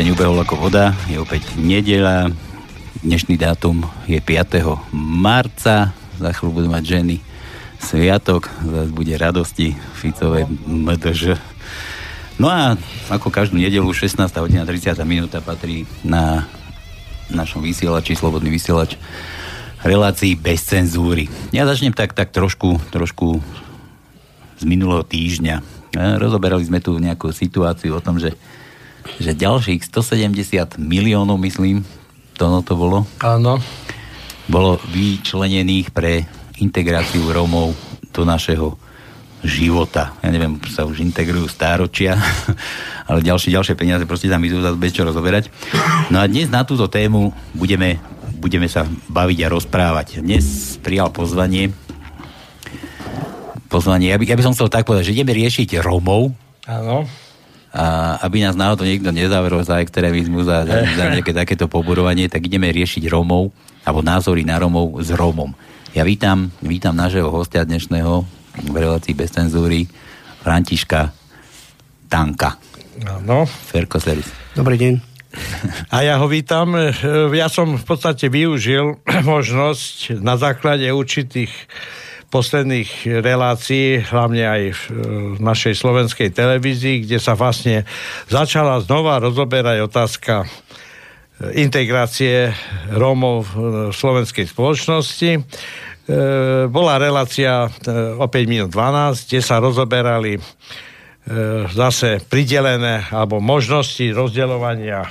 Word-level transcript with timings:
Týždeň 0.00 0.16
ubehol 0.16 0.40
ako 0.40 0.56
voda, 0.56 0.96
je 1.12 1.20
opäť 1.20 1.44
nedela. 1.60 2.32
Dnešný 3.04 3.36
dátum 3.36 3.84
je 4.08 4.16
5. 4.16 4.64
marca. 4.96 5.92
Za 6.16 6.30
chvíľu 6.32 6.56
budú 6.56 6.68
mať 6.72 6.84
ženy 6.88 7.20
sviatok, 7.76 8.48
zase 8.64 8.96
bude 8.96 9.12
radosti 9.20 9.76
Ficové 10.00 10.48
MDŽ. 10.64 11.36
No 12.40 12.48
a 12.48 12.80
ako 13.12 13.28
každú 13.28 13.60
nedelu 13.60 13.84
16. 13.84 14.24
hodina 14.40 14.64
30. 14.64 14.96
minúta 15.04 15.44
patrí 15.44 15.84
na 16.00 16.48
našom 17.28 17.60
vysielači, 17.60 18.16
Slobodný 18.16 18.48
vysielač 18.48 18.96
relácii 19.84 20.32
bez 20.32 20.64
cenzúry. 20.64 21.28
Ja 21.52 21.68
začnem 21.68 21.92
tak, 21.92 22.16
tak 22.16 22.32
trošku, 22.32 22.80
trošku 22.88 23.36
z 24.56 24.64
minulého 24.64 25.04
týždňa. 25.04 25.60
Rozoberali 26.16 26.64
sme 26.64 26.80
tu 26.80 26.96
nejakú 26.96 27.36
situáciu 27.36 27.92
o 27.92 28.00
tom, 28.00 28.16
že 28.16 28.32
že 29.20 29.36
ďalších 29.36 29.84
170 29.88 30.80
miliónov, 30.80 31.36
myslím, 31.40 31.84
to 32.40 32.48
no 32.48 32.64
to 32.64 32.72
bolo. 32.72 33.04
Áno. 33.20 33.60
Bolo 34.48 34.80
vyčlenených 34.88 35.92
pre 35.92 36.24
integráciu 36.56 37.28
Rómov 37.28 37.76
do 38.16 38.22
našeho 38.24 38.80
života. 39.44 40.16
Ja 40.20 40.28
neviem, 40.32 40.60
sa 40.68 40.84
už 40.84 41.00
integrujú 41.00 41.48
stáročia, 41.48 42.16
ale 43.08 43.24
ďalšie, 43.24 43.52
ďalšie 43.52 43.76
peniaze 43.76 44.04
proste 44.08 44.32
tam 44.32 44.40
idú 44.44 44.60
zase 44.60 44.80
bez 44.80 44.92
čo 44.96 45.04
rozoberať. 45.04 45.52
No 46.08 46.20
a 46.20 46.28
dnes 46.28 46.48
na 46.48 46.64
túto 46.64 46.88
tému 46.88 47.32
budeme, 47.56 48.00
budeme 48.36 48.68
sa 48.68 48.84
baviť 49.08 49.38
a 49.44 49.52
rozprávať. 49.52 50.24
Dnes 50.24 50.76
prijal 50.80 51.12
pozvanie 51.12 51.72
pozvanie. 53.70 54.10
Ja 54.10 54.18
by, 54.18 54.26
ja 54.26 54.34
by 54.34 54.44
som 54.50 54.54
chcel 54.58 54.66
tak 54.66 54.82
povedať, 54.82 55.14
že 55.14 55.14
ideme 55.14 55.30
riešiť 55.30 55.78
Rómov. 55.78 56.34
Áno 56.66 57.06
a 57.70 58.18
aby 58.26 58.42
nás 58.42 58.58
náhodou 58.58 58.82
niekto 58.82 59.14
nezavrel 59.14 59.62
za 59.62 59.78
extrémizmus 59.78 60.50
a 60.50 60.66
za, 60.66 60.76
za 60.90 61.04
nejaké 61.14 61.30
takéto 61.30 61.70
poburovanie, 61.70 62.26
tak 62.26 62.50
ideme 62.50 62.66
riešiť 62.66 63.06
Rómov, 63.06 63.54
alebo 63.86 64.02
názory 64.02 64.42
na 64.42 64.58
Rómov 64.58 64.98
s 64.98 65.14
Rómom. 65.14 65.54
Ja 65.94 66.02
vítam, 66.02 66.50
vítam 66.62 66.98
nášho 66.98 67.30
hostia 67.30 67.62
dnešného 67.62 68.26
v 68.70 68.74
relácii 68.74 69.14
bez 69.14 69.30
cenzúry, 69.30 69.86
Františka 70.42 71.14
Tanka. 72.10 72.58
Áno. 73.06 73.46
Ferko 73.46 74.02
Servis. 74.02 74.28
Dobrý 74.58 74.74
deň. 74.74 74.94
A 75.94 76.02
ja 76.02 76.18
ho 76.18 76.26
vítam. 76.26 76.74
Ja 77.30 77.46
som 77.46 77.78
v 77.78 77.84
podstate 77.86 78.26
využil 78.26 78.98
možnosť 79.32 80.18
na 80.18 80.34
základe 80.34 80.90
určitých 80.90 81.54
posledných 82.30 83.20
relácií, 83.20 84.06
hlavne 84.06 84.46
aj 84.46 84.62
v 85.34 85.38
našej 85.42 85.74
slovenskej 85.74 86.30
televízii, 86.30 87.02
kde 87.04 87.18
sa 87.18 87.34
vlastne 87.34 87.82
začala 88.30 88.78
znova 88.78 89.18
rozoberať 89.18 89.82
otázka 89.82 90.34
e, 90.42 90.46
integrácie 91.58 92.54
Rómov 92.94 93.50
v 93.50 93.54
slovenskej 93.90 94.46
spoločnosti. 94.46 95.30
E, 95.36 95.40
bola 96.70 97.02
relácia 97.02 97.66
e, 97.66 97.68
o 98.14 98.26
5 98.30 98.46
minút 98.46 98.70
12, 98.70 99.26
kde 99.26 99.40
sa 99.42 99.58
rozoberali 99.58 100.38
zase 101.76 102.18
pridelené 102.26 103.06
alebo 103.12 103.44
možnosti 103.44 104.02
rozdeľovania 104.02 105.04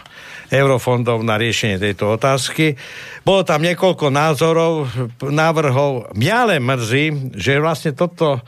eurofondov 0.50 1.22
na 1.22 1.38
riešenie 1.38 1.78
tejto 1.78 2.18
otázky. 2.18 2.74
Bolo 3.22 3.46
tam 3.46 3.62
niekoľko 3.62 4.10
názorov, 4.10 4.90
návrhov. 5.22 6.14
Mňa 6.18 6.36
ale 6.36 6.56
mrzí, 6.58 7.38
že 7.38 7.62
vlastne 7.62 7.94
toto, 7.94 8.42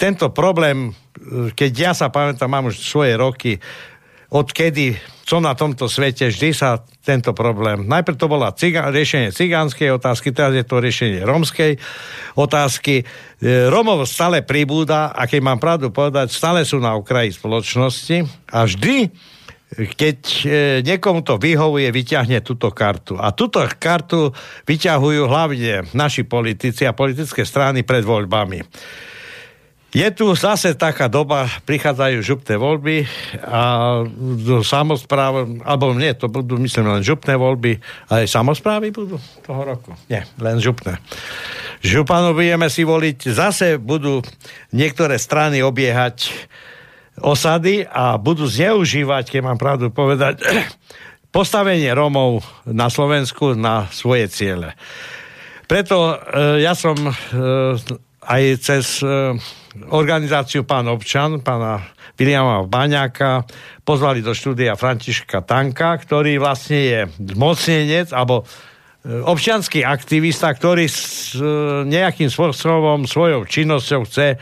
tento 0.00 0.32
problém, 0.32 0.96
keď 1.52 1.72
ja 1.76 1.92
sa 1.92 2.08
pamätám, 2.08 2.48
mám 2.48 2.72
už 2.72 2.80
svoje 2.80 3.12
roky, 3.14 3.60
odkedy 4.30 4.96
som 5.30 5.46
na 5.46 5.54
tomto 5.54 5.86
svete, 5.86 6.26
vždy 6.26 6.50
sa 6.50 6.82
tento 7.06 7.30
problém. 7.30 7.86
Najprv 7.86 8.18
to 8.18 8.26
bola 8.26 8.50
ciga- 8.50 8.90
riešenie 8.90 9.30
cigánskej 9.30 9.94
otázky, 9.94 10.34
teraz 10.34 10.58
je 10.58 10.66
to 10.66 10.82
riešenie 10.82 11.22
rómskej 11.22 11.78
otázky. 12.34 13.02
E, 13.02 13.04
Romov 13.70 14.10
stále 14.10 14.42
pribúda 14.42 15.14
a 15.14 15.30
keď 15.30 15.40
mám 15.42 15.62
pravdu 15.62 15.94
povedať, 15.94 16.34
stále 16.34 16.66
sú 16.66 16.82
na 16.82 16.98
okraji 16.98 17.30
spoločnosti 17.30 18.26
a 18.50 18.66
vždy 18.66 19.06
keď 19.70 20.18
e, 20.42 20.46
niekomu 20.82 21.22
to 21.22 21.38
vyhovuje, 21.38 21.86
vyťahne 21.94 22.42
túto 22.42 22.74
kartu. 22.74 23.14
A 23.14 23.30
túto 23.30 23.62
kartu 23.78 24.34
vyťahujú 24.66 25.22
hlavne 25.30 25.86
naši 25.94 26.26
politici 26.26 26.82
a 26.86 26.96
politické 26.96 27.46
strany 27.46 27.86
pred 27.86 28.02
voľbami. 28.02 28.66
Je 29.90 30.06
tu 30.14 30.30
zase 30.38 30.78
taká 30.78 31.10
doba, 31.10 31.50
prichádzajú 31.66 32.22
župné 32.22 32.54
voľby 32.54 33.10
a 33.42 33.62
do 34.38 34.62
samozpráv, 34.62 35.66
alebo 35.66 35.90
nie, 35.98 36.14
to 36.14 36.30
budú 36.30 36.62
myslím 36.62 36.94
len 36.94 37.02
župné 37.02 37.34
voľby, 37.34 37.82
ale 38.06 38.30
samozprávy 38.30 38.94
budú 38.94 39.18
toho 39.42 39.62
roku. 39.66 39.90
Nie, 40.06 40.30
len 40.38 40.62
župné. 40.62 41.02
Županov 41.82 42.38
budeme 42.38 42.70
si 42.70 42.86
voliť, 42.86 43.34
zase 43.34 43.82
budú 43.82 44.22
niektoré 44.70 45.18
strany 45.18 45.58
obiehať 45.58 46.30
osady 47.20 47.86
a 47.86 48.16
budú 48.16 48.48
zneužívať, 48.48 49.30
keď 49.30 49.40
mám 49.44 49.58
pravdu 49.60 49.92
povedať, 49.92 50.40
postavenie 51.36 51.88
Rómov 51.92 52.42
na 52.66 52.90
Slovensku 52.90 53.54
na 53.54 53.86
svoje 53.92 54.26
ciele. 54.32 54.74
Preto 55.70 56.18
e, 56.18 56.66
ja 56.66 56.74
som 56.74 56.98
e, 56.98 57.12
aj 58.26 58.42
cez 58.58 58.98
e, 59.00 59.38
organizáciu 59.94 60.66
Pán 60.66 60.90
občan, 60.90 61.38
pána 61.46 61.78
Viliama 62.18 62.66
Baňáka, 62.66 63.46
pozvali 63.86 64.20
do 64.20 64.34
štúdia 64.36 64.76
Františka 64.76 65.40
Tanka, 65.46 65.96
ktorý 65.96 66.36
vlastne 66.36 66.80
je 66.84 67.00
zmocnenec, 67.16 68.12
alebo 68.12 68.42
e, 68.42 68.44
občianský 69.24 69.86
aktivista, 69.86 70.52
ktorý 70.52 70.84
s 70.90 71.32
e, 71.38 71.42
nejakým 71.86 72.28
spôsobom 72.28 73.06
svojou 73.06 73.46
činnosťou 73.46 74.04
chce 74.04 74.36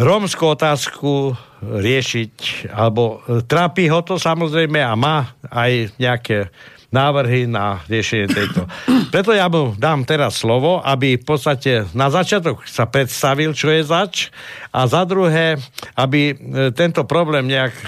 rómskú 0.00 0.56
otázku 0.56 1.36
riešiť, 1.62 2.66
alebo 2.72 3.22
trápi 3.46 3.86
ho 3.92 4.00
to 4.02 4.16
samozrejme 4.18 4.80
a 4.80 4.92
má 4.96 5.36
aj 5.52 5.94
nejaké 6.00 6.48
návrhy 6.92 7.48
na 7.48 7.80
riešenie 7.88 8.28
tejto. 8.28 8.68
Preto 9.08 9.32
ja 9.32 9.48
mu 9.48 9.72
dám 9.74 10.04
teraz 10.04 10.44
slovo, 10.44 10.84
aby 10.84 11.16
v 11.16 11.24
podstate 11.24 11.88
na 11.96 12.12
začiatok 12.12 12.68
sa 12.68 12.84
predstavil, 12.84 13.56
čo 13.56 13.72
je 13.72 13.82
zač 13.82 14.28
a 14.76 14.84
za 14.84 15.08
druhé, 15.08 15.56
aby 15.96 16.32
e, 16.32 16.34
tento 16.76 17.08
problém 17.08 17.48
nejak 17.48 17.72
e, 17.72 17.84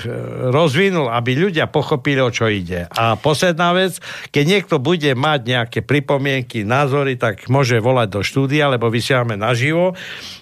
rozvinul, 0.49 1.13
aby 1.13 1.37
ľudia 1.37 1.69
pochopili, 1.69 2.25
o 2.25 2.33
čo 2.33 2.49
ide. 2.49 2.89
A 2.97 3.21
posledná 3.21 3.77
vec, 3.77 4.01
keď 4.33 4.45
niekto 4.45 4.77
bude 4.81 5.13
mať 5.13 5.41
nejaké 5.45 5.81
pripomienky, 5.85 6.65
názory, 6.65 7.21
tak 7.21 7.45
môže 7.53 7.77
volať 7.81 8.09
do 8.09 8.21
štúdia, 8.25 8.73
lebo 8.73 8.89
vysielame 8.89 9.37
naživo 9.37 9.93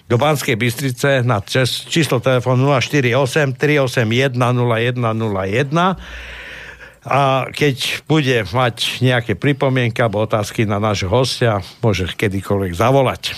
do 0.07 0.15
Banskej 0.15 0.55
Bystrice 0.55 1.19
na 1.23 1.43
číslo 1.43 2.23
telefónu 2.23 2.71
048 2.79 3.59
381 3.59 4.39
0101 4.39 6.42
a 7.03 7.51
keď 7.51 8.07
bude 8.07 8.47
mať 8.55 9.03
nejaké 9.03 9.35
pripomienky 9.35 9.99
alebo 9.99 10.23
otázky 10.23 10.63
na 10.63 10.79
nášho 10.79 11.11
hostia, 11.11 11.59
môže 11.83 12.07
kedykoľvek 12.15 12.71
zavolať. 12.71 13.35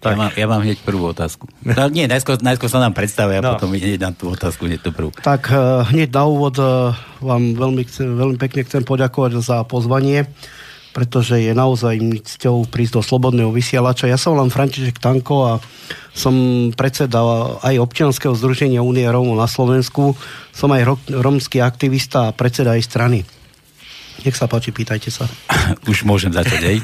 Tak. 0.00 0.12
Ja, 0.12 0.16
mám, 0.16 0.32
ja 0.36 0.46
mám 0.46 0.62
hneď 0.62 0.78
prvú 0.84 1.10
otázku. 1.10 1.48
No, 1.64 1.88
nie, 1.88 2.04
najskôr, 2.06 2.38
najskôr 2.38 2.68
sa 2.68 2.78
nám 2.78 2.92
predstavia, 2.92 3.40
no. 3.40 3.52
a 3.52 3.60
potom 3.60 3.72
hneď 3.72 4.00
dám 4.00 4.14
tú 4.14 4.32
otázku, 4.32 4.68
hneď 4.68 4.80
tú 4.84 4.90
prvú. 4.92 5.10
Tak 5.24 5.50
uh, 5.50 5.82
hneď 5.88 6.12
na 6.12 6.24
úvod 6.28 6.56
uh, 6.60 6.92
vám 7.18 7.56
veľmi, 7.56 7.82
chcem, 7.88 8.14
veľmi 8.14 8.38
pekne 8.38 8.64
chcem 8.64 8.84
poďakovať 8.84 9.40
za 9.40 9.64
pozvanie 9.64 10.28
pretože 10.96 11.36
je 11.36 11.52
naozaj 11.52 12.24
cťou 12.24 12.72
prísť 12.72 12.96
do 12.96 13.02
Slobodného 13.04 13.52
vysielača. 13.52 14.08
Ja 14.08 14.16
som 14.16 14.32
len 14.40 14.48
František 14.48 14.96
Tanko 14.96 15.36
a 15.44 15.52
som 16.16 16.32
predseda 16.72 17.20
aj 17.60 17.76
občianského 17.76 18.32
združenia 18.32 18.80
Únie 18.80 19.04
Rómov 19.04 19.36
na 19.36 19.44
Slovensku. 19.44 20.16
Som 20.56 20.72
aj 20.72 21.12
romský 21.12 21.60
aktivista 21.60 22.32
a 22.32 22.34
predseda 22.34 22.72
aj 22.72 22.88
strany. 22.88 23.20
Nech 24.24 24.32
sa 24.32 24.48
páči, 24.48 24.72
pýtajte 24.72 25.12
sa. 25.12 25.28
Už 25.92 26.08
môžem 26.08 26.32
začať, 26.32 26.64
hej? 26.72 26.78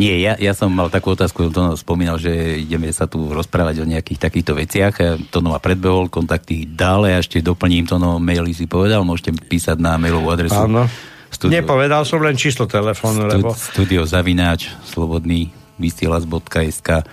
Nie, 0.00 0.16
ja, 0.24 0.32
ja 0.40 0.56
som 0.56 0.72
mal 0.72 0.88
takú 0.88 1.12
otázku, 1.12 1.52
to 1.52 1.76
spomínal, 1.76 2.16
že 2.16 2.64
ideme 2.64 2.88
sa 2.96 3.04
tu 3.04 3.28
rozprávať 3.28 3.84
o 3.84 3.90
nejakých 3.92 4.24
takýchto 4.24 4.56
veciach. 4.56 5.28
Tono 5.28 5.52
ma 5.52 5.60
predbehol, 5.60 6.08
kontakty 6.08 6.64
dále, 6.64 7.12
a 7.12 7.20
ešte 7.20 7.44
doplním 7.44 7.84
to, 7.84 8.00
no 8.00 8.16
maily 8.16 8.56
si 8.56 8.64
povedal, 8.64 9.04
môžete 9.04 9.36
písať 9.36 9.76
na 9.76 10.00
mailovú 10.00 10.32
adresu. 10.32 10.56
Áno 10.56 10.88
Studio, 11.32 11.52
Nepovedal 11.58 12.04
som 12.04 12.20
len 12.20 12.36
číslo 12.36 12.68
telefónu, 12.68 13.24
stud, 13.24 13.32
lebo... 13.32 13.48
Studio 13.56 14.04
zavináč, 14.04 14.68
slobodný 14.84 15.48
vysielač.sk 15.80 17.08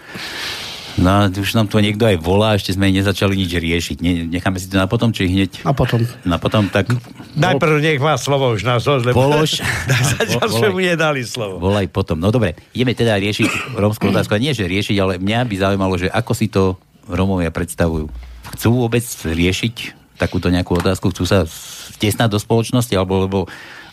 No, 1.00 1.32
už 1.32 1.56
nám 1.56 1.72
tu 1.72 1.80
niekto 1.80 2.04
aj 2.04 2.20
volá, 2.20 2.60
ešte 2.60 2.76
sme 2.76 2.92
nezačali 2.92 3.40
nič 3.40 3.56
riešiť. 3.56 3.98
Ne, 4.04 4.28
necháme 4.28 4.60
si 4.60 4.68
to 4.68 4.76
na 4.76 4.84
potom, 4.84 5.16
či 5.16 5.32
hneď... 5.32 5.64
Na 5.64 5.72
potom. 5.72 6.04
Na 6.28 6.36
potom, 6.36 6.68
tak... 6.68 6.92
Najprv 7.40 7.80
nech 7.80 8.04
má 8.04 8.20
slovo 8.20 8.52
už 8.52 8.68
na 8.68 8.84
zos, 8.84 9.08
lebo... 9.08 9.16
Polož. 9.16 9.64
Zatiaľ 9.88 10.50
sme 10.52 10.70
mu 10.76 10.84
nedali 10.84 11.24
slovo. 11.24 11.56
Volaj 11.56 11.88
potom. 11.88 12.20
No 12.20 12.36
dobre, 12.36 12.60
ideme 12.76 12.92
teda 12.92 13.16
riešiť 13.16 13.80
rómskú 13.80 14.12
otázku. 14.12 14.36
Nie, 14.44 14.52
že 14.52 14.68
riešiť, 14.68 14.98
ale 15.00 15.24
mňa 15.24 15.40
by 15.48 15.56
zaujímalo, 15.56 15.96
že 15.96 16.12
ako 16.12 16.32
si 16.36 16.52
to 16.52 16.76
Rómovia 17.08 17.54
predstavujú. 17.54 18.12
Chcú 18.60 18.70
vôbec 18.76 19.06
riešiť 19.24 19.76
takúto 20.20 20.52
nejakú 20.52 20.76
otázku, 20.76 21.16
chcú 21.16 21.24
sa 21.24 21.48
stesnať 21.96 22.28
do 22.28 22.40
spoločnosti, 22.44 22.92
alebo 22.92 23.24
lebo, 23.24 23.40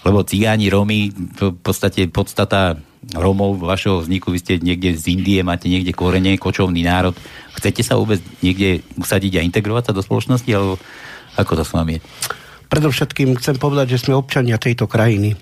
lebo 0.06 0.22
cigáni, 0.22 0.70
Rómy, 0.70 1.10
v 1.10 1.58
podstate 1.58 2.06
podstata 2.06 2.78
Rómov 3.10 3.58
vašeho 3.58 4.02
vzniku, 4.02 4.30
vy 4.30 4.38
ste 4.38 4.62
niekde 4.62 4.94
z 4.94 5.18
Indie, 5.18 5.42
máte 5.42 5.66
niekde 5.66 5.90
korene, 5.90 6.38
kočovný 6.38 6.86
národ. 6.86 7.14
Chcete 7.58 7.82
sa 7.82 7.98
vôbec 7.98 8.22
niekde 8.38 8.86
usadiť 8.98 9.42
a 9.42 9.46
integrovať 9.46 9.90
sa 9.90 9.96
do 9.98 10.02
spoločnosti, 10.02 10.50
alebo 10.54 10.78
ako 11.34 11.52
to 11.58 11.64
s 11.66 11.74
vami 11.74 11.98
je? 11.98 12.00
Predovšetkým 12.66 13.38
chcem 13.38 13.58
povedať, 13.58 13.94
že 13.94 14.06
sme 14.06 14.18
občania 14.18 14.58
tejto 14.58 14.90
krajiny. 14.90 15.38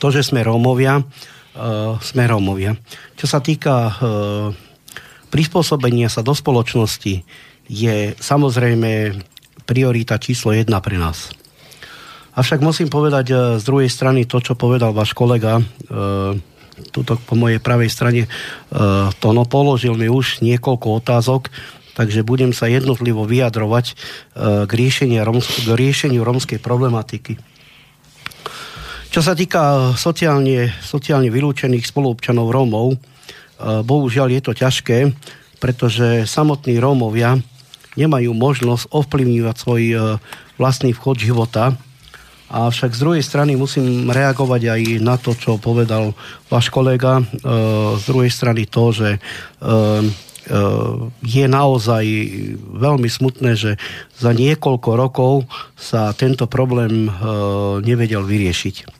To, 0.00 0.12
že 0.12 0.20
sme 0.20 0.44
Rómovia, 0.44 1.00
uh, 1.00 1.96
sme 2.04 2.28
Rómovia. 2.28 2.76
Čo 3.16 3.26
sa 3.28 3.40
týka 3.40 3.88
uh, 3.88 4.52
prispôsobenia 5.32 6.12
sa 6.12 6.20
do 6.20 6.36
spoločnosti, 6.36 7.24
je 7.68 7.96
samozrejme 8.16 9.16
priorita 9.64 10.16
číslo 10.20 10.52
jedna 10.52 10.80
pre 10.84 11.00
nás. 11.00 11.32
Avšak 12.38 12.62
musím 12.62 12.86
povedať 12.86 13.26
uh, 13.34 13.38
z 13.58 13.62
druhej 13.66 13.90
strany 13.90 14.22
to, 14.22 14.38
čo 14.38 14.54
povedal 14.54 14.94
váš 14.94 15.10
kolega, 15.12 15.58
tuto 16.94 17.18
po 17.18 17.34
mojej 17.34 17.58
pravej 17.58 17.90
strane, 17.90 18.22
to 19.18 19.28
no, 19.34 19.42
položil 19.42 19.98
mi 19.98 20.06
už 20.06 20.46
niekoľko 20.46 21.02
otázok, 21.02 21.50
takže 21.98 22.22
budem 22.22 22.54
sa 22.54 22.70
jednotlivo 22.70 23.26
vyjadrovať 23.26 23.98
k, 24.38 24.70
riešeniu, 24.70 25.18
k 25.42 25.68
riešeniu 25.74 26.22
romskej 26.22 26.62
problematiky. 26.62 27.34
Čo 29.08 29.24
sa 29.24 29.32
týka 29.32 29.96
sociálne, 29.96 30.68
sociálne 30.84 31.32
vylúčených 31.32 31.88
spoluobčanov 31.88 32.52
Rómov, 32.52 32.86
e, 32.92 32.96
bohužiaľ 33.80 34.28
je 34.36 34.42
to 34.44 34.52
ťažké, 34.52 35.16
pretože 35.56 36.28
samotní 36.28 36.76
Rómovia 36.76 37.40
nemajú 37.96 38.36
možnosť 38.36 38.92
ovplyvňovať 38.92 39.56
svoj 39.56 39.82
e, 39.82 39.96
vlastný 40.60 40.92
vchod 40.92 41.16
života. 41.24 41.72
Avšak 42.48 42.96
z 42.96 43.02
druhej 43.04 43.22
strany 43.24 43.54
musím 43.54 44.08
reagovať 44.08 44.62
aj 44.72 44.82
na 45.04 45.20
to, 45.20 45.36
čo 45.36 45.60
povedal 45.60 46.16
váš 46.48 46.72
kolega. 46.72 47.20
E, 47.20 47.24
z 48.00 48.04
druhej 48.08 48.32
strany 48.32 48.64
to, 48.64 48.92
že 48.92 49.08
je 51.20 51.44
naozaj 51.44 52.04
veľmi 52.72 53.04
smutné, 53.04 53.52
že 53.52 53.76
za 54.16 54.32
niekoľko 54.32 54.90
rokov 54.96 55.44
sa 55.76 56.16
tento 56.16 56.48
problém 56.48 57.04
nevedel 57.84 58.24
vyriešiť. 58.24 58.98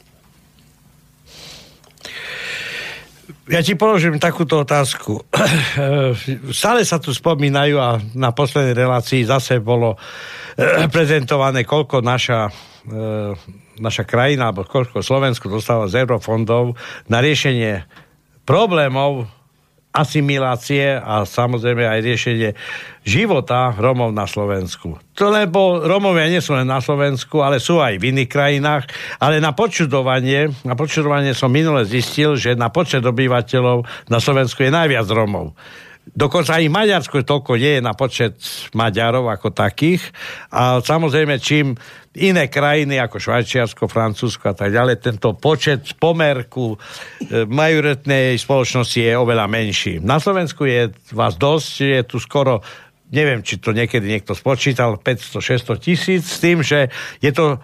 Ja 3.48 3.64
ti 3.64 3.80
položím 3.80 4.20
takúto 4.20 4.60
otázku. 4.60 5.24
Stále 6.52 6.84
sa 6.84 7.00
tu 7.00 7.16
spomínajú 7.16 7.80
a 7.80 7.96
na 8.12 8.36
poslednej 8.36 8.76
relácii 8.76 9.24
zase 9.24 9.64
bolo 9.64 9.96
prezentované, 10.94 11.64
koľko 11.64 12.04
naša, 12.04 12.52
naša 13.78 14.04
krajina, 14.08 14.50
alebo 14.50 14.64
koľko 14.64 15.04
Slovensku 15.04 15.52
dostáva 15.52 15.86
z 15.86 16.02
eurofondov 16.02 16.76
na 17.06 17.20
riešenie 17.20 17.84
problémov 18.48 19.28
asimilácie 19.88 21.00
a 21.00 21.24
samozrejme 21.24 21.82
aj 21.82 22.00
riešenie 22.04 22.50
života 23.02 23.72
Romov 23.74 24.12
na 24.12 24.28
Slovensku. 24.28 25.00
To 25.16 25.24
lebo 25.32 25.80
Romovia 25.82 26.28
nie 26.28 26.44
sú 26.44 26.54
len 26.54 26.68
na 26.68 26.78
Slovensku, 26.78 27.40
ale 27.40 27.58
sú 27.58 27.80
aj 27.80 27.96
v 27.98 28.14
iných 28.14 28.30
krajinách, 28.30 28.84
ale 29.18 29.40
na 29.40 29.56
počudovanie, 29.56 30.52
na 30.62 30.76
počudovanie 30.78 31.32
som 31.32 31.50
minule 31.50 31.82
zistil, 31.88 32.36
že 32.36 32.54
na 32.54 32.68
počet 32.68 33.02
obyvateľov 33.02 33.88
na 34.12 34.18
Slovensku 34.20 34.62
je 34.62 34.70
najviac 34.70 35.08
Romov. 35.08 35.56
Dokonca 36.14 36.56
aj 36.56 36.72
Maďarsko 36.72 37.26
toľko 37.26 37.58
nie 37.58 37.78
je 37.78 37.82
na 37.84 37.92
počet 37.92 38.38
Maďarov 38.72 39.28
ako 39.28 39.52
takých. 39.52 40.02
A 40.52 40.80
samozrejme, 40.80 41.36
čím 41.40 41.74
iné 42.18 42.50
krajiny 42.50 42.98
ako 42.98 43.20
Švajčiarsko, 43.20 43.86
Francúzsko 43.86 44.50
a 44.50 44.56
tak 44.56 44.74
ďalej, 44.74 45.04
tento 45.04 45.36
počet 45.38 45.96
pomerku 46.00 46.74
e, 46.74 46.76
majoritnej 47.46 48.34
spoločnosti 48.40 48.98
je 48.98 49.14
oveľa 49.14 49.46
menší. 49.46 50.02
Na 50.02 50.18
Slovensku 50.18 50.66
je 50.66 50.90
vás 51.14 51.38
dosť, 51.38 51.72
je 51.78 52.00
tu 52.04 52.16
skoro 52.18 52.60
neviem, 53.08 53.40
či 53.40 53.56
to 53.56 53.72
niekedy 53.72 54.04
niekto 54.04 54.36
spočítal, 54.36 55.00
500-600 55.00 55.80
tisíc, 55.80 56.24
s 56.28 56.44
tým, 56.44 56.60
že 56.60 56.92
je 57.24 57.32
to 57.32 57.56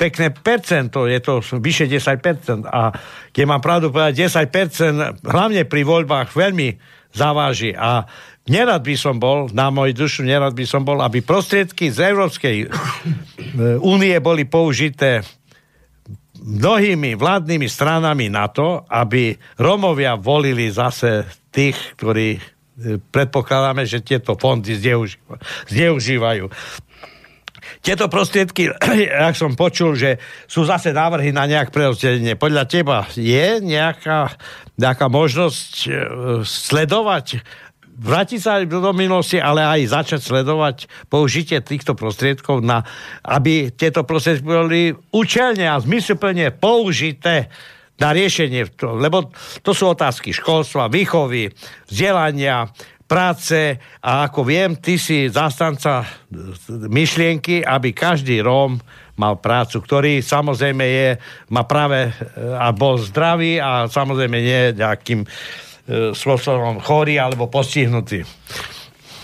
pekné 0.00 0.32
percento, 0.32 1.04
je 1.06 1.20
to 1.20 1.44
vyše 1.60 1.86
10%. 1.86 2.66
A 2.66 2.90
keď 3.30 3.44
mám 3.44 3.60
pravdu 3.60 3.92
povedať, 3.92 4.32
10% 4.32 5.28
hlavne 5.28 5.62
pri 5.68 5.82
voľbách 5.84 6.32
veľmi 6.32 6.68
zaváži. 7.12 7.76
A 7.76 8.08
nerad 8.48 8.82
by 8.82 8.96
som 8.96 9.20
bol, 9.20 9.48
na 9.52 9.68
môj 9.68 9.94
dušu 9.94 10.26
nerad 10.26 10.56
by 10.56 10.66
som 10.66 10.82
bol, 10.82 10.98
aby 11.04 11.22
prostriedky 11.22 11.92
z 11.92 12.12
Európskej 12.12 12.56
e, 12.66 12.68
únie 13.78 14.16
boli 14.18 14.48
použité 14.48 15.22
mnohými 16.42 17.14
vládnymi 17.14 17.70
stranami 17.70 18.26
na 18.26 18.50
to, 18.50 18.82
aby 18.90 19.38
Romovia 19.62 20.18
volili 20.18 20.66
zase 20.74 21.22
tých, 21.54 21.78
ktorí 22.00 22.34
e, 22.34 22.40
predpokladáme, 22.98 23.86
že 23.86 24.02
tieto 24.02 24.34
fondy 24.34 24.74
zneužívajú. 25.70 26.44
Tieto 27.80 28.10
prostriedky, 28.12 28.68
ak 29.28 29.38
som 29.38 29.56
počul, 29.56 29.96
že 29.96 30.20
sú 30.44 30.68
zase 30.68 30.92
návrhy 30.92 31.32
na 31.32 31.48
nejak 31.48 31.72
prerozdelenie. 31.72 32.36
Podľa 32.36 32.64
teba 32.68 33.08
je 33.16 33.62
nejaká, 33.64 34.36
nejaká 34.76 35.06
možnosť 35.08 35.72
e, 35.86 35.90
sledovať 36.44 37.40
vrátiť 38.02 38.40
sa 38.40 38.58
do 38.66 38.90
minulosti, 38.90 39.38
ale 39.38 39.62
aj 39.62 39.94
začať 39.94 40.20
sledovať 40.24 40.90
použitie 41.06 41.62
týchto 41.62 41.94
prostriedkov, 41.94 42.64
na, 42.64 42.82
aby 43.22 43.70
tieto 43.70 44.02
prostriedky 44.02 44.42
boli 44.42 44.82
účelne 45.14 45.70
a 45.70 45.78
zmysluplne 45.78 46.50
použité 46.56 47.52
na 48.02 48.10
riešenie, 48.10 48.82
lebo 48.98 49.30
to 49.62 49.70
sú 49.70 49.94
otázky 49.94 50.34
školstva, 50.34 50.90
výchovy, 50.90 51.54
vzdelania, 51.86 52.66
práce 53.12 53.76
a 54.00 54.24
ako 54.24 54.40
viem, 54.40 54.72
ty 54.80 54.96
si 54.96 55.28
zastanca 55.28 56.08
myšlienky, 56.88 57.60
aby 57.60 57.92
každý 57.92 58.40
Róm 58.40 58.80
mal 59.20 59.36
prácu, 59.36 59.84
ktorý 59.84 60.24
samozrejme 60.24 60.80
je, 60.80 61.08
má 61.52 61.68
práve 61.68 62.08
a 62.56 62.72
bol 62.72 62.96
zdravý 62.96 63.60
a 63.60 63.84
samozrejme 63.84 64.36
nie 64.40 64.62
nejakým 64.80 65.20
e, 65.20 65.28
spôsobom 66.16 66.80
chorý 66.80 67.20
alebo 67.20 67.52
postihnutý. 67.52 68.24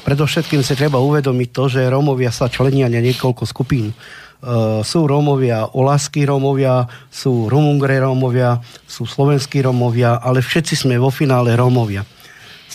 Predovšetkým 0.04 0.60
si 0.60 0.76
treba 0.76 1.00
uvedomiť 1.00 1.48
to, 1.48 1.64
že 1.72 1.88
Rómovia 1.88 2.28
sa 2.28 2.52
členia 2.52 2.92
na 2.92 3.00
niekoľko 3.00 3.44
skupín. 3.48 3.96
Uh, 4.38 4.86
sú 4.86 5.02
Rómovia, 5.10 5.66
olaskí 5.74 6.22
Rómovia, 6.22 6.86
sú 7.10 7.50
Rumungre 7.50 7.98
Rómovia, 7.98 8.62
sú 8.86 9.02
slovenskí 9.02 9.66
Rómovia, 9.66 10.22
ale 10.22 10.40
všetci 10.40 10.78
sme 10.78 10.94
vo 10.94 11.10
finále 11.10 11.58
Rómovia 11.58 12.06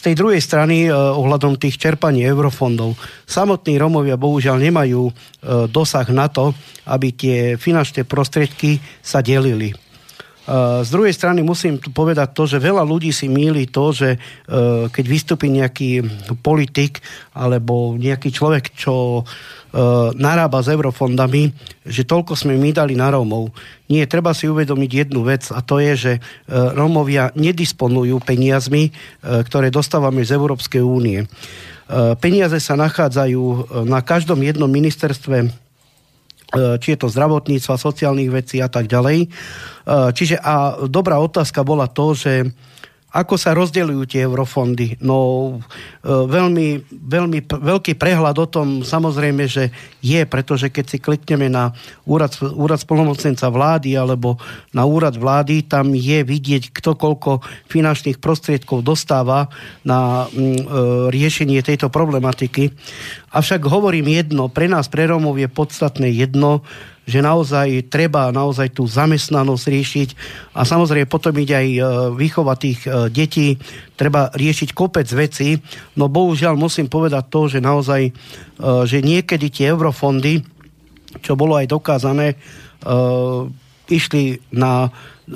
tej 0.03 0.19
druhej 0.19 0.43
strany 0.43 0.88
eh, 0.88 0.91
ohľadom 0.91 1.55
tých 1.55 1.79
čerpaní 1.79 2.27
eurofondov, 2.27 3.00
samotní 3.24 3.79
Romovia 3.79 4.19
bohužiaľ 4.19 4.60
nemajú 4.60 5.01
eh, 5.07 5.13
dosah 5.72 6.05
na 6.12 6.27
to, 6.27 6.51
aby 6.91 7.15
tie 7.15 7.38
finančné 7.55 8.03
prostriedky 8.03 8.83
sa 9.00 9.24
delili. 9.24 9.72
Eh, 9.72 10.83
z 10.83 10.89
druhej 10.91 11.15
strany 11.15 11.39
musím 11.39 11.79
povedať 11.79 12.36
to, 12.36 12.43
že 12.43 12.60
veľa 12.60 12.83
ľudí 12.83 13.15
si 13.15 13.31
míli 13.31 13.72
to, 13.72 13.95
že 13.95 14.19
keď 14.93 15.05
vystúpi 15.07 15.48
nejaký 15.48 16.03
politik 16.43 17.00
alebo 17.31 17.95
nejaký 17.95 18.29
človek, 18.36 18.75
čo 18.75 19.24
E, 19.62 19.62
narába 20.13 20.62
s 20.62 20.70
eurofondami, 20.70 21.50
že 21.82 22.06
toľko 22.06 22.38
sme 22.38 22.53
my 22.62 22.70
dali 22.70 22.94
na 22.94 23.10
Rómov. 23.10 23.50
Nie, 23.89 24.06
treba 24.06 24.30
si 24.38 24.46
uvedomiť 24.46 24.92
jednu 25.10 25.25
vec 25.25 25.50
a 25.50 25.65
to 25.65 25.82
je, 25.82 25.94
že 25.98 26.13
e, 26.18 26.22
Rómovia 26.53 27.34
nedisponujú 27.34 28.22
peniazmi, 28.22 28.89
e, 28.89 28.92
ktoré 29.42 29.74
dostávame 29.74 30.22
z 30.22 30.38
Európskej 30.38 30.82
únie. 30.86 31.25
Peniaze 32.24 32.63
sa 32.63 32.80
nachádzajú 32.80 33.75
na 33.86 34.00
každom 34.00 34.39
jednom 34.39 34.72
ministerstve 34.72 35.51
či 36.53 36.94
je 36.94 36.98
to 37.01 37.10
zdravotníctva, 37.10 37.82
sociálnych 37.82 38.30
vecí 38.30 38.62
a 38.62 38.70
tak 38.70 38.86
ďalej. 38.86 39.25
Čiže 39.89 40.38
a 40.38 40.86
dobrá 40.86 41.18
otázka 41.18 41.65
bola 41.65 41.89
to, 41.89 42.13
že 42.13 42.53
ako 43.13 43.38
sa 43.38 43.53
rozdeľujú 43.53 44.10
tie 44.10 44.25
eurofondy? 44.25 44.98
No 45.05 45.17
e, 45.22 46.10
veľmi, 46.10 46.82
veľmi 46.89 47.46
veľký 47.46 47.93
prehľad 47.93 48.41
o 48.41 48.48
tom 48.50 48.82
samozrejme, 48.82 49.46
že 49.46 49.70
je, 50.01 50.17
pretože 50.25 50.74
keď 50.74 50.86
si 50.89 50.98
klikneme 50.98 51.46
na 51.46 51.77
úrad, 52.10 52.34
úrad 52.41 52.82
spolomocnenca 52.82 53.53
vlády 53.53 53.93
alebo 53.93 54.41
na 54.74 54.89
úrad 54.89 55.13
vlády, 55.13 55.62
tam 55.62 55.93
je 55.93 56.25
vidieť, 56.25 56.74
kto 56.74 56.98
koľko 56.98 57.46
finančných 57.70 58.17
prostriedkov 58.17 58.82
dostáva 58.82 59.46
na 59.86 60.25
mm, 60.25 60.34
e, 60.34 60.63
riešenie 61.13 61.62
tejto 61.62 61.93
problematiky. 61.93 62.74
Avšak 63.29 63.62
hovorím 63.70 64.10
jedno, 64.10 64.50
pre 64.50 64.65
nás, 64.65 64.89
pre 64.89 65.05
Rómov 65.05 65.38
je 65.38 65.46
podstatné 65.46 66.10
jedno, 66.10 66.65
že 67.03 67.19
naozaj 67.19 67.91
treba 67.91 68.31
naozaj 68.31 68.72
tú 68.72 68.88
zamestnanosť 68.88 69.65
riešiť. 69.67 70.10
A 70.55 70.63
samozrejme 70.63 71.03
potom 71.12 71.36
ide 71.36 71.51
aj 71.51 71.69
výchova 72.15 72.55
tých 72.55 72.88
detí, 73.12 73.60
treba 74.00 74.31
riešiť 74.31 74.72
kopec 74.72 75.07
veci, 75.12 75.60
no 76.00 76.07
bohužiaľ 76.07 76.55
musím 76.55 76.88
povedať 76.88 77.24
to, 77.27 77.41
že 77.51 77.60
naozaj, 77.60 78.01
že 78.88 78.98
niekedy 79.03 79.51
tie 79.51 79.72
eurofondy, 79.75 80.39
čo 81.19 81.36
bolo 81.36 81.60
aj 81.60 81.67
dokázané, 81.67 82.39
išli 83.91 84.39
na 84.55 84.88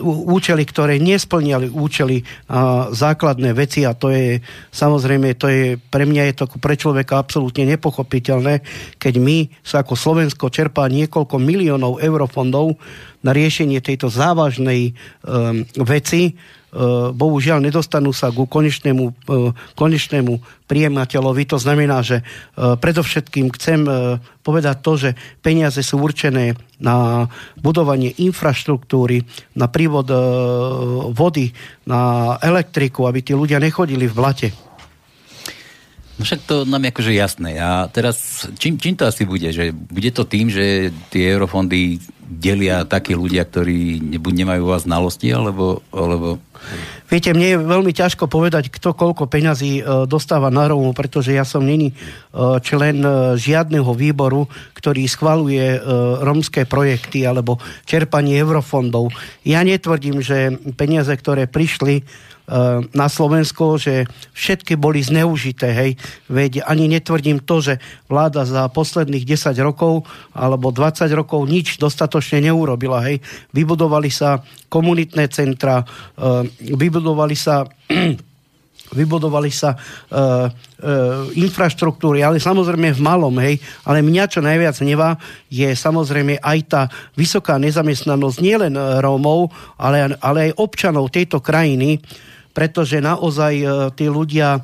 účely, 0.04 0.68
ktoré 0.68 1.00
nesplňali 1.00 1.72
účely 1.72 2.24
a 2.52 2.92
základné 2.92 3.56
veci 3.56 3.88
a 3.88 3.96
to 3.96 4.12
je 4.12 4.44
samozrejme, 4.72 5.40
to 5.40 5.48
je 5.48 5.64
pre 5.80 6.04
mňa 6.04 6.24
je 6.32 6.36
to 6.44 6.46
pre 6.60 6.76
človeka 6.76 7.20
absolútne 7.20 7.64
nepochopiteľné, 7.64 8.60
keď 9.00 9.14
my 9.20 9.48
sa 9.64 9.88
ako 9.88 9.96
Slovensko 9.96 10.52
čerpá 10.52 10.92
niekoľko 10.92 11.40
miliónov 11.40 12.04
eurofondov 12.04 12.76
na 13.24 13.32
riešenie 13.32 13.80
tejto 13.80 14.12
závažnej 14.12 14.92
um, 15.24 15.64
veci, 15.88 16.36
bohužiaľ 17.16 17.64
nedostanú 17.64 18.12
sa 18.12 18.28
ku 18.28 18.44
konečnému, 18.44 19.06
e, 19.08 19.34
konečnému 19.74 20.34
príjemateľovi. 20.68 21.44
To 21.48 21.58
znamená, 21.58 22.04
že 22.04 22.20
e, 22.20 22.24
predovšetkým 22.76 23.48
chcem 23.56 23.88
povedať 24.44 24.76
to, 24.84 24.94
že 25.00 25.10
peniaze 25.40 25.80
sú 25.80 26.00
určené 26.04 26.60
na 26.78 27.28
budovanie 27.60 28.12
infraštruktúry, 28.20 29.24
na 29.58 29.68
prívod 29.68 30.08
vody, 31.12 31.52
na 31.90 32.36
elektriku, 32.40 33.10
aby 33.10 33.26
tí 33.26 33.34
ľudia 33.34 33.58
nechodili 33.58 34.06
v 34.08 34.16
blate. 34.16 34.50
No 36.18 36.26
však 36.26 36.50
to 36.50 36.66
nám 36.66 36.82
je 36.82 36.92
akože 36.98 37.14
jasné. 37.14 37.62
A 37.62 37.86
teraz, 37.94 38.50
čím, 38.58 38.82
čím 38.82 38.98
to 38.98 39.06
asi 39.06 39.22
bude? 39.30 39.54
Že 39.54 39.70
bude 39.70 40.10
to 40.10 40.26
tým, 40.26 40.50
že 40.50 40.90
tie 41.14 41.30
eurofondy 41.38 42.02
delia 42.28 42.84
takí 42.84 43.16
ľudia, 43.16 43.48
ktorí 43.48 44.04
buď 44.20 44.34
nemajú 44.44 44.64
vás 44.68 44.84
znalosti, 44.84 45.32
alebo, 45.32 45.80
alebo 45.96 46.38
Viete, 47.08 47.32
mne 47.32 47.48
je 47.48 47.58
veľmi 47.64 47.94
ťažko 47.96 48.28
povedať, 48.28 48.68
kto 48.68 48.92
koľko 48.92 49.32
peňazí 49.32 49.80
e, 49.80 49.84
dostáva 50.12 50.52
na 50.52 50.68
Rómu, 50.68 50.92
pretože 50.92 51.32
ja 51.32 51.48
som 51.48 51.64
není 51.64 51.96
e, 51.96 51.96
člen 52.60 53.00
e, 53.00 53.40
žiadneho 53.40 53.88
výboru, 53.96 54.52
ktorý 54.76 55.08
schvaluje 55.08 55.80
rómske 56.22 56.68
projekty 56.68 57.26
alebo 57.26 57.60
čerpanie 57.88 58.38
eurofondov. 58.40 59.10
Ja 59.48 59.64
netvrdím, 59.64 60.20
že 60.20 60.60
peniaze, 60.76 61.12
ktoré 61.16 61.48
prišli 61.48 62.04
na 62.96 63.08
Slovensko, 63.12 63.76
že 63.76 64.08
všetky 64.32 64.80
boli 64.80 65.04
zneužité, 65.04 65.68
hej. 65.76 65.92
Veď 66.32 66.64
ani 66.64 66.88
netvrdím 66.88 67.44
to, 67.44 67.60
že 67.60 67.84
vláda 68.08 68.48
za 68.48 68.72
posledných 68.72 69.28
10 69.28 69.52
rokov 69.60 70.08
alebo 70.32 70.72
20 70.72 71.12
rokov 71.12 71.44
nič 71.44 71.76
dostatočne 71.76 72.40
neurobila, 72.48 73.04
hej. 73.04 73.20
Vybudovali 73.52 74.08
sa 74.08 74.40
komunitné 74.72 75.28
centra, 75.28 75.84
vybudovali 76.64 77.36
sa 77.36 77.68
vybudovali 78.88 79.52
sa 79.52 79.76
e, 79.76 79.78
e, 79.78 80.22
infraštruktúry, 81.44 82.24
ale 82.24 82.40
samozrejme 82.40 82.96
v 82.96 83.02
malom, 83.04 83.36
hej. 83.44 83.60
Ale 83.84 84.00
mňa 84.00 84.24
čo 84.32 84.40
najviac 84.40 84.80
nevá, 84.88 85.20
je 85.52 85.68
samozrejme 85.68 86.40
aj 86.40 86.60
tá 86.72 86.82
vysoká 87.20 87.60
nezamestnanosť 87.60 88.38
nielen 88.40 88.80
Rómov, 89.04 89.52
ale, 89.76 90.16
ale 90.24 90.52
aj 90.52 90.58
občanov 90.64 91.12
tejto 91.12 91.44
krajiny, 91.44 92.00
pretože 92.58 92.98
naozaj 92.98 93.54
e, 93.54 93.66
tí 93.94 94.10
ľudia 94.10 94.58
e, 94.58 94.62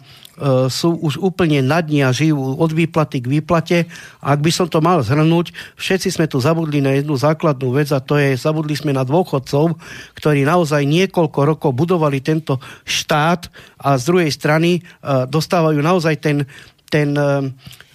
sú 0.66 0.98
už 0.98 1.22
úplne 1.22 1.62
na 1.62 1.78
dni 1.78 2.02
a 2.02 2.10
žijú 2.10 2.58
od 2.58 2.74
výplaty 2.74 3.22
k 3.22 3.30
výplate. 3.38 3.78
A 4.18 4.34
ak 4.34 4.42
by 4.42 4.50
som 4.50 4.66
to 4.66 4.82
mal 4.82 5.06
zhrnúť, 5.06 5.54
všetci 5.78 6.10
sme 6.10 6.26
tu 6.26 6.42
zabudli 6.42 6.82
na 6.82 6.98
jednu 6.98 7.14
základnú 7.14 7.70
vec 7.78 7.94
a 7.94 8.02
to 8.02 8.18
je, 8.18 8.34
zabudli 8.34 8.74
sme 8.74 8.98
na 8.98 9.06
dôchodcov, 9.06 9.78
ktorí 10.18 10.42
naozaj 10.42 10.82
niekoľko 10.90 11.40
rokov 11.46 11.78
budovali 11.78 12.18
tento 12.18 12.58
štát 12.82 13.54
a 13.78 13.94
z 13.94 14.04
druhej 14.10 14.34
strany 14.34 14.82
e, 14.82 15.30
dostávajú 15.30 15.78
naozaj 15.78 16.18
ten, 16.18 16.50
ten 16.94 17.10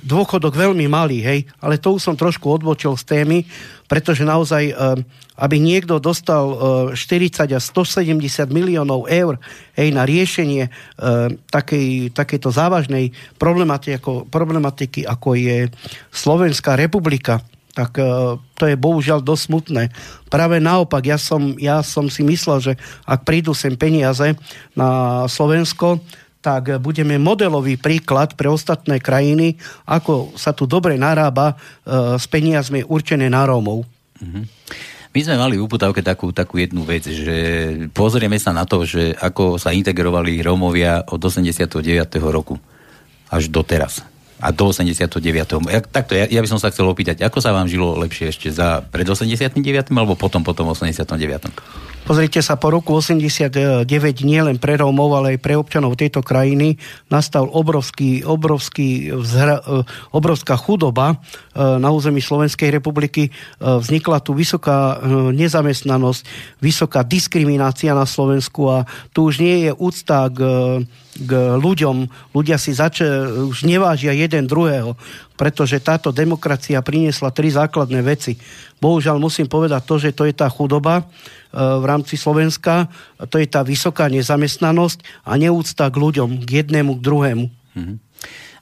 dôchodok 0.03 0.59
veľmi 0.59 0.91
malý, 0.91 1.23
hej, 1.23 1.41
ale 1.63 1.79
to 1.79 1.95
už 1.95 2.03
som 2.03 2.19
trošku 2.19 2.51
odbočil 2.51 2.99
z 2.99 3.05
témy, 3.07 3.39
pretože 3.87 4.27
naozaj, 4.27 4.75
aby 5.39 5.57
niekto 5.59 6.03
dostal 6.03 6.55
40 6.95 7.55
a 7.55 7.59
170 7.59 8.19
miliónov 8.51 9.11
eur 9.11 9.39
hej, 9.75 9.91
na 9.91 10.07
riešenie 10.07 10.71
takej, 11.51 12.15
takejto 12.15 12.51
závažnej 12.51 13.11
problematiky 13.43 13.99
ako, 13.99 14.27
problematiky, 14.31 15.03
ako 15.03 15.35
je 15.35 15.71
Slovenská 16.15 16.79
republika, 16.79 17.43
tak 17.75 17.99
to 18.59 18.65
je 18.67 18.75
bohužiaľ 18.75 19.23
dosť 19.23 19.43
smutné. 19.51 19.83
Práve 20.31 20.59
naopak, 20.59 21.03
ja 21.07 21.19
som, 21.19 21.55
ja 21.59 21.83
som 21.83 22.11
si 22.11 22.27
myslel, 22.27 22.59
že 22.59 22.73
ak 23.07 23.23
prídu 23.23 23.55
sem 23.55 23.75
peniaze 23.79 24.35
na 24.75 25.23
Slovensko, 25.31 26.03
tak 26.39 26.79
budeme 26.79 27.19
modelový 27.19 27.77
príklad 27.77 28.39
pre 28.39 28.47
ostatné 28.47 29.03
krajiny, 29.03 29.59
ako 29.91 30.39
sa 30.39 30.55
tu 30.55 30.71
dobre 30.71 30.95
narába 30.95 31.53
e, 31.53 31.55
s 32.15 32.31
peniazmi 32.31 32.87
určené 32.87 33.27
na 33.27 33.43
Rómov. 33.43 33.83
Mm-hmm. 34.23 34.45
My 35.09 35.21
sme 35.25 35.41
mali 35.41 35.55
v 35.59 35.65
uputavke 35.65 36.05
takú, 36.05 36.31
takú 36.31 36.61
jednu 36.61 36.85
vec, 36.85 37.09
že 37.09 37.37
pozrieme 37.91 38.39
sa 38.39 38.55
na 38.55 38.69
to, 38.69 38.85
že 38.85 39.17
ako 39.19 39.59
sa 39.59 39.75
integrovali 39.75 40.39
Rómovia 40.45 41.03
od 41.11 41.19
89. 41.19 41.81
roku 42.23 42.61
až 43.33 43.49
do 43.49 43.65
teraz. 43.65 44.05
A 44.39 44.55
do 44.55 44.71
89. 44.71 45.19
Ja, 45.67 45.81
takto, 45.83 46.15
ja, 46.15 46.31
ja 46.31 46.39
by 46.39 46.47
som 46.47 46.63
sa 46.63 46.71
chcel 46.71 46.87
opýtať, 46.87 47.27
ako 47.27 47.43
sa 47.43 47.51
vám 47.51 47.67
žilo 47.67 47.99
lepšie 47.99 48.31
ešte 48.31 48.49
za 48.55 48.85
pred 48.87 49.03
89. 49.03 49.59
alebo 49.91 50.15
potom, 50.15 50.47
potom 50.47 50.71
89. 50.71 51.51
Pozrite 52.09 52.41
sa, 52.41 52.57
po 52.57 52.73
roku 52.73 52.97
89 52.97 53.85
nielen 54.25 54.57
pre 54.57 54.81
Rómov, 54.81 55.13
ale 55.13 55.37
aj 55.37 55.45
pre 55.45 55.61
občanov 55.61 55.93
tejto 55.93 56.25
krajiny 56.25 56.81
nastal 57.13 57.45
obrovský, 57.53 58.25
obrovský 58.25 59.13
vzhra, 59.13 59.61
e, 59.61 59.85
obrovská 60.17 60.57
chudoba 60.57 61.13
e, 61.13 61.17
na 61.77 61.93
území 61.93 62.25
Slovenskej 62.25 62.73
republiky. 62.73 63.29
E, 63.29 63.31
vznikla 63.61 64.25
tu 64.25 64.33
vysoká 64.33 65.05
nezamestnanosť, 65.37 66.25
vysoká 66.65 67.05
diskriminácia 67.05 67.93
na 67.93 68.09
Slovensku 68.09 68.73
a 68.73 68.89
tu 69.13 69.29
už 69.29 69.45
nie 69.45 69.69
je 69.69 69.77
úcta 69.77 70.33
k 70.33 70.41
k 71.19 71.59
ľuďom. 71.59 72.07
Ľudia 72.31 72.55
si 72.63 72.71
zač- 72.71 73.03
už 73.51 73.67
nevážia 73.67 74.15
jeden 74.15 74.47
druhého, 74.47 74.95
pretože 75.35 75.83
táto 75.83 76.15
demokracia 76.15 76.79
priniesla 76.79 77.35
tri 77.35 77.51
základné 77.51 78.07
veci. 78.07 78.39
Bohužiaľ 78.79 79.19
musím 79.19 79.51
povedať 79.51 79.83
to, 79.83 79.99
že 79.99 80.15
to 80.15 80.23
je 80.31 80.35
tá 80.39 80.47
chudoba, 80.47 81.11
v 81.53 81.85
rámci 81.85 82.21
Slovenska. 82.21 82.93
To 83.19 83.37
je 83.41 83.49
tá 83.49 83.65
vysoká 83.65 84.09
nezamestnanosť 84.13 85.25
a 85.25 85.37
neúcta 85.41 85.89
k 85.89 85.97
ľuďom, 85.97 86.45
k 86.45 86.65
jednému, 86.65 86.99
k 86.99 87.05
druhému. 87.05 87.47
Mm-hmm. 87.49 87.97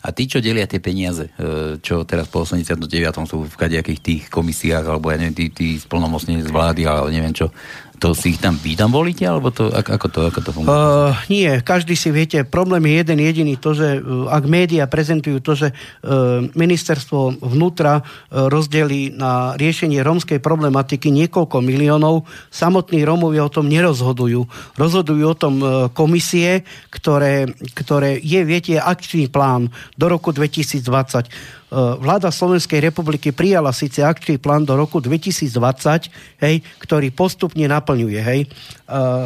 A 0.06 0.14
tí, 0.14 0.30
čo 0.30 0.38
delia 0.38 0.70
tie 0.70 0.78
peniaze, 0.78 1.34
e, 1.34 1.82
čo 1.82 2.06
teraz 2.06 2.30
po 2.30 2.46
89. 2.46 2.78
sú 3.26 3.42
v 3.42 3.56
kadejakých 3.58 4.00
tých 4.00 4.22
komisiách, 4.30 4.86
alebo 4.86 5.10
ja 5.10 5.18
neviem, 5.18 5.34
tí, 5.34 5.46
tí 5.50 5.68
splnomocnení 5.82 6.46
z 6.46 6.54
vlády, 6.54 6.86
ale 6.86 7.10
neviem 7.10 7.34
čo, 7.34 7.50
to 7.96 8.12
si 8.12 8.36
ich 8.36 8.40
tam 8.40 8.60
vy 8.60 8.76
tam 8.76 8.92
volíte, 8.92 9.24
alebo 9.24 9.48
to, 9.48 9.72
ako, 9.72 10.06
to, 10.12 10.20
ako 10.28 10.40
to 10.44 10.50
funguje? 10.52 10.72
Uh, 10.72 11.12
nie, 11.32 11.48
každý 11.64 11.96
si 11.96 12.12
viete, 12.12 12.44
problém 12.44 12.84
je 12.86 12.94
jeden 13.00 13.18
jediný, 13.20 13.54
to, 13.56 13.72
že 13.72 13.98
uh, 13.98 14.28
ak 14.30 14.44
médiá 14.44 14.84
prezentujú 14.84 15.40
to, 15.40 15.52
že 15.56 15.68
uh, 15.72 16.44
ministerstvo 16.52 17.40
vnútra 17.40 18.00
uh, 18.00 18.46
rozdelí 18.52 19.16
na 19.16 19.56
riešenie 19.56 20.04
rómskej 20.04 20.38
problematiky 20.44 21.08
niekoľko 21.08 21.64
miliónov, 21.64 22.28
samotní 22.52 23.02
Rómovia 23.02 23.48
o 23.48 23.52
tom 23.52 23.66
nerozhodujú. 23.66 24.44
Rozhodujú 24.76 25.24
o 25.24 25.36
tom 25.36 25.54
uh, 25.58 25.70
komisie, 25.90 26.62
ktoré, 26.92 27.48
ktoré 27.72 28.20
je, 28.20 28.40
viete, 28.44 28.76
akčný 28.76 29.32
plán 29.32 29.72
do 29.96 30.06
roku 30.12 30.30
2020 30.30 31.56
E, 31.65 31.65
vláda 31.74 32.30
Slovenskej 32.30 32.78
republiky 32.78 33.34
prijala 33.34 33.74
síce 33.74 33.98
akčný 33.98 34.38
plán 34.38 34.62
do 34.62 34.78
roku 34.78 35.02
2020, 35.02 36.06
hej, 36.38 36.62
ktorý 36.78 37.10
postupne 37.10 37.66
naplňuje. 37.66 38.20
Hej. 38.22 38.40
E, 38.44 38.48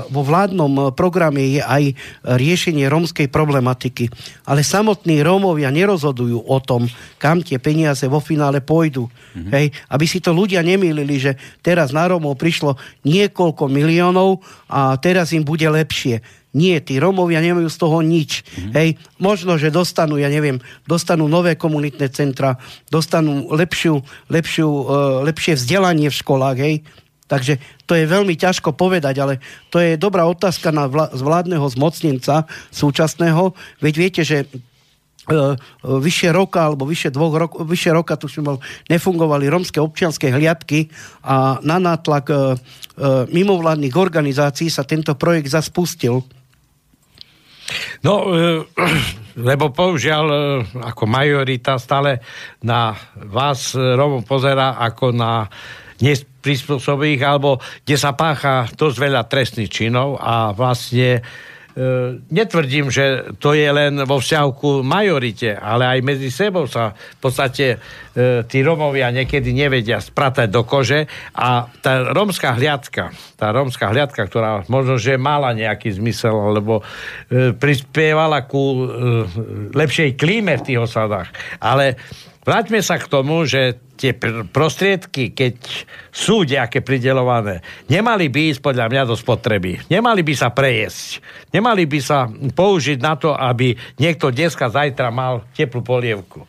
vo 0.09 0.23
vládnom 0.25 0.97
programe 0.97 1.61
je 1.61 1.61
aj 1.61 1.93
riešenie 2.25 2.89
rómskej 2.89 3.29
problematiky. 3.29 4.09
Ale 4.49 4.65
samotní 4.65 5.21
Rómovia 5.21 5.69
nerozhodujú 5.69 6.49
o 6.49 6.59
tom, 6.65 6.89
kam 7.21 7.45
tie 7.45 7.61
peniaze 7.61 8.09
vo 8.09 8.25
finále 8.25 8.65
pôjdu. 8.65 9.05
Mm-hmm. 9.05 9.53
Hej. 9.53 9.67
Aby 9.93 10.05
si 10.09 10.25
to 10.25 10.33
ľudia 10.33 10.65
nemýlili, 10.65 11.21
že 11.21 11.37
teraz 11.61 11.93
na 11.93 12.09
Rómov 12.09 12.41
prišlo 12.41 12.81
niekoľko 13.05 13.69
miliónov 13.69 14.41
a 14.65 14.97
teraz 14.97 15.37
im 15.37 15.45
bude 15.45 15.69
lepšie 15.69 16.40
nie, 16.51 16.83
tí 16.83 16.99
Romovia 16.99 17.39
nemajú 17.39 17.71
z 17.71 17.79
toho 17.79 18.03
nič. 18.03 18.43
Mm-hmm. 18.43 18.73
Hej, 18.75 18.89
možno, 19.23 19.55
že 19.55 19.71
dostanú, 19.71 20.19
ja 20.19 20.27
neviem, 20.27 20.59
dostanú 20.83 21.31
nové 21.31 21.55
komunitné 21.55 22.11
centra, 22.11 22.59
dostanú 22.91 23.47
lepšiu, 23.55 24.03
lepšiu, 24.27 24.67
uh, 24.67 24.85
lepšie 25.23 25.55
vzdelanie 25.55 26.11
v 26.11 26.19
školách, 26.19 26.59
hej. 26.59 26.77
Takže 27.31 27.63
to 27.87 27.95
je 27.95 28.11
veľmi 28.11 28.35
ťažko 28.35 28.75
povedať, 28.75 29.15
ale 29.23 29.39
to 29.71 29.79
je 29.79 29.95
dobrá 29.95 30.27
otázka 30.27 30.75
na 30.75 30.91
vlá- 30.91 31.15
vládneho 31.15 31.63
zmocnenca 31.71 32.51
súčasného. 32.75 33.55
Veď 33.79 33.95
viete, 33.95 34.23
že 34.27 34.51
vyše 35.85 36.33
roka 36.33 36.67
alebo 36.67 36.89
vyše 36.89 37.13
dvoch 37.13 37.35
rok, 37.37 37.53
vyše 37.63 37.95
roka 37.95 38.17
tuším 38.17 38.45
bol, 38.45 38.59
nefungovali 38.91 39.47
romské 39.47 39.79
občianské 39.79 40.33
hliadky 40.33 40.91
a 41.23 41.61
na 41.63 41.79
nátlak 41.79 42.27
e, 42.31 42.35
e, 42.35 42.39
mimovládnych 43.31 43.95
organizácií 43.95 44.73
sa 44.73 44.83
tento 44.83 45.15
projekt 45.15 45.53
zaspustil. 45.53 46.25
No, 48.03 48.31
e, 48.31 48.65
lebo 49.49 49.71
použiaľ 49.71 50.25
e, 50.29 50.39
ako 50.85 51.05
majorita 51.07 51.79
stále 51.81 52.21
na 52.65 52.95
vás 53.17 53.73
e, 53.75 53.81
Romov 53.81 54.27
pozera 54.27 54.77
ako 54.79 55.15
na 55.15 55.47
neprispôsobých, 56.01 57.21
alebo 57.23 57.61
kde 57.85 57.97
sa 58.01 58.17
pácha 58.17 58.67
dosť 58.73 58.97
veľa 58.97 59.23
trestných 59.29 59.71
činov 59.71 60.17
a 60.17 60.57
vlastne 60.57 61.21
netvrdím, 62.31 62.91
že 62.91 63.35
to 63.39 63.55
je 63.55 63.69
len 63.71 64.03
vo 64.03 64.19
vzťahu 64.19 64.83
majorite, 64.83 65.55
ale 65.55 65.87
aj 65.87 65.99
medzi 66.03 66.31
sebou 66.33 66.67
sa 66.67 66.95
v 66.95 67.19
podstate 67.23 67.67
e, 67.75 68.43
tí 68.47 68.59
Romovia 68.67 69.15
niekedy 69.15 69.55
nevedia 69.55 70.03
spratať 70.03 70.51
do 70.51 70.67
kože 70.67 71.07
a 71.37 71.71
tá 71.79 72.11
romská 72.11 72.59
hliadka, 72.59 73.15
tá 73.39 73.55
romská 73.55 73.95
hliadka, 73.95 74.27
ktorá 74.27 74.67
možno, 74.67 74.99
že 74.99 75.15
mala 75.15 75.55
nejaký 75.55 75.95
zmysel, 75.95 76.35
alebo 76.35 76.83
e, 76.83 77.55
prispievala 77.55 78.45
ku 78.51 78.91
lepšej 79.71 80.19
klíme 80.19 80.59
v 80.59 80.65
tých 80.67 80.79
osadách, 80.83 81.31
ale 81.63 81.99
Vráťme 82.41 82.81
sa 82.81 82.97
k 82.97 83.05
tomu, 83.05 83.45
že 83.45 83.77
tie 84.01 84.17
prostriedky, 84.49 85.37
keď 85.37 85.61
sú 86.09 86.49
nejaké 86.49 86.81
pridelované, 86.81 87.61
nemali 87.85 88.33
by 88.33 88.57
ísť 88.57 88.65
podľa 88.65 88.89
mňa 88.89 89.03
do 89.05 89.13
spotreby. 89.13 89.77
Nemali 89.93 90.25
by 90.25 90.35
sa 90.35 90.49
prejesť. 90.49 91.21
Nemali 91.53 91.85
by 91.85 92.01
sa 92.01 92.25
použiť 92.33 92.97
na 92.97 93.21
to, 93.21 93.37
aby 93.37 93.77
niekto 94.01 94.33
dneska, 94.33 94.73
zajtra 94.73 95.13
mal 95.13 95.45
teplú 95.53 95.85
polievku 95.85 96.49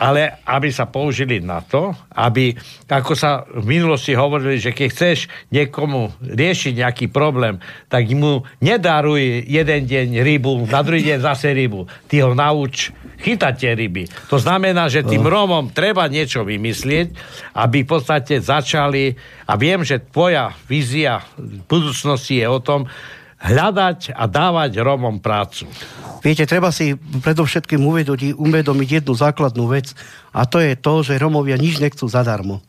ale 0.00 0.40
aby 0.48 0.72
sa 0.72 0.88
použili 0.88 1.44
na 1.44 1.60
to, 1.60 1.92
aby, 2.16 2.56
ako 2.88 3.12
sa 3.12 3.44
v 3.44 3.76
minulosti 3.76 4.16
hovorili, 4.16 4.56
že 4.56 4.72
keď 4.72 4.88
chceš 4.88 5.18
niekomu 5.52 6.16
riešiť 6.24 6.72
nejaký 6.80 7.06
problém, 7.12 7.60
tak 7.92 8.08
mu 8.16 8.40
nedaruj 8.64 9.44
jeden 9.44 9.84
deň 9.84 10.24
rybu, 10.24 10.64
na 10.72 10.80
druhý 10.80 11.04
deň 11.04 11.20
zase 11.20 11.52
rybu. 11.52 11.84
Ty 12.08 12.24
ho 12.24 12.32
nauč 12.32 12.96
chytať 13.20 13.54
tie 13.60 13.76
ryby. 13.76 14.08
To 14.32 14.40
znamená, 14.40 14.88
že 14.88 15.04
tým 15.04 15.20
Rómom 15.20 15.68
treba 15.76 16.08
niečo 16.08 16.48
vymyslieť, 16.48 17.12
aby 17.60 17.84
v 17.84 17.90
podstate 17.92 18.40
začali, 18.40 19.12
a 19.44 19.52
viem, 19.60 19.84
že 19.84 20.00
tvoja 20.00 20.56
vízia 20.64 21.20
v 21.36 21.60
budúcnosti 21.68 22.40
je 22.40 22.48
o 22.48 22.60
tom, 22.64 22.88
hľadať 23.40 24.12
a 24.12 24.24
dávať 24.28 24.84
Rómom 24.84 25.18
prácu. 25.18 25.64
Viete, 26.20 26.44
treba 26.44 26.68
si 26.68 26.92
predovšetkým 26.96 27.80
uvedomiť, 27.80 28.36
uvedomiť 28.36 28.88
jednu 29.00 29.16
základnú 29.16 29.64
vec 29.72 29.96
a 30.36 30.44
to 30.44 30.60
je 30.60 30.76
to, 30.76 31.00
že 31.00 31.16
Romovia 31.16 31.56
nič 31.56 31.80
nechcú 31.80 32.04
zadarmo. 32.04 32.60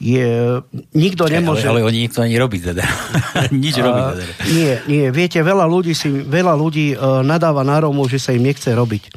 Je, 0.00 0.58
nikto 0.96 1.28
nemôže... 1.28 1.68
Ale, 1.68 1.84
ale 1.84 1.92
oni 1.92 2.08
nechcú 2.08 2.24
ani 2.24 2.34
robiť 2.40 2.60
zadarmo. 2.72 3.00
nič 3.62 3.74
a, 3.78 3.82
robiť 3.86 4.02
zadarmo. 4.02 4.34
Nie, 4.50 4.72
nie. 4.90 5.06
Viete, 5.14 5.38
veľa 5.44 5.66
ľudí, 5.70 5.92
si, 5.94 6.08
veľa 6.10 6.54
ľudí 6.58 6.96
uh, 6.96 7.22
nadáva 7.22 7.62
na 7.62 7.78
Romov, 7.78 8.10
že 8.10 8.18
sa 8.18 8.34
im 8.34 8.42
nechce 8.42 8.72
robiť. 8.74 9.12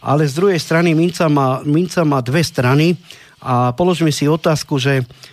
Ale 0.00 0.24
z 0.24 0.32
druhej 0.32 0.58
strany 0.62 0.96
minca 0.96 1.28
má, 1.28 1.60
minca 1.66 2.06
má 2.08 2.24
dve 2.24 2.40
strany 2.40 2.96
a 3.42 3.74
položme 3.76 4.08
si 4.14 4.24
otázku, 4.24 4.80
že 4.80 5.02
Uh, 5.02 5.31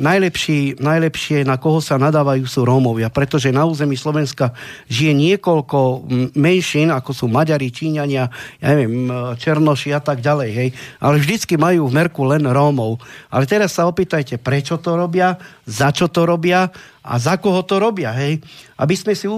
najlepší, 0.00 0.80
najlepšie, 0.80 1.44
na 1.44 1.60
koho 1.60 1.84
sa 1.84 2.00
nadávajú, 2.00 2.48
sú 2.48 2.64
Rómovia, 2.64 3.12
pretože 3.12 3.52
na 3.52 3.68
území 3.68 3.92
Slovenska 3.98 4.56
žije 4.88 5.12
niekoľko 5.12 6.08
menšín, 6.32 6.88
ako 6.88 7.10
sú 7.12 7.24
Maďari, 7.28 7.68
Číňania, 7.68 8.32
ja 8.60 8.66
neviem, 8.72 9.10
Černoši 9.36 9.92
a 9.92 10.00
tak 10.00 10.24
ďalej, 10.24 10.50
hej. 10.56 10.68
Ale 11.02 11.20
vždycky 11.20 11.60
majú 11.60 11.90
v 11.90 11.96
merku 12.00 12.24
len 12.24 12.48
Rómov. 12.48 12.96
Ale 13.28 13.44
teraz 13.44 13.76
sa 13.76 13.84
opýtajte, 13.84 14.40
prečo 14.40 14.80
to 14.80 14.96
robia, 14.96 15.36
za 15.68 15.92
čo 15.92 16.08
to 16.08 16.24
robia 16.24 16.72
a 17.04 17.14
za 17.20 17.36
koho 17.36 17.60
to 17.68 17.76
robia, 17.76 18.16
hej. 18.16 18.40
Aby 18.80 18.94
sme 18.96 19.12
si 19.12 19.28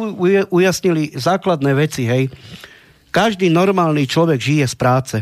ujasnili 0.52 1.18
základné 1.18 1.74
veci, 1.74 2.06
hej. 2.06 2.30
Každý 3.10 3.50
normálny 3.50 4.06
človek 4.06 4.38
žije 4.38 4.66
z 4.68 4.76
práce 4.78 5.16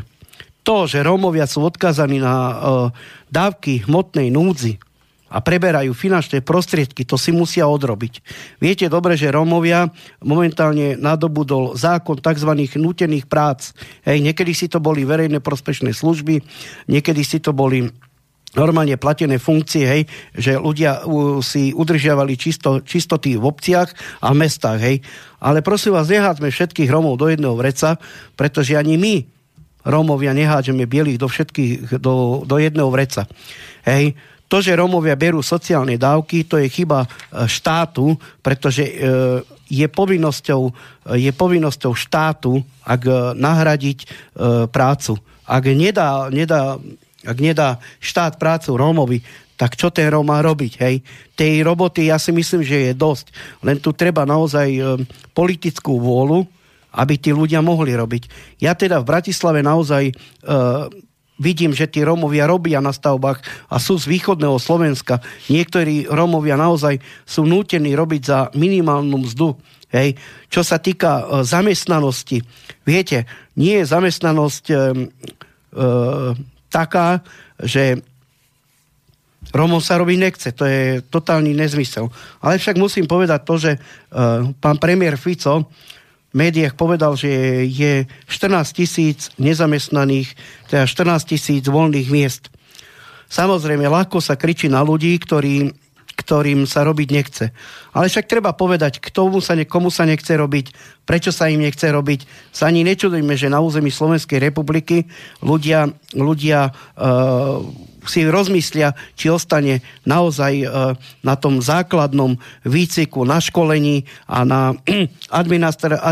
to, 0.67 0.91
že 0.91 1.07
Rómovia 1.07 1.47
sú 1.47 1.63
odkazaní 1.63 2.19
na 2.19 2.35
uh, 2.35 2.57
dávky 3.37 3.85
hmotnej 3.85 4.33
núdzi 4.33 4.81
a 5.27 5.43
preberajú 5.43 5.93
finančné 5.93 6.41
prostriedky, 6.41 7.05
to 7.05 7.19
si 7.21 7.35
musia 7.35 7.67
odrobiť. 7.69 8.23
Viete 8.63 8.87
dobre, 8.89 9.19
že 9.19 9.35
Rómovia 9.35 9.91
momentálne 10.23 10.95
nadobudol 10.97 11.77
zákon 11.77 12.23
tzv. 12.23 12.51
nutených 12.79 13.27
prác. 13.27 13.75
Hej, 14.07 14.23
niekedy 14.23 14.55
si 14.55 14.71
to 14.71 14.79
boli 14.79 15.03
verejné 15.03 15.43
prospešné 15.43 15.93
služby, 15.93 16.41
niekedy 16.89 17.27
si 17.27 17.43
to 17.43 17.51
boli 17.51 17.91
normálne 18.57 18.97
platené 18.97 19.37
funkcie, 19.37 19.85
hej, 19.85 20.03
že 20.33 20.57
ľudia 20.57 21.05
si 21.45 21.77
udržiavali 21.77 22.41
čisto, 22.41 22.81
čistoty 22.81 23.37
v 23.37 23.45
obciach 23.45 23.93
a 24.25 24.33
mestách, 24.33 24.81
hej. 24.81 24.97
Ale 25.43 25.61
prosím 25.61 25.99
vás, 25.99 26.09
nehádzme 26.09 26.49
všetkých 26.49 26.89
Romov 26.89 27.21
do 27.21 27.29
jedného 27.29 27.53
vreca, 27.53 28.01
pretože 28.33 28.73
ani 28.73 28.97
my 28.97 29.36
Rómovia 29.87 30.35
nehádžeme 30.35 30.83
bielých 30.85 31.23
do 31.23 31.31
všetkých, 31.31 32.03
do, 32.03 32.43
do 32.43 32.57
jedného 32.59 32.91
vreca. 32.91 33.31
Hej. 33.87 34.19
To, 34.47 34.63
že 34.63 34.79
Rómovia 34.79 35.19
berú 35.19 35.43
sociálne 35.43 35.99
dávky, 35.99 36.47
to 36.47 36.59
je 36.63 36.71
chyba 36.71 37.07
e, 37.07 37.09
štátu, 37.51 38.15
pretože 38.43 38.87
e, 38.87 38.93
je 39.67 39.87
povinnosťou, 39.91 40.71
je 41.19 41.31
povinnosťou 41.35 41.93
štátu, 41.99 42.63
ak 42.87 43.03
e, 43.03 43.15
nahradiť 43.35 43.99
prácu. 44.71 45.19
Ak 45.47 45.67
nedá, 45.67 46.31
nedá, 46.31 46.79
ak 47.27 47.39
nedá 47.43 47.83
štát 47.99 48.39
prácu 48.39 48.79
Rómovi, 48.79 49.19
tak 49.59 49.75
čo 49.75 49.91
ten 49.91 50.07
Róm 50.13 50.29
má 50.29 50.45
robiť, 50.45 50.73
hej? 50.85 51.01
Tej 51.33 51.65
roboty 51.65 52.13
ja 52.13 52.21
si 52.21 52.29
myslím, 52.29 52.61
že 52.61 52.91
je 52.91 52.93
dosť. 52.93 53.33
Len 53.65 53.81
tu 53.81 53.97
treba 53.97 54.29
naozaj 54.29 55.01
politickú 55.33 55.97
vôľu, 55.97 56.45
aby 56.97 57.15
tí 57.21 57.31
ľudia 57.31 57.61
mohli 57.61 57.93
robiť. 57.93 58.23
Ja 58.65 58.73
teda 58.73 59.05
v 59.05 59.09
Bratislave 59.09 59.61
naozaj 59.61 60.11
uh, 60.11 60.89
vidím, 61.37 61.77
že 61.77 61.87
tí 61.87 62.01
Rómovia 62.01 62.49
robia 62.49 62.81
na 62.81 62.97
stavbách 62.97 63.45
a 63.69 63.77
sú 63.77 64.01
z 64.01 64.09
východného 64.09 64.57
Slovenska. 64.57 65.21
Niektorí 65.53 66.09
Rómovia 66.09 66.57
naozaj 66.57 66.97
sú 67.29 67.45
nútení 67.45 67.93
robiť 67.93 68.23
za 68.25 68.39
minimálnu 68.57 69.29
mzdu. 69.29 69.53
Hej. 69.93 70.19
Čo 70.49 70.65
sa 70.65 70.81
týka 70.81 71.23
uh, 71.23 71.25
zamestnanosti, 71.45 72.43
viete, 72.83 73.29
nie 73.55 73.85
je 73.85 73.85
zamestnanosť 73.87 74.65
uh, 74.73 74.77
uh, 74.81 76.33
taká, 76.73 77.21
že 77.61 78.01
Romom 79.55 79.79
sa 79.79 79.95
robiť 80.03 80.19
nechce, 80.19 80.49
to 80.51 80.67
je 80.67 80.99
totálny 81.07 81.55
nezmysel. 81.55 82.11
Ale 82.43 82.59
však 82.59 82.77
musím 82.83 83.07
povedať 83.07 83.41
to, 83.47 83.55
že 83.57 83.73
uh, 83.79 84.51
pán 84.59 84.77
premiér 84.83 85.15
Fico 85.15 85.71
médiách 86.37 86.77
povedal, 86.77 87.17
že 87.17 87.65
je 87.65 88.05
14 88.29 88.77
tisíc 88.77 89.33
nezamestnaných, 89.41 90.37
teda 90.69 90.85
14 90.85 91.33
tisíc 91.33 91.65
voľných 91.65 92.13
miest. 92.13 92.53
Samozrejme, 93.27 93.89
ľahko 93.89 94.23
sa 94.23 94.39
kričí 94.39 94.71
na 94.71 94.85
ľudí, 94.85 95.17
ktorí, 95.19 95.75
ktorým 96.15 96.69
sa 96.69 96.87
robiť 96.87 97.09
nechce. 97.11 97.45
Ale 97.91 98.07
však 98.07 98.31
treba 98.31 98.55
povedať, 98.55 99.03
komu 99.11 99.43
sa, 99.43 99.59
komu 99.67 99.91
sa 99.91 100.07
nechce 100.07 100.31
robiť, 100.31 100.77
prečo 101.03 101.35
sa 101.35 101.51
im 101.51 101.65
nechce 101.65 101.89
robiť. 101.91 102.53
Sa 102.55 102.71
ani 102.71 102.87
nečudujme, 102.87 103.35
že 103.35 103.51
na 103.51 103.59
území 103.59 103.91
Slovenskej 103.91 104.39
republiky 104.39 105.11
ľudia, 105.43 105.91
ľudia 106.15 106.71
uh, 106.71 107.65
si 108.11 108.27
rozmyslia, 108.27 108.95
či 109.15 109.31
ostane 109.31 109.85
naozaj 110.07 110.53
e, 110.63 110.67
na 111.23 111.35
tom 111.35 111.59
základnom 111.61 112.39
výciku, 112.63 113.27
na 113.27 113.39
školení 113.43 114.07
a 114.27 114.43
na 114.47 114.75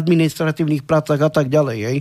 administratívnych 0.00 0.84
prácach 0.84 1.20
a 1.20 1.30
tak 1.30 1.48
ďalej. 1.50 1.78
Hej. 1.82 1.98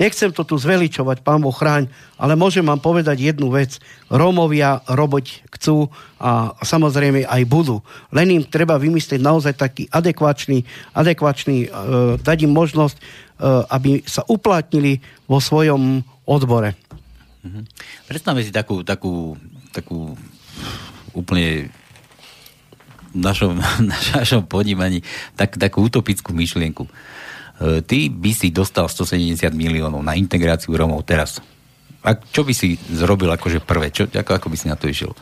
Nechcem 0.00 0.32
to 0.32 0.48
tu 0.48 0.56
zveličovať, 0.56 1.20
pán 1.20 1.44
Boh 1.44 1.52
chráň, 1.52 1.92
ale 2.16 2.32
môžem 2.32 2.64
vám 2.64 2.80
povedať 2.80 3.20
jednu 3.20 3.52
vec. 3.52 3.76
Rómovia 4.08 4.80
robiť 4.88 5.44
chcú 5.52 5.92
a 6.16 6.56
samozrejme 6.64 7.28
aj 7.28 7.42
budú. 7.44 7.84
Len 8.08 8.40
im 8.40 8.44
treba 8.48 8.80
vymyslieť 8.80 9.20
naozaj 9.20 9.60
taký 9.60 9.84
adekvačný, 9.92 10.64
adekvačný 10.96 11.58
e, 11.64 11.68
dať 12.16 12.38
im 12.48 12.52
možnosť, 12.56 12.96
e, 12.96 13.02
aby 13.68 14.00
sa 14.08 14.24
uplatnili 14.24 15.04
vo 15.28 15.36
svojom 15.36 16.00
odbore. 16.24 16.72
Mm-hmm. 17.40 17.64
Predstavme 18.04 18.44
si 18.44 18.52
takú, 18.52 18.84
takú, 18.84 19.36
takú 19.72 20.12
úplne 21.16 21.72
v 23.10 23.18
našom, 23.18 23.58
našom 24.18 24.44
ponímaní 24.46 25.00
tak, 25.34 25.56
takú 25.56 25.88
utopickú 25.88 26.36
myšlienku. 26.36 26.84
E, 26.86 26.90
ty 27.84 28.12
by 28.12 28.30
si 28.36 28.52
dostal 28.52 28.86
170 28.86 29.40
miliónov 29.56 30.04
na 30.04 30.14
integráciu 30.14 30.76
Romov 30.76 31.02
teraz. 31.08 31.40
A 32.00 32.16
čo 32.16 32.44
by 32.44 32.52
si 32.56 32.80
zrobil 32.88 33.28
akože 33.28 33.60
prvé? 33.60 33.92
Čo, 33.92 34.08
ako, 34.08 34.30
ako 34.40 34.46
by 34.48 34.56
si 34.56 34.66
na 34.68 34.76
to 34.76 34.88
išiel? 34.88 35.12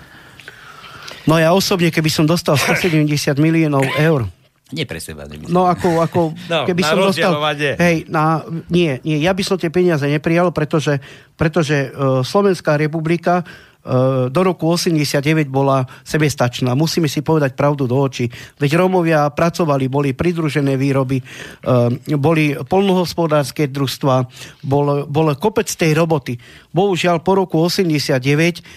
No 1.27 1.37
ja 1.37 1.53
osobne, 1.53 1.93
keby 1.93 2.09
som 2.09 2.25
dostal 2.25 2.57
170 2.57 3.37
miliónov 3.37 3.85
eur, 3.99 4.31
Nie 4.69 4.85
pre 4.85 5.01
seba. 5.01 5.25
Nemyslím. 5.25 5.55
No 5.55 5.65
ako, 5.65 6.05
ako 6.05 6.21
No, 6.53 6.69
keby 6.69 6.83
som 6.85 7.01
dostal... 7.01 7.33
Hej, 7.81 8.05
na, 8.13 8.45
nie, 8.69 9.01
nie, 9.01 9.19
ja 9.25 9.33
by 9.33 9.43
som 9.45 9.57
tie 9.57 9.73
peniaze 9.73 10.05
neprijal, 10.05 10.53
pretože, 10.53 11.01
pretože 11.41 11.89
uh, 11.89 12.21
Slovenská 12.21 12.77
republika 12.77 13.49
uh, 13.49 14.29
do 14.29 14.41
roku 14.45 14.69
89 14.69 15.49
bola 15.49 15.89
sebestačná. 16.05 16.77
Musíme 16.77 17.09
si 17.09 17.25
povedať 17.25 17.57
pravdu 17.57 17.89
do 17.89 17.97
očí. 17.97 18.29
Veď 18.61 18.77
Rómovia 18.85 19.25
pracovali, 19.33 19.89
boli 19.89 20.13
pridružené 20.13 20.77
výroby, 20.77 21.25
uh, 21.25 21.89
boli 22.21 22.53
polnohospodárske 22.61 23.73
družstva, 23.73 24.29
bol, 24.69 25.09
bol 25.09 25.33
kopec 25.41 25.69
tej 25.73 25.97
roboty. 25.97 26.37
Bohužiaľ 26.77 27.25
po 27.25 27.41
roku 27.41 27.57
89 27.57 28.21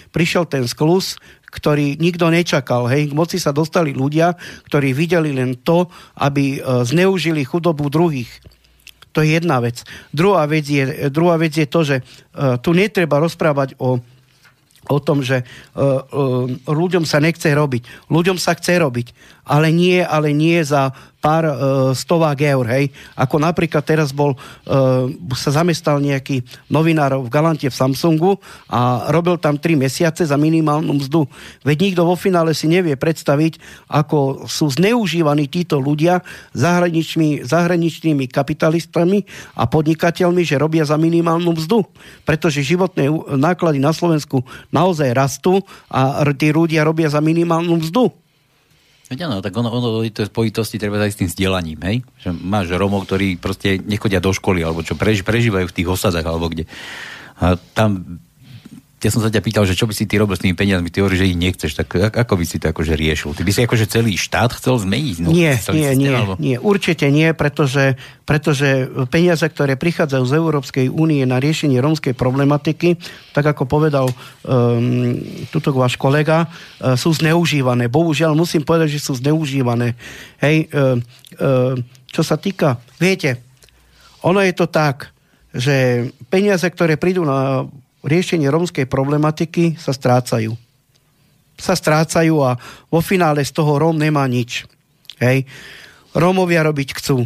prišiel 0.08 0.48
ten 0.48 0.64
sklus, 0.64 1.20
ktorý 1.52 2.00
nikto 2.00 2.32
nečakal. 2.32 2.88
Hej. 2.88 3.12
K 3.12 3.14
moci 3.14 3.36
sa 3.36 3.52
dostali 3.52 3.92
ľudia, 3.92 4.32
ktorí 4.72 4.96
videli 4.96 5.36
len 5.36 5.60
to, 5.60 5.92
aby 6.16 6.56
e, 6.56 6.58
zneužili 6.88 7.44
chudobu 7.44 7.92
druhých. 7.92 8.32
To 9.12 9.20
je 9.20 9.36
jedna 9.36 9.60
vec. 9.60 9.84
Druhá 10.08 10.48
vec 10.48 10.64
je, 10.64 11.12
druhá 11.12 11.36
vec 11.36 11.52
je 11.52 11.68
to, 11.68 11.84
že 11.84 11.96
uh, 12.00 12.56
tu 12.56 12.72
netreba 12.72 13.20
rozprávať 13.20 13.76
o, 13.76 14.00
o 14.88 14.98
tom, 15.04 15.20
že 15.20 15.44
uh, 15.44 16.00
ľuďom 16.64 17.04
sa 17.04 17.20
nechce 17.20 17.52
robiť. 17.52 18.08
Ľuďom 18.08 18.40
sa 18.40 18.56
chce 18.56 18.80
robiť, 18.80 19.12
ale 19.42 19.74
nie, 19.74 19.98
ale 20.02 20.30
nie 20.30 20.62
za 20.62 20.94
pár 21.22 21.46
uh, 21.46 21.54
stovák 21.94 22.34
eur, 22.42 22.66
hej. 22.66 22.90
Ako 23.14 23.38
napríklad 23.38 23.86
teraz 23.86 24.10
bol, 24.10 24.34
uh, 24.34 25.06
sa 25.38 25.62
zamestal 25.62 26.02
nejaký 26.02 26.42
novinár 26.66 27.14
v 27.22 27.30
Galante 27.30 27.70
v 27.70 27.78
Samsungu 27.78 28.42
a 28.66 29.06
robil 29.14 29.38
tam 29.38 29.54
3 29.54 29.78
mesiace 29.78 30.26
za 30.26 30.34
minimálnu 30.34 30.98
mzdu. 30.98 31.30
Veď 31.62 31.94
nikto 31.94 32.02
vo 32.02 32.18
finále 32.18 32.58
si 32.58 32.66
nevie 32.66 32.98
predstaviť, 32.98 33.86
ako 33.86 34.50
sú 34.50 34.74
zneužívaní 34.74 35.46
títo 35.46 35.78
ľudia 35.78 36.26
zahraničnými, 36.58 37.46
zahraničnými 37.46 38.26
kapitalistami 38.26 39.22
a 39.54 39.70
podnikateľmi, 39.70 40.42
že 40.42 40.58
robia 40.58 40.82
za 40.82 40.98
minimálnu 40.98 41.54
mzdu. 41.54 41.86
Pretože 42.26 42.66
životné 42.66 43.06
náklady 43.38 43.78
na 43.78 43.94
Slovensku 43.94 44.42
naozaj 44.74 45.14
rastú 45.14 45.62
a 45.86 46.26
tí 46.34 46.50
ľudia 46.50 46.82
robia 46.82 47.06
za 47.06 47.22
minimálnu 47.22 47.78
mzdu. 47.78 48.21
Veď 49.12 49.28
áno, 49.28 49.44
tak 49.44 49.52
ono, 49.52 49.68
ono 49.68 50.00
to 50.08 50.24
spojitosti 50.24 50.80
treba 50.80 50.96
aj 50.96 51.12
s 51.12 51.20
tým 51.20 51.28
vzdelaním, 51.28 51.80
hej? 51.84 51.96
Že 52.24 52.32
máš 52.32 52.72
Romov, 52.72 53.04
ktorí 53.04 53.36
proste 53.36 53.76
nechodia 53.76 54.24
do 54.24 54.32
školy, 54.32 54.64
alebo 54.64 54.80
čo 54.80 54.96
prež, 54.96 55.20
prežívajú 55.20 55.68
v 55.68 55.76
tých 55.76 55.88
osadách, 55.92 56.24
alebo 56.24 56.48
kde. 56.48 56.64
A 57.36 57.60
tam 57.76 58.24
ja 59.02 59.10
som 59.10 59.18
sa 59.18 59.34
ťa 59.34 59.42
pýtal, 59.42 59.66
že 59.66 59.74
čo 59.74 59.90
by 59.90 59.94
si 59.98 60.06
ty 60.06 60.14
robil 60.14 60.38
s 60.38 60.42
tými 60.46 60.54
peniazmi, 60.54 60.86
ty 60.86 61.02
hovoríš, 61.02 61.26
že 61.26 61.30
ich 61.34 61.38
nechceš, 61.38 61.72
tak 61.74 61.90
ako 62.14 62.38
by 62.38 62.44
si 62.46 62.62
to 62.62 62.70
akože 62.70 62.94
riešil? 62.94 63.34
Ty 63.34 63.42
by 63.42 63.50
si 63.50 63.60
akože 63.66 63.86
celý 63.90 64.14
štát 64.14 64.54
chcel 64.54 64.78
zmeniť? 64.78 65.16
No, 65.26 65.34
nie, 65.34 65.50
nie, 65.50 65.58
systém, 65.58 65.98
nie, 65.98 66.14
alebo... 66.14 66.38
nie, 66.38 66.54
určite 66.62 67.10
nie, 67.10 67.34
pretože, 67.34 67.98
pretože 68.22 68.86
peniaze, 69.10 69.42
ktoré 69.42 69.74
prichádzajú 69.74 70.22
z 70.22 70.34
Európskej 70.38 70.86
únie 70.86 71.26
na 71.26 71.42
riešenie 71.42 71.82
rómskej 71.82 72.14
problematiky, 72.14 72.94
tak 73.34 73.42
ako 73.42 73.66
povedal 73.66 74.06
um, 74.06 75.18
tuto 75.50 75.74
váš 75.74 75.98
kolega, 75.98 76.46
uh, 76.46 76.94
sú 76.94 77.10
zneužívané. 77.10 77.90
Bohužiaľ 77.90 78.38
musím 78.38 78.62
povedať, 78.62 78.94
že 78.94 79.02
sú 79.02 79.18
zneužívané. 79.18 79.98
Hej, 80.38 80.70
uh, 80.70 80.94
uh, 81.42 81.74
čo 82.06 82.22
sa 82.22 82.38
týka, 82.38 82.78
viete, 83.02 83.42
ono 84.22 84.38
je 84.46 84.54
to 84.54 84.70
tak, 84.70 85.10
že 85.50 86.06
peniaze, 86.30 86.64
ktoré 86.64 86.94
prídu 86.94 87.26
na 87.26 87.66
riešenie 88.02 88.50
rómskej 88.50 88.86
problematiky 88.90 89.78
sa 89.78 89.94
strácajú. 89.94 90.54
Sa 91.58 91.74
strácajú 91.78 92.42
a 92.42 92.58
vo 92.90 93.00
finále 93.00 93.42
z 93.46 93.54
toho 93.54 93.78
Róm 93.78 93.94
nemá 93.98 94.26
nič. 94.26 94.66
Hej. 95.22 95.46
Rómovia 96.12 96.66
robiť 96.66 96.98
chcú. 96.98 97.24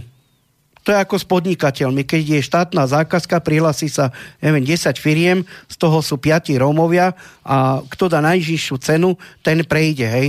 To 0.86 0.94
je 0.94 1.02
ako 1.02 1.18
s 1.18 1.26
podnikateľmi. 1.26 2.06
Keď 2.06 2.38
je 2.38 2.46
štátna 2.46 2.86
zákazka, 2.86 3.42
prihlasí 3.42 3.90
sa 3.90 4.14
neviem, 4.38 4.62
10 4.62 4.94
firiem, 5.02 5.42
z 5.66 5.76
toho 5.82 5.98
sú 5.98 6.14
5 6.14 6.54
Rómovia 6.62 7.10
a 7.42 7.82
kto 7.82 8.06
dá 8.06 8.22
najžišiu 8.22 8.78
cenu, 8.78 9.18
ten 9.42 9.66
prejde. 9.66 10.06
Hej. 10.06 10.28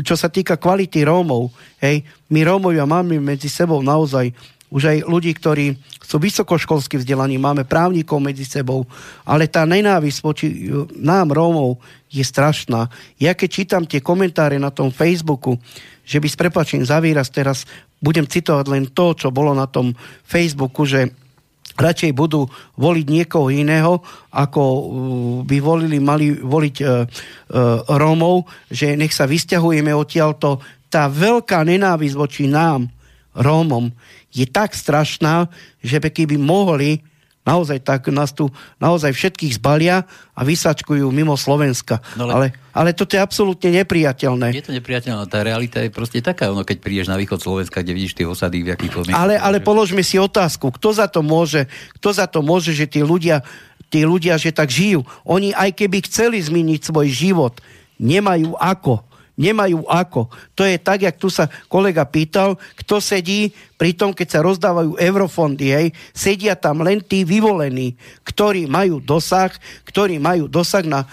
Čo 0.00 0.16
sa 0.16 0.32
týka 0.32 0.56
kvality 0.56 1.04
Rómov, 1.04 1.52
hej, 1.84 2.00
my 2.32 2.40
Rómovia 2.48 2.88
máme 2.88 3.20
medzi 3.20 3.52
sebou 3.52 3.84
naozaj 3.84 4.32
už 4.72 4.82
aj 4.88 4.98
ľudí, 5.04 5.36
ktorí 5.36 5.76
sú 6.00 6.16
vysokoškolsky 6.16 6.96
vzdelaní, 6.96 7.36
máme 7.36 7.68
právnikov 7.68 8.24
medzi 8.24 8.48
sebou, 8.48 8.88
ale 9.28 9.46
tá 9.46 9.68
nenávisť 9.68 10.18
voči 10.24 10.46
e, 10.48 10.56
nám, 10.96 11.36
Rómov, 11.36 11.76
je 12.08 12.24
strašná. 12.24 12.88
Ja 13.20 13.36
keď 13.36 13.48
čítam 13.52 13.84
tie 13.84 14.00
komentáre 14.00 14.56
na 14.56 14.72
tom 14.72 14.88
Facebooku, 14.88 15.60
že 16.02 16.18
by 16.18 16.28
s 16.28 16.40
prepačením 16.40 16.88
za 16.88 17.00
teraz 17.28 17.68
budem 18.02 18.26
citovať 18.26 18.66
len 18.66 18.84
to, 18.90 19.14
čo 19.14 19.28
bolo 19.30 19.54
na 19.54 19.68
tom 19.70 19.94
Facebooku, 20.26 20.82
že 20.88 21.12
radšej 21.78 22.12
budú 22.12 22.44
voliť 22.76 23.06
niekoho 23.08 23.48
iného, 23.48 24.02
ako 24.28 24.60
uh, 24.60 24.82
by 25.48 25.56
volili, 25.62 25.96
mali 26.02 26.36
voliť 26.36 26.76
uh, 26.82 26.88
uh, 26.88 27.96
Rómov, 27.96 28.44
že 28.68 28.92
nech 28.98 29.14
sa 29.14 29.24
vysťahujeme 29.24 29.92
odtiaľto. 29.94 30.60
Tá 30.92 31.08
veľká 31.08 31.64
nenávisť 31.64 32.16
voči 32.18 32.44
nám, 32.50 32.92
Rómom, 33.32 33.88
je 34.32 34.48
tak 34.48 34.72
strašná, 34.72 35.52
že 35.84 36.00
keby 36.00 36.40
mohli, 36.40 37.04
naozaj 37.42 37.84
tak 37.84 38.08
nás 38.08 38.32
tu 38.32 38.48
naozaj 38.78 39.12
všetkých 39.12 39.58
zbalia 39.60 40.08
a 40.32 40.40
vysačkujú 40.46 41.04
mimo 41.12 41.34
Slovenska. 41.36 42.00
No 42.16 42.30
ale, 42.30 42.32
ale, 42.32 42.46
ale 42.72 42.90
toto 42.96 43.18
je 43.18 43.20
absolútne 43.20 43.68
nepriateľné. 43.82 44.56
Je 44.56 44.64
to 44.64 44.74
nepriateľné, 44.74 45.28
tá 45.28 45.44
realita 45.44 45.82
je 45.82 45.90
proste 45.92 46.22
taká, 46.24 46.48
ono 46.48 46.64
keď 46.64 46.78
prídeš 46.80 47.10
na 47.10 47.18
východ 47.18 47.42
Slovenska, 47.42 47.84
kde 47.84 47.92
vidíš 47.92 48.16
tie 48.16 48.26
osady, 48.26 48.64
v 48.64 48.72
akých 48.72 48.92
podmienkach. 48.94 49.20
Ale, 49.20 49.34
ale 49.36 49.58
položme 49.60 50.00
si 50.06 50.16
otázku, 50.16 50.72
kto 50.72 50.88
za 50.96 51.06
to 51.10 51.20
môže, 51.20 51.68
kto 52.00 52.08
za 52.14 52.24
to 52.30 52.40
môže, 52.40 52.72
že 52.72 52.86
tí 52.88 53.04
ľudia, 53.04 53.42
tí 53.92 54.06
ľudia, 54.06 54.40
že 54.40 54.54
tak 54.54 54.72
žijú. 54.72 55.04
Oni 55.26 55.52
aj 55.52 55.76
keby 55.76 56.06
chceli 56.08 56.40
zmeniť 56.40 56.80
svoj 56.88 57.10
život, 57.10 57.60
nemajú 58.00 58.56
ako 58.56 59.11
nemajú 59.36 59.88
ako. 59.88 60.28
To 60.56 60.62
je 60.62 60.76
tak, 60.76 61.04
jak 61.04 61.16
tu 61.16 61.32
sa 61.32 61.48
kolega 61.68 62.04
pýtal, 62.04 62.60
kto 62.76 63.00
sedí 63.00 63.52
pri 63.80 63.96
tom, 63.96 64.14
keď 64.14 64.28
sa 64.28 64.44
rozdávajú 64.44 64.94
eurofondy, 65.00 65.66
hej, 65.74 65.86
sedia 66.14 66.54
tam 66.54 66.86
len 66.86 67.02
tí 67.02 67.26
vyvolení, 67.26 67.98
ktorí 68.22 68.70
majú 68.70 69.02
dosah, 69.02 69.50
ktorí 69.88 70.22
majú 70.22 70.46
dosah 70.46 70.86
na 70.86 71.02
e, 71.02 71.06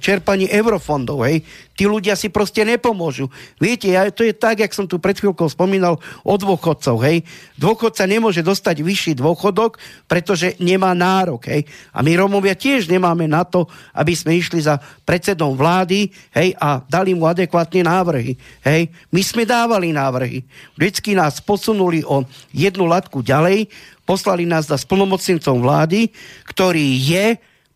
čerpanie 0.00 0.48
eurofondov, 0.48 1.20
hej. 1.28 1.44
Tí 1.72 1.88
ľudia 1.88 2.12
si 2.20 2.28
proste 2.28 2.68
nepomôžu. 2.68 3.32
Viete, 3.56 3.88
ja, 3.88 4.04
to 4.12 4.28
je 4.28 4.36
tak, 4.36 4.60
jak 4.60 4.72
som 4.76 4.84
tu 4.84 5.00
pred 5.00 5.16
chvíľkou 5.16 5.48
spomínal 5.48 5.96
o 6.20 6.34
dôchodcov, 6.36 7.00
hej. 7.08 7.24
Dôchodca 7.56 8.04
nemôže 8.04 8.44
dostať 8.44 8.84
vyšší 8.84 9.12
dôchodok, 9.16 9.80
pretože 10.04 10.52
nemá 10.60 10.92
nárok, 10.92 11.48
hej. 11.48 11.64
A 11.96 12.04
my 12.04 12.12
Romovia 12.12 12.52
tiež 12.52 12.92
nemáme 12.92 13.24
na 13.24 13.48
to, 13.48 13.64
aby 13.96 14.12
sme 14.12 14.36
išli 14.36 14.60
za 14.60 14.76
predsedom 15.08 15.56
vlády, 15.56 16.12
hej, 16.36 16.52
a 16.60 16.84
dali 16.84 17.16
mu 17.16 17.24
adekvátne 17.24 17.88
návrhy, 17.88 18.36
hej. 18.68 18.92
My 19.08 19.24
sme 19.24 19.48
dávali 19.48 19.96
návrhy. 19.96 20.44
Vždycky 20.76 21.16
nás 21.16 21.40
posunuli 21.40 22.04
o 22.04 22.28
jednu 22.52 22.84
latku 22.84 23.24
ďalej, 23.24 23.72
poslali 24.04 24.44
nás 24.44 24.68
za 24.68 24.76
splnomocnencom 24.76 25.64
vlády, 25.64 26.12
ktorý 26.44 27.00
je 27.00 27.26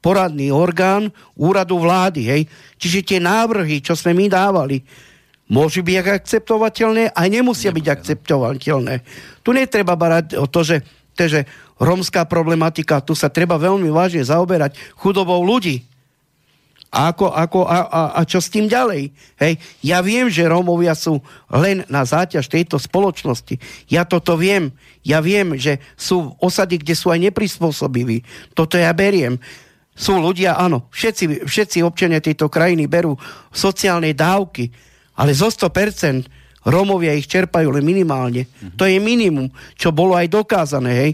poradný 0.06 0.54
orgán 0.54 1.10
úradu 1.34 1.82
vlády. 1.82 2.22
Hej. 2.30 2.42
Čiže 2.78 3.02
tie 3.02 3.18
návrhy, 3.18 3.82
čo 3.82 3.98
sme 3.98 4.14
my 4.14 4.30
dávali, 4.30 4.86
môžu 5.50 5.82
byť 5.82 6.22
akceptovateľné 6.22 7.10
a 7.10 7.20
nemusia 7.26 7.74
byť 7.74 7.86
akceptovateľné. 7.90 9.02
Tu 9.42 9.50
netreba 9.50 9.98
barať 9.98 10.38
o 10.38 10.46
to, 10.46 10.62
že, 10.62 10.86
to, 11.18 11.26
že 11.26 11.42
romská 11.82 12.22
problematika, 12.22 13.02
tu 13.02 13.18
sa 13.18 13.26
treba 13.26 13.58
veľmi 13.58 13.90
vážne 13.90 14.22
zaoberať 14.22 14.78
chudobou 14.94 15.42
ľudí. 15.42 15.82
A, 16.94 17.10
ako, 17.10 17.34
ako, 17.34 17.60
a, 17.66 17.78
a, 17.90 18.02
a 18.14 18.20
čo 18.22 18.38
s 18.38 18.46
tým 18.46 18.70
ďalej? 18.70 19.10
Hej? 19.42 19.58
Ja 19.82 20.06
viem, 20.06 20.30
že 20.30 20.46
Rómovia 20.46 20.94
sú 20.94 21.18
len 21.50 21.82
na 21.90 22.06
záťaž 22.06 22.46
tejto 22.46 22.78
spoločnosti. 22.78 23.58
Ja 23.90 24.06
toto 24.06 24.38
viem. 24.38 24.70
Ja 25.02 25.18
viem, 25.18 25.58
že 25.58 25.82
sú 25.98 26.38
osady, 26.38 26.78
kde 26.78 26.94
sú 26.94 27.10
aj 27.10 27.26
neprispôsobiví. 27.26 28.22
Toto 28.54 28.78
ja 28.78 28.94
beriem. 28.94 29.42
Sú 29.96 30.20
ľudia, 30.20 30.60
áno, 30.60 30.92
všetci, 30.92 31.48
všetci 31.48 31.80
občania 31.80 32.20
tejto 32.20 32.52
krajiny 32.52 32.84
berú 32.84 33.16
sociálne 33.48 34.12
dávky, 34.12 34.68
ale 35.16 35.32
zo 35.32 35.48
100% 35.48 36.68
Rómovia 36.68 37.14
ich 37.14 37.30
čerpajú 37.30 37.70
len 37.72 37.86
minimálne. 37.86 38.44
Mm-hmm. 38.44 38.76
To 38.76 38.84
je 38.84 38.98
minimum, 38.98 39.48
čo 39.78 39.94
bolo 39.94 40.18
aj 40.18 40.28
dokázané. 40.28 40.92
Hej? 40.92 41.10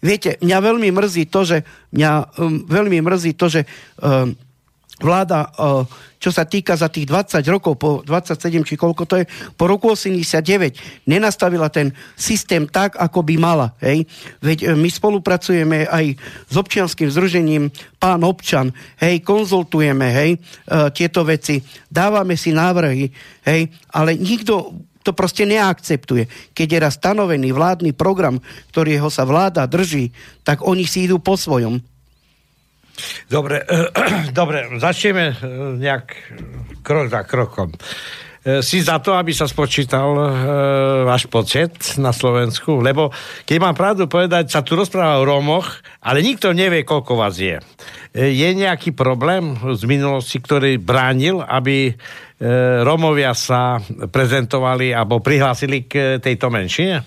Viete, 0.00 0.30
mňa 0.40 0.58
veľmi 0.64 0.88
mrzí 0.90 1.28
to, 1.28 1.44
že, 1.44 1.58
mňa, 1.92 2.10
um, 2.40 2.64
veľmi 2.64 2.98
mrzí 3.04 3.36
to, 3.36 3.46
že 3.52 3.60
um, 4.00 4.32
vláda, 5.02 5.50
e, 5.50 5.84
čo 6.22 6.30
sa 6.30 6.46
týka 6.46 6.78
za 6.78 6.86
tých 6.86 7.10
20 7.10 7.42
rokov, 7.50 7.74
po 7.76 7.90
27 8.06 8.62
či 8.62 8.78
koľko 8.78 9.02
to 9.04 9.14
je, 9.20 9.24
po 9.58 9.66
roku 9.66 9.90
89 9.92 11.10
nenastavila 11.10 11.66
ten 11.68 11.90
systém 12.14 12.70
tak, 12.70 12.94
ako 12.94 13.26
by 13.26 13.34
mala. 13.34 13.74
Hej? 13.82 14.06
Veď 14.38 14.58
e, 14.62 14.78
my 14.78 14.88
spolupracujeme 14.88 15.90
aj 15.90 16.14
s 16.50 16.54
občianským 16.54 17.10
združením 17.10 17.74
Pán 17.98 18.20
občan, 18.22 18.70
hej, 19.00 19.24
konzultujeme, 19.24 20.06
hej, 20.12 20.30
e, 20.36 20.38
tieto 20.92 21.24
veci, 21.24 21.58
dávame 21.88 22.36
si 22.36 22.52
návrhy, 22.52 23.08
hej, 23.48 23.72
ale 23.96 24.14
nikto 24.14 24.76
to 25.04 25.12
proste 25.12 25.44
neakceptuje. 25.44 26.52
Keď 26.56 26.66
je 26.68 26.78
raz 26.80 26.96
stanovený 26.96 27.52
vládny 27.52 27.92
program, 27.92 28.40
ktorého 28.72 29.12
sa 29.12 29.28
vláda 29.28 29.68
drží, 29.68 30.08
tak 30.40 30.64
oni 30.64 30.88
si 30.88 31.04
idú 31.04 31.20
po 31.20 31.36
svojom. 31.36 31.93
Dobre, 33.26 33.64
dobre 34.38 34.78
začneme 34.78 35.34
nejak 35.80 36.04
krok 36.84 37.06
za 37.10 37.22
krokom. 37.26 37.72
E, 38.44 38.60
si 38.60 38.84
za 38.84 39.00
to, 39.00 39.16
aby 39.16 39.32
sa 39.32 39.48
spočítal 39.48 40.12
e, 40.12 40.24
váš 41.08 41.24
počet 41.32 41.96
na 41.96 42.12
Slovensku? 42.12 42.84
Lebo 42.84 43.08
keď 43.48 43.56
mám 43.56 43.72
pravdu 43.72 44.04
povedať, 44.04 44.52
sa 44.52 44.60
tu 44.60 44.76
rozpráva 44.76 45.24
o 45.24 45.24
Rómoch, 45.24 45.80
ale 46.04 46.20
nikto 46.20 46.52
nevie, 46.52 46.84
koľko 46.84 47.16
vás 47.16 47.40
je. 47.40 47.56
E, 48.12 48.30
je 48.36 48.48
nejaký 48.52 48.92
problém 48.92 49.56
z 49.56 49.82
minulosti, 49.88 50.44
ktorý 50.44 50.76
bránil, 50.76 51.40
aby 51.40 51.88
e, 51.88 51.92
Rómovia 52.84 53.32
sa 53.32 53.80
prezentovali 54.12 54.92
alebo 54.92 55.24
prihlásili 55.24 55.88
k 55.88 56.20
tejto 56.20 56.52
menšine? 56.52 57.00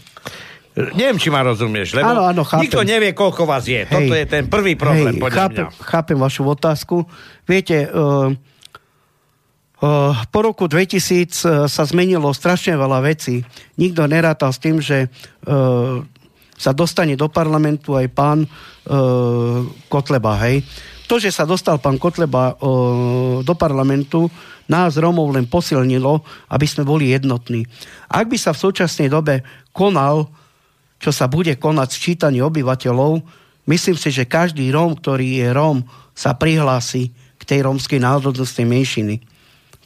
Neviem, 0.93 1.17
či 1.17 1.33
ma 1.33 1.41
rozumieš, 1.41 1.97
lebo 1.97 2.05
áno, 2.05 2.21
áno, 2.21 2.43
nikto 2.61 2.85
nevie, 2.85 3.17
koľko 3.17 3.49
vás 3.49 3.65
je. 3.65 3.81
Hej, 3.81 3.89
Toto 3.89 4.13
je 4.13 4.25
ten 4.29 4.45
prvý 4.45 4.77
problém, 4.77 5.17
hej, 5.17 5.23
podľa 5.25 5.37
chápem, 5.41 5.65
mňa. 5.65 5.81
Chápem 5.81 6.17
vašu 6.21 6.41
otázku. 6.45 6.95
Viete, 7.49 7.89
uh, 7.89 8.29
Eh, 9.77 10.13
po 10.33 10.39
roku 10.41 10.65
2000 10.65 11.45
eh, 11.45 11.69
sa 11.69 11.83
zmenilo 11.85 12.33
strašne 12.33 12.73
veľa 12.73 12.97
vecí. 13.05 13.45
Nikto 13.77 14.09
nerátal 14.09 14.49
s 14.49 14.57
tým, 14.57 14.81
že 14.81 15.05
eh, 15.05 15.95
sa 16.57 16.71
dostane 16.73 17.13
do 17.13 17.29
parlamentu 17.29 17.93
aj 17.93 18.07
pán 18.17 18.49
Kotleba. 19.91 20.41
Hej. 20.47 20.65
To, 21.05 21.21
že 21.21 21.29
sa 21.29 21.45
dostal 21.45 21.77
pán 21.77 21.99
Kotleba 21.99 22.55
do 23.43 23.53
parlamentu, 23.59 24.31
nás 24.65 24.95
Romov 24.95 25.35
len 25.35 25.45
posilnilo, 25.45 26.23
aby 26.49 26.65
sme 26.65 26.87
boli 26.87 27.13
jednotní. 27.13 27.67
Ak 28.09 28.31
by 28.31 28.39
sa 28.39 28.55
v 28.55 28.63
súčasnej 28.63 29.11
dobe 29.11 29.45
konal, 29.69 30.31
čo 30.97 31.13
sa 31.13 31.29
bude 31.29 31.53
konať 31.55 31.89
sčítanie 31.93 32.41
obyvateľov, 32.41 33.21
myslím 33.69 33.97
si, 33.97 34.09
že 34.09 34.29
každý 34.29 34.69
Róm, 34.73 34.97
ktorý 34.97 35.41
je 35.41 35.47
Róm, 35.53 35.85
sa 36.17 36.33
prihlási 36.33 37.13
k 37.37 37.43
tej 37.45 37.65
rómskej 37.65 38.01
národnostnej 38.01 38.65
menšiny 38.65 39.21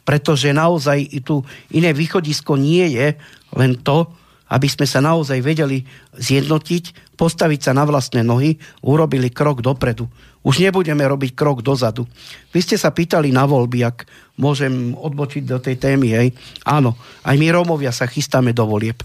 pretože 0.02 0.50
naozaj 0.50 1.22
tu 1.22 1.46
iné 1.70 1.94
východisko 1.94 2.58
nie 2.58 2.98
je 2.98 3.14
len 3.54 3.78
to, 3.78 4.10
aby 4.52 4.68
sme 4.68 4.84
sa 4.84 5.00
naozaj 5.00 5.40
vedeli 5.40 5.88
zjednotiť, 6.12 7.16
postaviť 7.16 7.60
sa 7.64 7.72
na 7.72 7.88
vlastné 7.88 8.20
nohy, 8.20 8.60
urobili 8.84 9.32
krok 9.32 9.64
dopredu. 9.64 10.12
Už 10.44 10.60
nebudeme 10.60 11.06
robiť 11.06 11.32
krok 11.32 11.64
dozadu. 11.64 12.04
Vy 12.52 12.60
ste 12.60 12.76
sa 12.76 12.92
pýtali 12.92 13.32
na 13.32 13.48
voľby, 13.48 13.80
ak 13.86 14.04
môžem 14.36 14.92
odbočiť 14.92 15.42
do 15.48 15.56
tej 15.62 15.80
témy. 15.80 16.08
Hej. 16.12 16.28
Áno, 16.68 16.98
aj 17.24 17.38
my 17.38 17.46
Rómovia 17.48 17.94
sa 17.94 18.04
chystáme 18.04 18.52
do 18.52 18.68
volieb. 18.68 19.00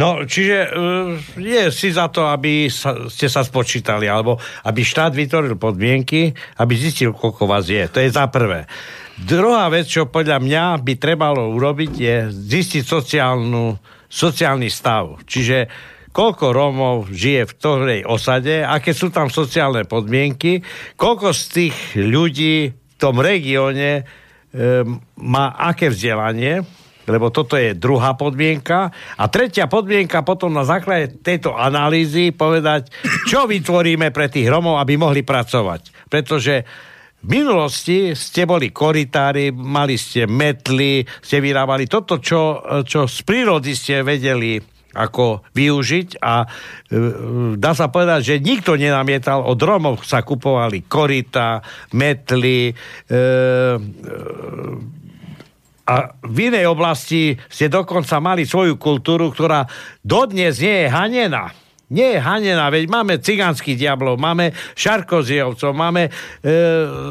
No, 0.00 0.24
čiže 0.24 0.56
uh, 0.68 1.14
je 1.36 1.68
si 1.72 1.88
za 1.92 2.08
to, 2.08 2.28
aby 2.28 2.68
sa, 2.72 3.08
ste 3.10 3.28
sa 3.28 3.44
spočítali, 3.44 4.08
alebo 4.08 4.40
aby 4.64 4.80
štát 4.80 5.12
vytvoril 5.12 5.60
podmienky, 5.60 6.32
aby 6.60 6.72
zistil, 6.74 7.12
koľko 7.12 7.44
vás 7.44 7.68
je. 7.68 7.84
To 7.88 7.98
je 8.00 8.10
za 8.10 8.26
prvé. 8.28 8.64
Druhá 9.18 9.66
vec, 9.66 9.90
čo 9.90 10.06
podľa 10.06 10.38
mňa 10.38 10.64
by 10.78 10.94
trebalo 10.94 11.50
urobiť, 11.58 11.92
je 11.98 12.16
zistiť 12.30 12.82
sociálnu, 12.86 13.74
sociálny 14.06 14.70
stav. 14.70 15.18
Čiže 15.26 15.66
koľko 16.14 16.54
Rómov 16.54 17.10
žije 17.10 17.46
v 17.46 17.54
ktorej 17.58 18.00
osade, 18.06 18.62
aké 18.62 18.94
sú 18.94 19.10
tam 19.10 19.26
sociálne 19.26 19.86
podmienky, 19.90 20.62
koľko 20.94 21.34
z 21.34 21.42
tých 21.50 21.76
ľudí 21.98 22.70
v 22.70 22.94
tom 22.98 23.18
regióne 23.18 24.02
e, 24.02 24.02
má 25.18 25.46
aké 25.54 25.90
vzdelanie, 25.90 26.62
lebo 27.08 27.32
toto 27.32 27.56
je 27.56 27.72
druhá 27.74 28.14
podmienka. 28.14 28.92
A 29.16 29.24
tretia 29.32 29.66
podmienka 29.66 30.20
potom 30.22 30.52
na 30.52 30.62
základe 30.62 31.18
tejto 31.24 31.56
analýzy 31.56 32.30
povedať, 32.30 32.92
čo 33.26 33.48
vytvoríme 33.48 34.12
pre 34.12 34.28
tých 34.28 34.46
Romov, 34.46 34.78
aby 34.78 35.00
mohli 35.00 35.24
pracovať. 35.24 36.08
Pretože 36.12 36.54
v 37.18 37.42
minulosti 37.42 38.14
ste 38.14 38.46
boli 38.46 38.70
koritári, 38.70 39.50
mali 39.50 39.98
ste 39.98 40.30
metly, 40.30 41.02
ste 41.18 41.42
vyrábali 41.42 41.90
toto, 41.90 42.22
čo, 42.22 42.62
čo 42.86 43.10
z 43.10 43.18
prírody 43.26 43.74
ste 43.74 44.06
vedeli 44.06 44.78
ako 44.98 45.46
využiť 45.52 46.08
a 46.18 46.42
e, 46.42 46.46
dá 47.54 47.72
sa 47.76 47.92
povedať, 47.92 48.20
že 48.34 48.42
nikto 48.42 48.74
nenamietal, 48.74 49.44
od 49.44 49.60
Romov 49.60 50.02
sa 50.02 50.24
kupovali 50.24 50.88
korita, 50.88 51.60
metly 51.92 52.72
e, 52.72 52.74
e, 52.74 53.78
a 55.88 56.12
v 56.20 56.52
inej 56.52 56.68
oblasti 56.68 57.32
ste 57.48 57.72
dokonca 57.72 58.20
mali 58.20 58.44
svoju 58.44 58.76
kultúru, 58.76 59.32
ktorá 59.32 59.64
dodnes 60.04 60.60
nie 60.60 60.84
je 60.84 60.88
hanená 60.92 61.48
nie 61.88 62.16
je 62.16 62.20
hanená, 62.20 62.68
veď 62.68 62.84
máme 62.84 63.16
cigánskych 63.16 63.80
diablov, 63.80 64.20
máme 64.20 64.52
šarkoziovcov, 64.76 65.72
máme 65.72 66.08
e, 66.08 66.10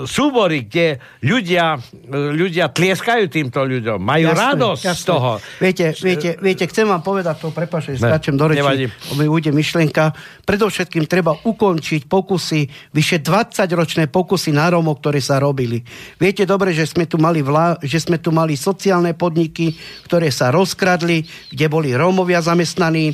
súbory, 0.06 0.70
kde 0.70 1.02
ľudia, 1.26 1.82
e, 1.82 2.38
ľudia 2.38 2.70
tlieskajú 2.70 3.26
týmto 3.26 3.66
ľuďom, 3.66 3.98
majú 3.98 4.30
jasné, 4.30 4.44
radosť 4.54 4.84
jasné. 4.86 5.02
z 5.02 5.04
toho. 5.10 5.32
Viete, 5.58 5.86
viete, 5.98 6.30
viete, 6.38 6.64
chcem 6.70 6.86
vám 6.86 7.02
povedať 7.02 7.42
to, 7.42 7.50
prepáčte, 7.50 7.98
skáčem 7.98 8.38
do 8.38 8.46
reči, 8.46 8.86
mi 9.18 9.26
ujde 9.26 9.50
myšlienka. 9.50 10.14
Predovšetkým 10.48 11.12
treba 11.12 11.36
ukončiť 11.36 12.08
pokusy, 12.08 12.72
vyše 12.96 13.20
20-ročné 13.20 14.08
pokusy 14.08 14.56
na 14.56 14.72
Rómov, 14.72 15.04
ktoré 15.04 15.20
sa 15.20 15.44
robili. 15.44 15.84
Viete 16.16 16.48
dobre, 16.48 16.72
že 16.72 16.88
sme 16.88 17.04
tu 17.04 17.20
mali, 17.20 17.44
vlá, 17.44 17.76
že 17.84 18.00
sme 18.00 18.16
tu 18.16 18.32
mali 18.32 18.56
sociálne 18.56 19.12
podniky, 19.12 19.76
ktoré 20.08 20.32
sa 20.32 20.48
rozkradli, 20.48 21.28
kde 21.52 21.68
boli 21.68 21.92
Rómovia 21.92 22.40
zamestnaní, 22.40 23.12
e, 23.12 23.14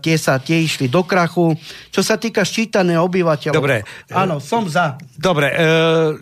tie 0.00 0.16
sa 0.16 0.40
tie 0.40 0.64
išli 0.64 0.88
do 0.88 1.04
krachu. 1.04 1.52
Čo 1.92 2.00
sa 2.00 2.16
týka 2.16 2.40
ščítaného 2.40 3.04
obyvateľov. 3.04 3.52
Dobre. 3.52 3.84
Áno, 4.16 4.40
som 4.40 4.64
za. 4.64 4.96
Dobre, 5.12 5.52
e, 5.52 5.56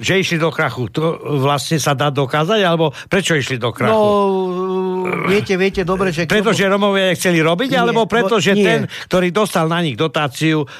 že 0.02 0.18
išli 0.18 0.42
do 0.42 0.50
krachu, 0.50 0.90
to 0.90 1.14
vlastne 1.38 1.78
sa 1.78 1.94
dá 1.94 2.10
dokázať, 2.10 2.58
alebo 2.58 2.90
prečo 3.06 3.38
išli 3.38 3.54
do 3.54 3.70
krachu? 3.70 3.94
No, 3.94 5.30
viete, 5.30 5.54
viete 5.54 5.86
dobre, 5.86 6.10
že... 6.10 6.26
Preto, 6.26 6.50
že 6.50 6.66
Romovia 6.66 7.14
chceli 7.14 7.38
robiť, 7.38 7.70
nie, 7.70 7.78
alebo 7.78 8.10
preto, 8.10 8.42
že 8.42 8.58
nie. 8.58 8.66
ten, 8.66 8.80
ktorý 9.06 9.30
dostal 9.30 9.70
na 9.70 9.78
nich 9.78 9.94
dotáciu, 9.94 10.23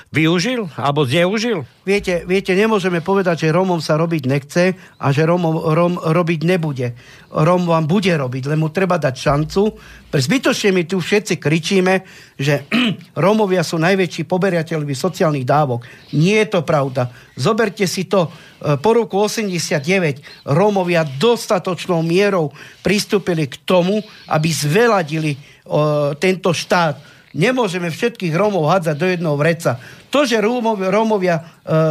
využil, 0.08 0.70
alebo 0.78 1.04
zneužil? 1.04 1.66
Viete, 1.84 2.24
viete, 2.24 2.56
nemôžeme 2.56 3.04
povedať, 3.04 3.44
že 3.44 3.52
Romom 3.52 3.76
sa 3.76 4.00
robiť 4.00 4.22
nechce 4.24 4.72
a 4.96 5.06
že 5.12 5.28
Romom, 5.28 5.60
Rom 5.60 6.00
robiť 6.00 6.40
nebude. 6.48 6.96
Rom 7.28 7.68
vám 7.68 7.84
bude 7.84 8.08
robiť, 8.08 8.48
len 8.48 8.56
mu 8.56 8.72
treba 8.72 8.96
dať 8.96 9.12
šancu. 9.12 9.62
Zbytočne 10.08 10.72
my 10.72 10.82
tu 10.88 11.02
všetci 11.02 11.36
kričíme, 11.36 11.94
že 12.40 12.64
Rómovia 13.24 13.60
sú 13.60 13.76
najväčší 13.76 14.24
poberiateľovi 14.24 14.94
sociálnych 14.96 15.44
dávok. 15.44 15.84
Nie 16.16 16.48
je 16.48 16.56
to 16.56 16.60
pravda. 16.64 17.12
Zoberte 17.36 17.84
si 17.84 18.08
to, 18.08 18.32
e, 18.62 18.78
po 18.80 18.96
roku 18.96 19.20
89 19.20 20.48
Rómovia 20.48 21.04
dostatočnou 21.04 22.00
mierou 22.00 22.48
pristúpili 22.80 23.44
k 23.44 23.60
tomu, 23.66 24.00
aby 24.30 24.48
zveladili 24.48 25.36
o, 25.68 26.16
tento 26.16 26.52
štát 26.52 27.13
Nemôžeme 27.34 27.90
všetkých 27.90 28.30
Rómov 28.30 28.70
hádzať 28.70 28.96
do 28.96 29.06
jedného 29.10 29.34
vreca. 29.34 29.82
To, 30.14 30.22
že 30.22 30.38
Rómovia, 30.38 30.94
Rómovia 30.94 31.36
e, 31.36 31.42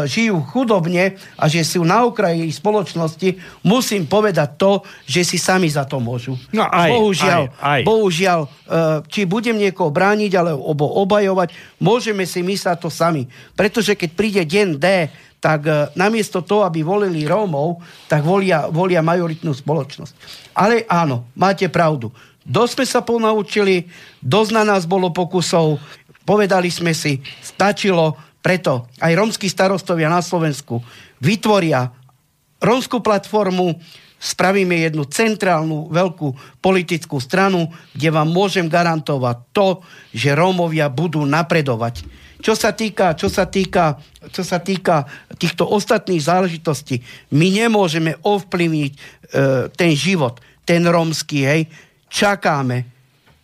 žijú 0.08 0.40
chudobne 0.48 1.20
a 1.36 1.52
že 1.52 1.68
sú 1.68 1.84
na 1.84 2.08
okraji 2.08 2.48
spoločnosti, 2.48 3.36
musím 3.68 4.08
povedať 4.08 4.56
to, 4.56 4.88
že 5.04 5.28
si 5.28 5.36
sami 5.36 5.68
za 5.68 5.84
to 5.84 6.00
môžu. 6.00 6.40
No 6.56 6.64
aj, 6.64 6.90
bohužiaľ, 6.96 7.42
aj, 7.60 7.60
aj. 7.60 7.82
bohužiaľ 7.84 8.40
e, 8.40 8.50
či 9.12 9.28
budem 9.28 9.60
niekoho 9.60 9.92
brániť 9.92 10.32
alebo 10.40 10.88
obajovať, 11.04 11.52
môžeme 11.84 12.24
si 12.24 12.40
mysleť 12.40 12.80
to 12.80 12.88
sami. 12.88 13.28
Pretože 13.60 14.00
keď 14.00 14.10
príde 14.16 14.42
deň 14.48 14.68
D, 14.80 14.88
tak 15.44 15.68
e, 15.68 15.92
namiesto 16.00 16.40
toho, 16.40 16.64
aby 16.64 16.80
volili 16.88 17.28
Rómov, 17.28 17.84
tak 18.08 18.24
volia, 18.24 18.72
volia 18.72 19.04
majoritnú 19.04 19.52
spoločnosť. 19.52 20.16
Ale 20.56 20.88
áno, 20.88 21.28
máte 21.36 21.68
pravdu. 21.68 22.16
Dosť 22.44 22.72
sme 22.76 22.86
sa 22.86 23.02
ponaučili, 23.02 23.88
dosť 24.20 24.52
na 24.52 24.64
nás 24.68 24.84
bolo 24.84 25.16
pokusov, 25.16 25.80
povedali 26.28 26.68
sme 26.68 26.92
si, 26.92 27.24
stačilo, 27.40 28.20
preto. 28.44 28.92
Aj 29.00 29.16
romskí 29.16 29.48
starostovia 29.48 30.12
na 30.12 30.20
Slovensku 30.20 30.84
vytvoria 31.24 31.88
romskú 32.60 33.00
platformu, 33.00 33.80
spravíme 34.20 34.84
jednu 34.88 35.04
centrálnu 35.08 35.92
veľkú 35.92 36.60
politickú 36.64 37.20
stranu, 37.20 37.72
kde 37.92 38.12
vám 38.12 38.28
môžem 38.32 38.68
garantovať 38.72 39.38
to, 39.52 39.84
že 40.16 40.36
Rómovia 40.36 40.88
budú 40.88 41.28
napredovať. 41.28 42.04
Čo 42.44 42.56
sa 42.56 42.76
týka, 42.76 43.16
čo 43.16 43.32
sa 43.32 43.48
týka, 43.48 44.00
čo 44.32 44.44
sa 44.44 44.60
týka 44.60 45.08
týchto 45.40 45.64
ostatných 45.68 46.24
záležitostí, 46.24 47.00
my 47.36 47.48
nemôžeme 47.52 48.20
ovplyvniť 48.20 48.92
e, 48.92 49.00
ten 49.72 49.92
život, 49.96 50.44
ten 50.68 50.84
rómsky, 50.84 51.48
hej, 51.48 51.62
čakáme, 52.14 52.86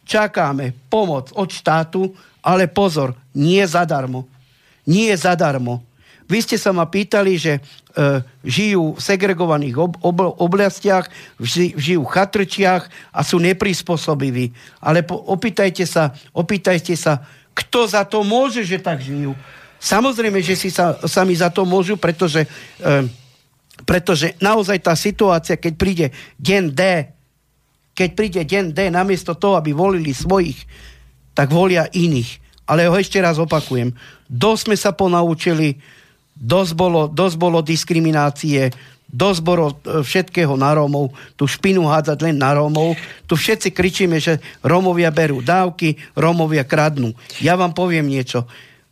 čakáme 0.05 0.77
pomoc 0.93 1.33
od 1.33 1.49
štátu, 1.49 2.13
ale 2.45 2.69
pozor, 2.69 3.17
nie 3.33 3.65
zadarmo. 3.65 4.29
Nie 4.85 5.17
zadarmo. 5.17 5.81
vy 6.29 6.45
ste 6.45 6.61
sa 6.61 6.69
ma 6.69 6.85
pýtali, 6.85 7.41
že 7.41 7.57
e, 7.57 7.61
žijú 8.45 8.93
v 8.93 9.01
segregovaných 9.01 9.75
ob, 9.81 9.97
ob, 9.97 10.37
oblastiach, 10.37 11.09
ži, 11.41 11.73
žijú 11.73 12.05
v 12.05 12.13
chatrčiach 12.13 12.85
a 13.09 13.25
sú 13.25 13.41
neprispôsobiví. 13.41 14.53
Ale 14.77 15.01
po, 15.01 15.17
opýtajte 15.17 15.89
sa, 15.89 16.13
opýtajte 16.29 16.93
sa, 16.93 17.25
kto 17.57 17.89
za 17.89 18.05
to 18.05 18.21
môže, 18.21 18.61
že 18.61 18.77
tak 18.77 19.01
žijú. 19.01 19.33
Samozrejme, 19.81 20.37
že 20.45 20.53
si 20.53 20.69
sa, 20.69 21.01
sami 21.09 21.33
za 21.33 21.49
to 21.49 21.65
môžu, 21.65 21.97
pretože, 21.97 22.45
e, 22.77 23.09
pretože 23.89 24.37
naozaj 24.37 24.85
tá 24.85 24.93
situácia, 24.93 25.57
keď 25.57 25.73
príde 25.73 26.05
deň 26.37 26.63
D, 26.69 26.81
keď 27.99 28.09
príde 28.15 28.41
deň 28.47 28.71
D, 28.71 28.87
namiesto 28.87 29.35
toho, 29.35 29.59
aby 29.59 29.75
volili 29.75 30.15
svojich, 30.15 30.63
tak 31.35 31.51
volia 31.51 31.91
iných. 31.91 32.39
Ale 32.63 32.87
ho 32.87 32.95
ešte 32.95 33.19
raz 33.19 33.35
opakujem. 33.35 33.91
Dosť 34.31 34.71
sme 34.71 34.77
sa 34.79 34.95
ponaučili, 34.95 35.75
dosť 36.39 36.71
bolo, 36.79 37.11
dosť 37.11 37.35
bolo 37.35 37.59
diskriminácie, 37.59 38.71
dosť 39.11 39.41
bolo 39.43 39.65
e, 39.83 40.05
všetkého 40.05 40.55
na 40.55 40.79
Rómov, 40.79 41.11
tu 41.35 41.43
špinu 41.49 41.83
hádzať 41.89 42.23
len 42.23 42.39
na 42.39 42.55
Rómov. 42.55 42.95
Tu 43.27 43.33
všetci 43.35 43.75
kričíme, 43.75 44.15
že 44.21 44.39
Rómovia 44.63 45.11
berú 45.11 45.43
dávky, 45.43 45.99
Rómovia 46.15 46.63
kradnú. 46.63 47.11
Ja 47.43 47.59
vám 47.59 47.75
poviem 47.75 48.07
niečo. 48.07 48.47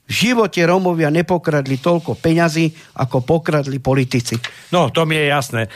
V 0.08 0.32
živote 0.32 0.64
Rómovia 0.64 1.12
nepokradli 1.12 1.84
toľko 1.84 2.16
peňazí, 2.16 2.72
ako 3.04 3.28
pokradli 3.28 3.84
politici. 3.84 4.40
No, 4.72 4.88
to 4.88 5.04
mi 5.04 5.20
je 5.20 5.26
jasné. 5.28 5.62
E, 5.68 5.70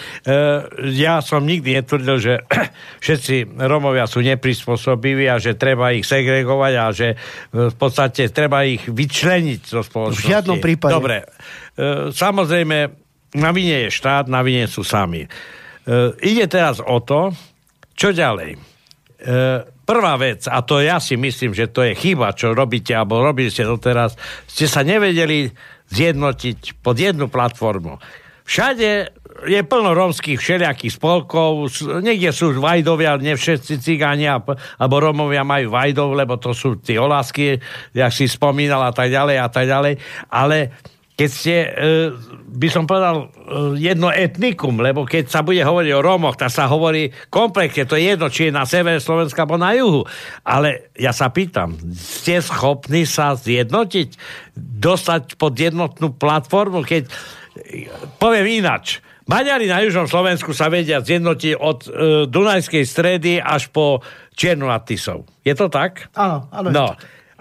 ja 0.96 1.20
som 1.20 1.44
nikdy 1.44 1.76
netvrdil, 1.76 2.16
že 2.16 2.34
všetci 3.04 3.60
Rómovia 3.60 4.08
sú 4.08 4.24
neprispôsobiví 4.24 5.28
a 5.28 5.36
že 5.36 5.60
treba 5.60 5.92
ich 5.92 6.08
segregovať 6.08 6.74
a 6.80 6.86
že 6.96 7.08
v 7.52 7.76
podstate 7.76 8.32
treba 8.32 8.64
ich 8.64 8.88
vyčleniť 8.88 9.60
zo 9.68 9.84
spoločnosti. 9.84 10.24
V 10.24 10.32
žiadnom 10.32 10.64
prípade. 10.64 10.96
Dobre. 10.96 11.18
E, 11.76 12.16
samozrejme, 12.16 12.78
na 13.36 13.52
vine 13.52 13.88
je 13.88 13.90
štát, 13.92 14.32
na 14.32 14.40
vine 14.48 14.64
sú 14.72 14.88
sami. 14.88 15.28
E, 15.28 15.30
ide 16.24 16.48
teraz 16.48 16.80
o 16.80 17.04
to, 17.04 17.36
čo 18.00 18.16
ďalej. 18.16 18.56
E, 18.56 18.60
prvá 19.92 20.16
vec, 20.16 20.48
a 20.48 20.64
to 20.64 20.80
ja 20.80 21.04
si 21.04 21.20
myslím, 21.20 21.52
že 21.52 21.68
to 21.68 21.84
je 21.84 21.92
chyba, 21.92 22.32
čo 22.32 22.56
robíte, 22.56 22.96
alebo 22.96 23.20
robili 23.20 23.52
ste 23.52 23.68
doteraz, 23.68 24.16
ste 24.48 24.64
sa 24.64 24.88
nevedeli 24.88 25.52
zjednotiť 25.92 26.80
pod 26.80 26.96
jednu 26.96 27.28
platformu. 27.28 28.00
Všade 28.48 29.12
je 29.48 29.60
plno 29.68 29.92
rómskych 29.92 30.40
všelijakých 30.40 30.96
spolkov, 30.96 31.68
niekde 32.00 32.32
sú 32.32 32.56
vajdovia, 32.56 33.20
ne 33.20 33.36
všetci 33.36 33.84
cigáni 33.84 34.32
alebo 34.32 34.96
Rómovia 34.96 35.44
majú 35.44 35.76
vajdov, 35.76 36.16
lebo 36.16 36.40
to 36.40 36.56
sú 36.56 36.80
tie 36.80 36.96
olásky, 36.96 37.60
jak 37.92 38.12
si 38.16 38.32
spomínal 38.32 38.88
a 38.88 38.96
tak 38.96 39.12
ďalej 39.12 39.36
a 39.40 39.48
tak 39.52 39.66
ďalej, 39.68 39.94
ale 40.32 40.58
keď 41.22 41.30
ste, 41.30 41.56
e, 41.62 41.70
by 42.50 42.68
som 42.74 42.90
povedal, 42.90 43.30
e, 43.30 43.78
jedno 43.78 44.10
etnikum, 44.10 44.82
lebo 44.82 45.06
keď 45.06 45.30
sa 45.30 45.46
bude 45.46 45.62
hovoriť 45.62 45.92
o 45.94 46.02
Rómoch, 46.02 46.34
tak 46.34 46.50
sa 46.50 46.66
hovorí 46.66 47.14
komplexne, 47.30 47.86
to 47.86 47.94
je 47.94 48.10
jedno, 48.10 48.26
či 48.34 48.50
je 48.50 48.58
na 48.58 48.66
severe 48.66 48.98
Slovenska 48.98 49.46
alebo 49.46 49.62
na 49.62 49.78
juhu. 49.78 50.02
Ale 50.42 50.90
ja 50.98 51.14
sa 51.14 51.30
pýtam, 51.30 51.78
ste 51.94 52.42
schopní 52.42 53.06
sa 53.06 53.38
zjednotiť, 53.38 54.18
dostať 54.58 55.38
pod 55.38 55.54
jednotnú 55.54 56.18
platformu, 56.18 56.82
keď 56.82 57.06
poviem 58.18 58.66
inač, 58.66 59.06
Maďari 59.30 59.70
na 59.70 59.80
južnom 59.86 60.10
Slovensku 60.10 60.52
sa 60.52 60.68
vedia 60.68 61.00
zjednotiť 61.06 61.54
od 61.56 61.80
e, 61.86 61.90
Dunajskej 62.26 62.84
stredy 62.84 63.38
až 63.38 63.70
po 63.70 64.02
Čiernu 64.34 64.66
nad 64.66 64.84
Tisou. 64.84 65.30
Je 65.46 65.54
to 65.54 65.70
tak? 65.70 66.10
Áno, 66.18 66.50
áno. 66.50 66.68
No. 66.74 66.86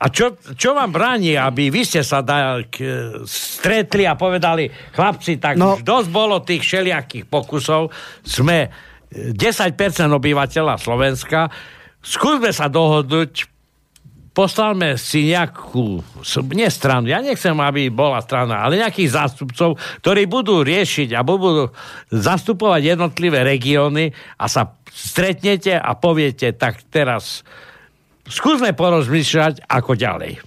A 0.00 0.08
čo, 0.08 0.40
čo 0.56 0.72
vám 0.72 0.96
bráni, 0.96 1.36
aby 1.36 1.68
vy 1.68 1.84
ste 1.84 2.00
sa 2.00 2.24
da, 2.24 2.64
k, 2.64 2.80
stretli 3.28 4.08
a 4.08 4.16
povedali, 4.16 4.72
chlapci, 4.96 5.36
tak 5.36 5.60
no. 5.60 5.76
už 5.76 5.84
dosť 5.84 6.08
bolo 6.08 6.40
tých 6.40 6.64
všelijakých 6.64 7.28
pokusov, 7.28 7.92
sme 8.24 8.72
10% 9.12 9.76
obyvateľa 10.08 10.80
Slovenska, 10.80 11.52
skúsme 12.00 12.48
sa 12.48 12.72
dohodnúť, 12.72 13.44
postavme 14.32 14.96
si 14.96 15.28
nejakú, 15.28 16.00
nie 16.56 16.70
stranu, 16.72 17.12
ja 17.12 17.20
nechcem, 17.20 17.52
aby 17.52 17.92
bola 17.92 18.24
strana, 18.24 18.64
ale 18.64 18.80
nejakých 18.80 19.10
zástupcov, 19.12 19.76
ktorí 20.00 20.24
budú 20.24 20.64
riešiť 20.64 21.12
a 21.12 21.20
budú 21.20 21.68
zastupovať 22.08 22.96
jednotlivé 22.96 23.44
regióny 23.44 24.16
a 24.40 24.48
sa 24.48 24.80
stretnete 24.88 25.76
a 25.76 25.92
poviete, 25.92 26.56
tak 26.56 26.88
teraz 26.88 27.44
skúsme 28.30 28.72
porozmýšľať, 28.72 29.66
ako 29.66 29.98
ďalej. 29.98 30.40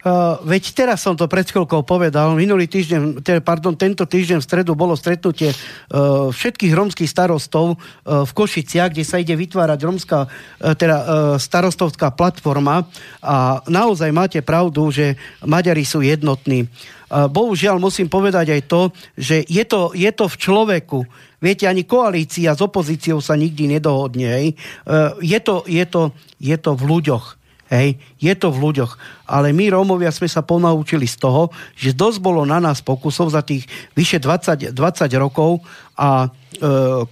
Uh, 0.00 0.40
veď 0.48 0.72
teraz 0.72 1.04
som 1.04 1.12
to 1.12 1.28
pred 1.28 1.44
chvíľkou 1.44 1.84
povedal, 1.84 2.32
minulý 2.32 2.64
týždeň, 2.64 3.20
teda, 3.20 3.44
pardon, 3.44 3.76
tento 3.76 4.08
týždeň 4.08 4.40
v 4.40 4.48
stredu 4.48 4.72
bolo 4.72 4.96
stretnutie 4.96 5.52
uh, 5.52 6.32
všetkých 6.32 6.72
romských 6.72 7.04
starostov 7.04 7.76
uh, 7.76 8.24
v 8.24 8.30
Košiciach, 8.32 8.96
kde 8.96 9.04
sa 9.04 9.20
ide 9.20 9.36
vytvárať 9.36 9.76
romská, 9.84 10.24
uh, 10.24 10.72
teda 10.72 10.96
uh, 10.96 11.06
starostovská 11.36 12.16
platforma 12.16 12.88
a 13.20 13.60
naozaj 13.68 14.08
máte 14.08 14.40
pravdu, 14.40 14.88
že 14.88 15.20
Maďari 15.44 15.84
sú 15.84 16.00
jednotní. 16.00 16.64
Uh, 16.64 17.28
bohužiaľ 17.28 17.76
musím 17.76 18.08
povedať 18.08 18.56
aj 18.56 18.62
to, 18.72 18.96
že 19.20 19.44
je 19.52 19.64
to, 19.68 19.92
je 19.92 20.08
to 20.16 20.32
v 20.32 20.36
človeku. 20.40 21.04
Viete, 21.40 21.64
ani 21.64 21.88
koalícia 21.88 22.52
s 22.52 22.60
opozíciou 22.60 23.24
sa 23.24 23.32
nikdy 23.32 23.80
nedohodne. 23.80 24.28
Hej. 24.28 24.46
Uh, 24.84 25.16
je, 25.24 25.40
to, 25.40 25.64
je, 25.64 25.84
to, 25.88 26.12
je 26.36 26.56
to 26.60 26.76
v 26.76 26.82
ľuďoch. 26.84 27.39
Hej, 27.70 28.02
je 28.18 28.34
to 28.34 28.50
v 28.50 28.66
ľuďoch. 28.66 28.98
Ale 29.30 29.54
my 29.54 29.70
Rómovia 29.70 30.10
sme 30.10 30.26
sa 30.26 30.42
ponaučili 30.42 31.06
z 31.06 31.22
toho, 31.22 31.54
že 31.78 31.94
dosť 31.94 32.18
bolo 32.18 32.42
na 32.42 32.58
nás 32.58 32.82
pokusov 32.82 33.30
za 33.30 33.46
tých 33.46 33.70
vyše 33.94 34.18
20, 34.18 34.74
20 34.74 35.06
rokov 35.14 35.62
a 35.94 36.26
e, 36.26 36.28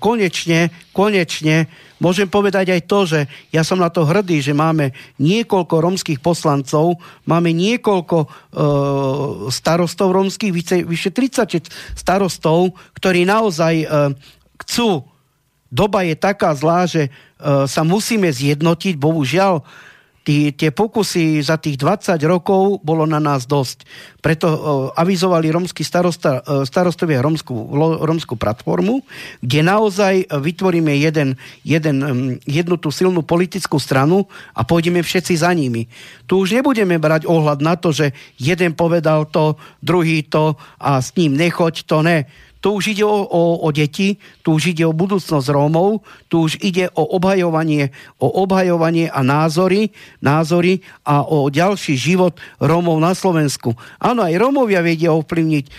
konečne, 0.03 0.75
konečne 0.91 1.71
môžem 2.03 2.27
povedať 2.27 2.75
aj 2.75 2.83
to, 2.91 2.99
že 3.07 3.21
ja 3.55 3.63
som 3.63 3.79
na 3.79 3.87
to 3.87 4.03
hrdý, 4.03 4.43
že 4.43 4.51
máme 4.51 4.91
niekoľko 5.23 5.79
rómskych 5.79 6.19
poslancov, 6.19 6.99
máme 7.23 7.55
niekoľko 7.55 8.19
e, 8.19 8.29
starostov 9.55 10.11
rómskych, 10.11 10.51
vyše, 10.51 10.83
vyše 10.83 11.15
30 11.15 11.71
starostov, 11.95 12.75
ktorí 12.99 13.23
naozaj 13.23 13.75
e, 13.79 13.87
chcú 14.67 15.07
doba 15.71 16.03
je 16.03 16.17
taká 16.17 16.51
zlá, 16.57 16.89
že 16.89 17.07
e, 17.07 17.11
sa 17.69 17.87
musíme 17.87 18.27
zjednotiť, 18.33 18.99
bohužiaľ 18.99 19.63
tí, 20.29 20.53
tie 20.53 20.69
pokusy 20.69 21.41
za 21.41 21.57
tých 21.57 21.81
20 21.81 22.21
rokov 22.29 22.85
bolo 22.85 23.09
na 23.09 23.17
nás 23.17 23.49
dosť. 23.49 23.89
Preto 24.21 24.47
uh, 24.53 24.59
avizovali 24.93 25.49
romskí 25.49 25.81
starosta, 25.81 26.45
uh, 26.45 26.69
starostovia 26.69 27.25
romskú, 27.25 27.57
romskú 28.05 28.37
platformu, 28.37 29.01
kde 29.41 29.65
naozaj 29.65 30.29
vytvoríme 30.29 30.93
jeden, 31.01 31.41
jeden, 31.65 31.97
um, 32.05 32.37
jednu 32.45 32.77
tú 32.77 32.93
silnú 32.93 33.25
politickú 33.25 33.81
stranu 33.81 34.29
a 34.53 34.69
pôjdeme 34.69 35.01
všetci 35.01 35.41
za 35.41 35.49
nimi. 35.57 35.89
Tu 36.29 36.37
už 36.37 36.53
nebudeme 36.61 37.01
brať 37.01 37.25
ohľad 37.25 37.65
na 37.65 37.81
to, 37.81 37.97
že 37.97 38.13
jeden 38.37 38.77
povedal 38.77 39.25
to, 39.33 39.57
druhý 39.81 40.29
to 40.29 40.61
a 40.77 41.01
s 41.01 41.17
ním 41.17 41.41
nechoď, 41.41 41.89
to 41.89 42.05
ne 42.05 42.29
tu 42.59 42.75
už 42.75 42.95
ide 42.95 43.07
o, 43.07 43.23
o, 43.23 43.63
o 43.63 43.69
deti, 43.71 44.19
tu 44.43 44.59
už 44.59 44.75
ide 44.75 44.83
o 44.83 44.97
budúcnosť 44.97 45.47
Rómov, 45.51 46.03
tu 46.27 46.43
už 46.47 46.59
ide 46.59 46.91
o 46.95 47.07
obhajovanie, 47.15 47.95
o 48.19 48.27
obhajovanie 48.43 49.07
a 49.07 49.23
názory, 49.23 49.95
názory 50.19 50.83
a 51.07 51.23
o 51.23 51.47
ďalší 51.47 51.95
život 51.95 52.35
Rómov 52.59 52.99
na 52.99 53.15
Slovensku. 53.15 53.79
Áno, 54.03 54.27
aj 54.27 54.35
Rómovia 54.35 54.83
vedia 54.83 55.15
ovplyvniť 55.15 55.65
e, 55.65 55.73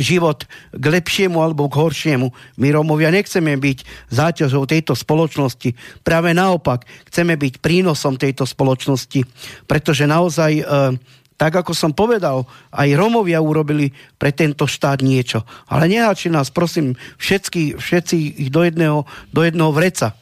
život 0.00 0.48
k 0.72 0.84
lepšiemu 0.84 1.36
alebo 1.44 1.68
k 1.68 1.76
horšiemu. 1.76 2.32
My 2.56 2.72
Rómovia 2.72 3.12
nechceme 3.12 3.52
byť 3.60 3.78
záťažou 4.08 4.64
tejto 4.64 4.96
spoločnosti. 4.96 5.76
Práve 6.00 6.32
naopak, 6.32 6.88
chceme 7.12 7.36
byť 7.36 7.60
prínosom 7.60 8.16
tejto 8.16 8.48
spoločnosti, 8.48 9.28
pretože 9.68 10.08
naozaj 10.08 10.52
e, 10.56 10.64
tak 11.34 11.52
ako 11.54 11.74
som 11.74 11.90
povedal, 11.90 12.46
aj 12.70 12.94
Romovia 12.94 13.42
urobili 13.42 13.90
pre 14.16 14.30
tento 14.30 14.70
štát 14.70 15.02
niečo. 15.02 15.42
Ale 15.66 15.90
neháči 15.90 16.30
nás, 16.30 16.54
prosím, 16.54 16.94
všetky, 17.18 17.74
všetci 17.74 18.46
ich 18.46 18.50
do 18.54 18.62
jedného, 18.62 19.02
do 19.34 19.40
jedného 19.42 19.74
vreca. 19.74 20.14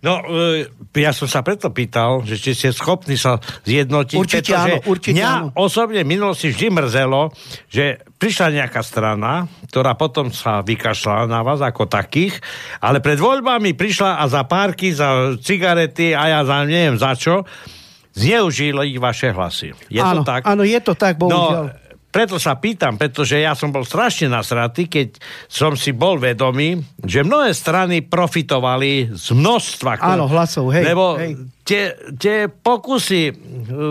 No, 0.00 0.24
e, 0.24 0.64
ja 0.96 1.12
som 1.12 1.28
sa 1.28 1.44
preto 1.44 1.68
pýtal, 1.68 2.24
že 2.24 2.40
či 2.40 2.56
ste 2.56 2.72
schopní 2.72 3.20
sa 3.20 3.36
zjednotiť. 3.68 4.16
Určite 4.16 4.52
áno, 4.56 4.80
určite 4.88 5.20
mňa 5.20 5.28
áno. 5.28 5.48
osobne 5.60 6.08
minulosti 6.08 6.48
vždy 6.48 6.72
mrzelo, 6.72 7.28
že 7.68 8.00
prišla 8.16 8.64
nejaká 8.64 8.80
strana, 8.80 9.44
ktorá 9.68 9.92
potom 10.00 10.32
sa 10.32 10.64
vykašľala 10.64 11.28
na 11.28 11.44
vás 11.44 11.60
ako 11.60 11.84
takých, 11.84 12.40
ale 12.80 13.04
pred 13.04 13.20
voľbami 13.20 13.76
prišla 13.76 14.16
a 14.16 14.24
za 14.24 14.48
párky, 14.48 14.96
za 14.96 15.36
cigarety 15.36 16.16
a 16.16 16.32
ja 16.32 16.40
za 16.48 16.64
neviem 16.64 16.96
za 16.96 17.12
čo, 17.12 17.44
zneužili 18.18 18.98
vaše 18.98 19.30
hlasy. 19.30 19.70
Je 19.86 20.02
áno, 20.02 20.20
to 20.20 20.22
tak? 20.26 20.42
Áno, 20.42 20.66
je 20.66 20.80
to 20.82 20.98
tak, 20.98 21.14
bohužiaľ. 21.16 21.70
No, 21.70 21.88
preto 22.08 22.40
sa 22.40 22.56
pýtam, 22.56 22.96
pretože 22.96 23.36
ja 23.36 23.52
som 23.52 23.68
bol 23.68 23.84
strašne 23.84 24.32
nasratý, 24.32 24.88
keď 24.88 25.20
som 25.44 25.76
si 25.76 25.92
bol 25.92 26.16
vedomý, 26.16 26.80
že 27.04 27.20
mnohé 27.20 27.52
strany 27.52 28.00
profitovali 28.00 29.12
z 29.12 29.36
množstva. 29.36 30.00
Áno, 30.00 30.24
hlasov, 30.24 30.72
hej. 30.72 30.88
Lebo 30.88 31.20
hej. 31.20 31.36
Tie, 31.68 31.92
tie 32.16 32.48
pokusy 32.48 33.28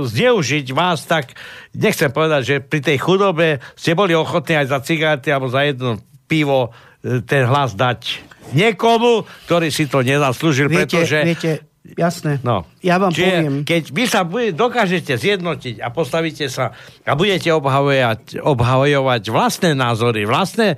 zneužiť 0.09 0.65
vás, 0.73 1.05
tak 1.05 1.37
nechcem 1.77 2.09
povedať, 2.09 2.41
že 2.41 2.55
pri 2.57 2.81
tej 2.81 2.97
chudobe 2.97 3.61
ste 3.77 3.93
boli 3.93 4.17
ochotní 4.17 4.57
aj 4.57 4.73
za 4.73 4.79
cigarety 4.81 5.29
alebo 5.29 5.53
za 5.53 5.61
jedno 5.61 6.01
pivo 6.25 6.73
e, 7.05 7.21
ten 7.21 7.45
hlas 7.45 7.77
dať 7.77 8.25
niekomu, 8.57 9.29
ktorý 9.45 9.69
si 9.69 9.85
to 9.85 10.01
nezaslúžil, 10.01 10.73
viete, 10.73 10.97
pretože... 10.97 11.17
Viete, 11.21 11.51
jasné. 11.95 12.43
No. 12.43 12.67
Ja 12.83 12.99
vám 12.99 13.15
Čiže, 13.15 13.23
poviem. 13.23 13.55
Keď 13.63 13.83
vy 13.95 14.03
sa 14.09 14.21
bude, 14.27 14.51
dokážete 14.51 15.15
zjednotiť 15.15 15.79
a 15.79 15.87
postavíte 15.93 16.51
sa 16.51 16.75
a 17.07 17.13
budete 17.15 17.53
obhajovať, 17.53 18.43
obhajovať 18.43 19.23
vlastné 19.31 19.71
názory, 19.77 20.27
vlastné 20.27 20.75
e, 20.75 20.77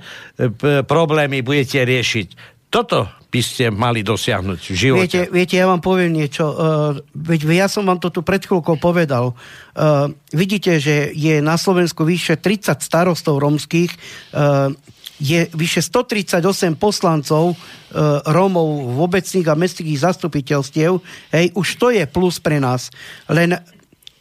p- 0.52 0.86
problémy 0.86 1.42
budete 1.42 1.82
riešiť. 1.82 2.60
Toto 2.70 3.10
by 3.30 3.40
ste 3.42 3.70
mali 3.70 4.02
dosiahnuť 4.02 4.60
v 4.62 4.74
živote. 4.74 5.02
Viete, 5.06 5.22
viete, 5.30 5.54
ja 5.54 5.70
vám 5.70 5.78
poviem 5.78 6.10
niečo. 6.10 6.50
Uh, 6.50 6.98
veď 7.14 7.46
ja 7.46 7.66
som 7.70 7.86
vám 7.86 8.02
to 8.02 8.10
tu 8.10 8.26
pred 8.26 8.42
chvíľkou 8.42 8.74
povedal. 8.82 9.38
Uh, 9.74 10.10
vidíte, 10.34 10.82
že 10.82 11.14
je 11.14 11.38
na 11.38 11.54
Slovensku 11.54 12.02
vyše 12.02 12.34
30 12.34 12.82
starostov 12.82 13.38
romských, 13.38 13.90
uh, 14.34 14.74
je 15.20 15.46
vyše 15.52 15.84
138 15.84 16.40
poslancov 16.80 17.52
uh, 17.52 18.24
Rómov 18.24 18.96
v 18.96 18.98
obecných 19.04 19.46
a 19.52 19.54
mestských 19.54 20.00
zastupiteľstiev. 20.00 20.96
Hej, 21.30 21.52
už 21.52 21.68
to 21.76 21.92
je 21.92 22.08
plus 22.08 22.40
pre 22.40 22.56
nás. 22.56 22.88
Len 23.28 23.60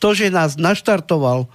to, 0.04 0.12
že 0.12 0.28
nás 0.28 0.60
naštartoval 0.60 1.48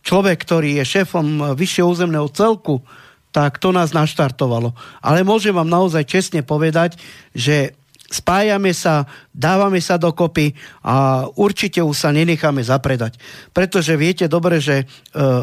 človek, 0.00 0.40
ktorý 0.40 0.80
je 0.80 1.04
šéfom 1.04 1.52
vyššieho 1.52 1.88
územného 1.92 2.28
celku, 2.32 2.80
tak 3.28 3.60
to 3.60 3.76
nás 3.76 3.92
naštartovalo. 3.92 4.72
Ale 5.04 5.20
môžem 5.20 5.52
vám 5.52 5.68
naozaj 5.68 6.08
čestne 6.08 6.40
povedať, 6.40 6.96
že 7.36 7.76
spájame 8.08 8.72
sa, 8.72 9.04
dávame 9.36 9.84
sa 9.84 10.00
dokopy 10.00 10.56
a 10.80 11.28
určite 11.36 11.84
už 11.84 11.92
sa 11.92 12.08
nenecháme 12.08 12.64
zapredať. 12.64 13.20
Pretože 13.52 14.00
viete 14.00 14.24
dobre, 14.32 14.64
že 14.64 14.82
e, 14.82 14.84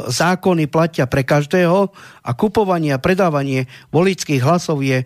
zákony 0.09 0.66
platia 0.66 1.05
pre 1.05 1.22
každého 1.22 1.93
a 2.26 2.32
kupovanie 2.34 2.89
a 2.89 3.01
predávanie 3.01 3.70
volických 3.93 4.41
hlasov 4.41 4.82
je 4.82 5.05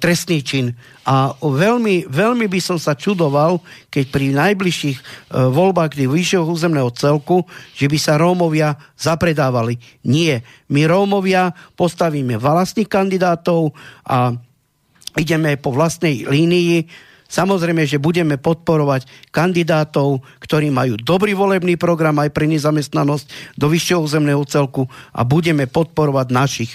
trestný 0.00 0.40
čin. 0.40 0.72
A 1.04 1.36
veľmi, 1.36 2.08
veľmi 2.08 2.48
by 2.48 2.60
som 2.64 2.80
sa 2.80 2.96
čudoval, 2.96 3.60
keď 3.92 4.04
pri 4.08 4.32
najbližších 4.32 4.98
e, 4.98 5.04
voľbách 5.52 5.92
kdy 5.92 6.08
vyššieho 6.08 6.48
územného 6.48 6.88
celku, 6.96 7.44
že 7.76 7.84
by 7.84 7.98
sa 8.00 8.16
Rómovia 8.16 8.80
zapredávali. 8.96 9.76
Nie. 10.08 10.40
My 10.72 10.88
Rómovia 10.88 11.52
postavíme 11.76 12.40
vlastných 12.40 12.88
kandidátov 12.88 13.76
a 14.08 14.40
ideme 15.18 15.56
po 15.58 15.70
vlastnej 15.74 16.26
línii. 16.26 16.86
Samozrejme, 17.24 17.82
že 17.88 17.98
budeme 17.98 18.38
podporovať 18.38 19.32
kandidátov, 19.34 20.22
ktorí 20.38 20.70
majú 20.70 20.94
dobrý 21.00 21.34
volebný 21.34 21.74
program 21.74 22.20
aj 22.22 22.30
pre 22.30 22.46
nezamestnanosť 22.46 23.58
do 23.58 23.66
vyššieho 23.66 24.00
územného 24.04 24.44
celku 24.46 24.86
a 25.10 25.26
budeme 25.26 25.66
podporovať 25.66 26.26
našich. 26.30 26.72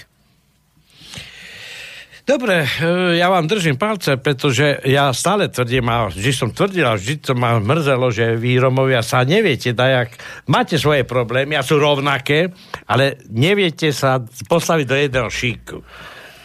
Dobre, 2.29 2.61
e, 2.61 3.17
ja 3.17 3.25
vám 3.25 3.49
držím 3.49 3.73
palce, 3.73 4.21
pretože 4.21 4.85
ja 4.85 5.09
stále 5.17 5.49
tvrdím, 5.49 5.89
a 5.89 6.13
vždy 6.13 6.29
som 6.29 6.53
tvrdil, 6.53 6.85
a 6.85 6.93
vždy 6.93 7.25
to 7.25 7.33
ma 7.33 7.57
mrzelo, 7.57 8.13
že 8.13 8.37
vy 8.37 8.61
Romovia 8.61 9.01
sa 9.01 9.25
neviete 9.25 9.73
dajak, 9.73 10.13
máte 10.45 10.77
svoje 10.77 11.09
problémy 11.09 11.57
a 11.57 11.65
sú 11.65 11.81
rovnaké, 11.81 12.53
ale 12.85 13.17
neviete 13.33 13.89
sa 13.89 14.21
postaviť 14.45 14.85
do 14.85 14.93
jedného 14.93 15.29
šíku 15.33 15.81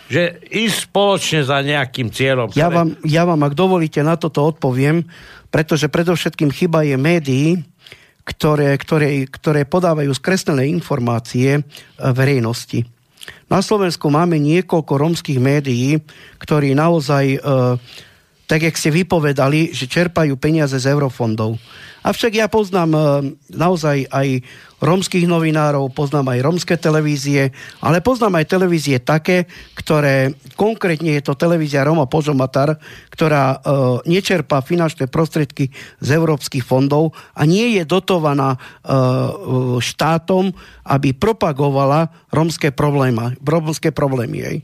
že 0.08 0.40
ísť 0.52 0.92
spoločne 0.92 1.40
za 1.44 1.64
nejakým 1.64 2.12
cieľom. 2.12 2.52
Ja 2.52 2.68
vám, 2.68 2.96
ja 3.04 3.24
vám, 3.24 3.40
ak 3.40 3.56
dovolíte, 3.56 4.04
na 4.04 4.20
toto 4.20 4.44
odpoviem, 4.44 5.08
pretože 5.48 5.88
predovšetkým 5.88 6.52
chyba 6.52 6.84
je 6.84 6.96
médií, 6.98 7.48
ktoré, 8.24 8.76
ktoré, 8.80 9.28
ktoré 9.28 9.68
podávajú 9.68 10.10
skreslené 10.16 10.68
informácie 10.72 11.60
e, 11.60 11.62
verejnosti. 12.16 12.88
Na 13.52 13.60
Slovensku 13.60 14.08
máme 14.08 14.40
niekoľko 14.40 14.92
romských 14.96 15.40
médií, 15.40 16.00
ktorí 16.40 16.72
naozaj, 16.72 17.24
e, 17.36 17.38
tak 18.48 18.60
jak 18.64 18.76
ste 18.80 18.90
vypovedali, 18.92 19.76
že 19.76 19.88
čerpajú 19.88 20.40
peniaze 20.40 20.76
z 20.80 20.88
eurofondov. 20.88 21.60
Avšak 22.04 22.36
ja 22.36 22.52
poznám 22.52 22.90
e, 22.92 23.00
naozaj 23.56 24.12
aj 24.12 24.44
romských 24.84 25.24
novinárov, 25.24 25.88
poznám 25.96 26.36
aj 26.36 26.44
romské 26.44 26.76
televízie, 26.76 27.48
ale 27.80 28.04
poznám 28.04 28.44
aj 28.44 28.52
televízie 28.52 29.00
také, 29.00 29.48
ktoré, 29.72 30.36
konkrétne 30.60 31.16
je 31.16 31.24
to 31.24 31.32
televízia 31.32 31.80
Roma 31.80 32.04
Požomatar, 32.04 32.76
ktorá 33.08 33.56
e, 33.56 33.58
nečerpá 34.04 34.60
finančné 34.60 35.08
prostriedky 35.08 35.72
z 36.04 36.08
európskych 36.12 36.60
fondov 36.60 37.16
a 37.32 37.48
nie 37.48 37.80
je 37.80 37.88
dotovaná 37.88 38.52
e, 38.52 38.58
štátom, 39.80 40.52
aby 40.84 41.16
propagovala 41.16 42.12
romské 42.28 42.68
problémy. 42.68 43.40
Romské 43.40 43.94
problémy 43.94 44.36
jej. 44.36 44.56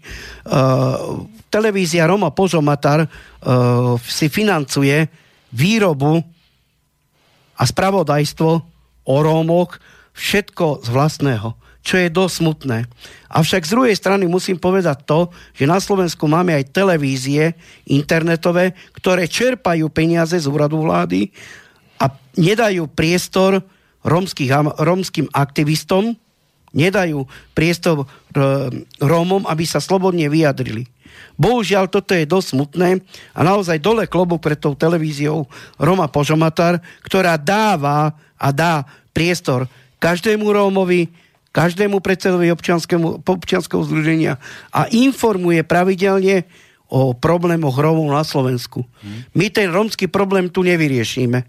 Televízia 1.48 2.04
Roma 2.04 2.34
Požomatar 2.34 3.06
si 4.02 4.26
financuje 4.28 5.06
výrobu 5.54 6.20
a 7.60 7.62
spravodajstvo 7.68 8.50
o 9.04 9.14
Rómoch 9.20 9.76
všetko 10.16 10.80
z 10.80 10.88
vlastného, 10.88 11.52
čo 11.84 12.00
je 12.00 12.08
dosť 12.08 12.34
smutné. 12.40 12.78
Avšak 13.28 13.68
z 13.68 13.72
druhej 13.76 13.96
strany 13.96 14.24
musím 14.24 14.56
povedať 14.56 15.04
to, 15.04 15.28
že 15.52 15.68
na 15.68 15.76
Slovensku 15.76 16.24
máme 16.24 16.56
aj 16.56 16.72
televízie 16.72 17.52
internetové, 17.84 18.72
ktoré 18.96 19.28
čerpajú 19.28 19.92
peniaze 19.92 20.40
z 20.40 20.48
úradu 20.48 20.80
vlády 20.80 21.28
a 22.00 22.08
nedajú 22.40 22.88
priestor 22.88 23.60
romských, 24.00 24.80
romským 24.80 25.28
aktivistom, 25.30 26.16
nedajú 26.70 27.26
priestor 27.54 28.06
Rómom, 29.02 29.46
aby 29.46 29.64
sa 29.66 29.82
slobodne 29.82 30.30
vyjadrili. 30.30 30.86
Bohužiaľ, 31.40 31.88
toto 31.88 32.12
je 32.12 32.28
dosť 32.28 32.48
smutné 32.52 33.00
a 33.32 33.40
naozaj 33.40 33.80
dole 33.80 34.04
klobúk 34.06 34.44
pred 34.44 34.60
tou 34.60 34.76
televíziou 34.76 35.48
Roma 35.80 36.06
Požomatar, 36.06 36.78
ktorá 37.02 37.40
dáva 37.40 38.12
a 38.36 38.48
dá 38.52 38.84
priestor 39.16 39.66
každému 40.00 40.48
Rómovi, 40.48 41.08
každému 41.50 41.98
predsedovi 41.98 42.52
občianského 43.26 43.82
združenia 43.82 44.38
a 44.70 44.86
informuje 44.92 45.66
pravidelne 45.66 46.46
o 46.90 47.14
problémoch 47.14 47.78
Rómov 47.78 48.10
na 48.10 48.22
Slovensku. 48.22 48.82
Hmm. 49.02 49.26
My 49.34 49.50
ten 49.50 49.70
rómsky 49.70 50.10
problém 50.10 50.50
tu 50.50 50.66
nevyriešime. 50.66 51.46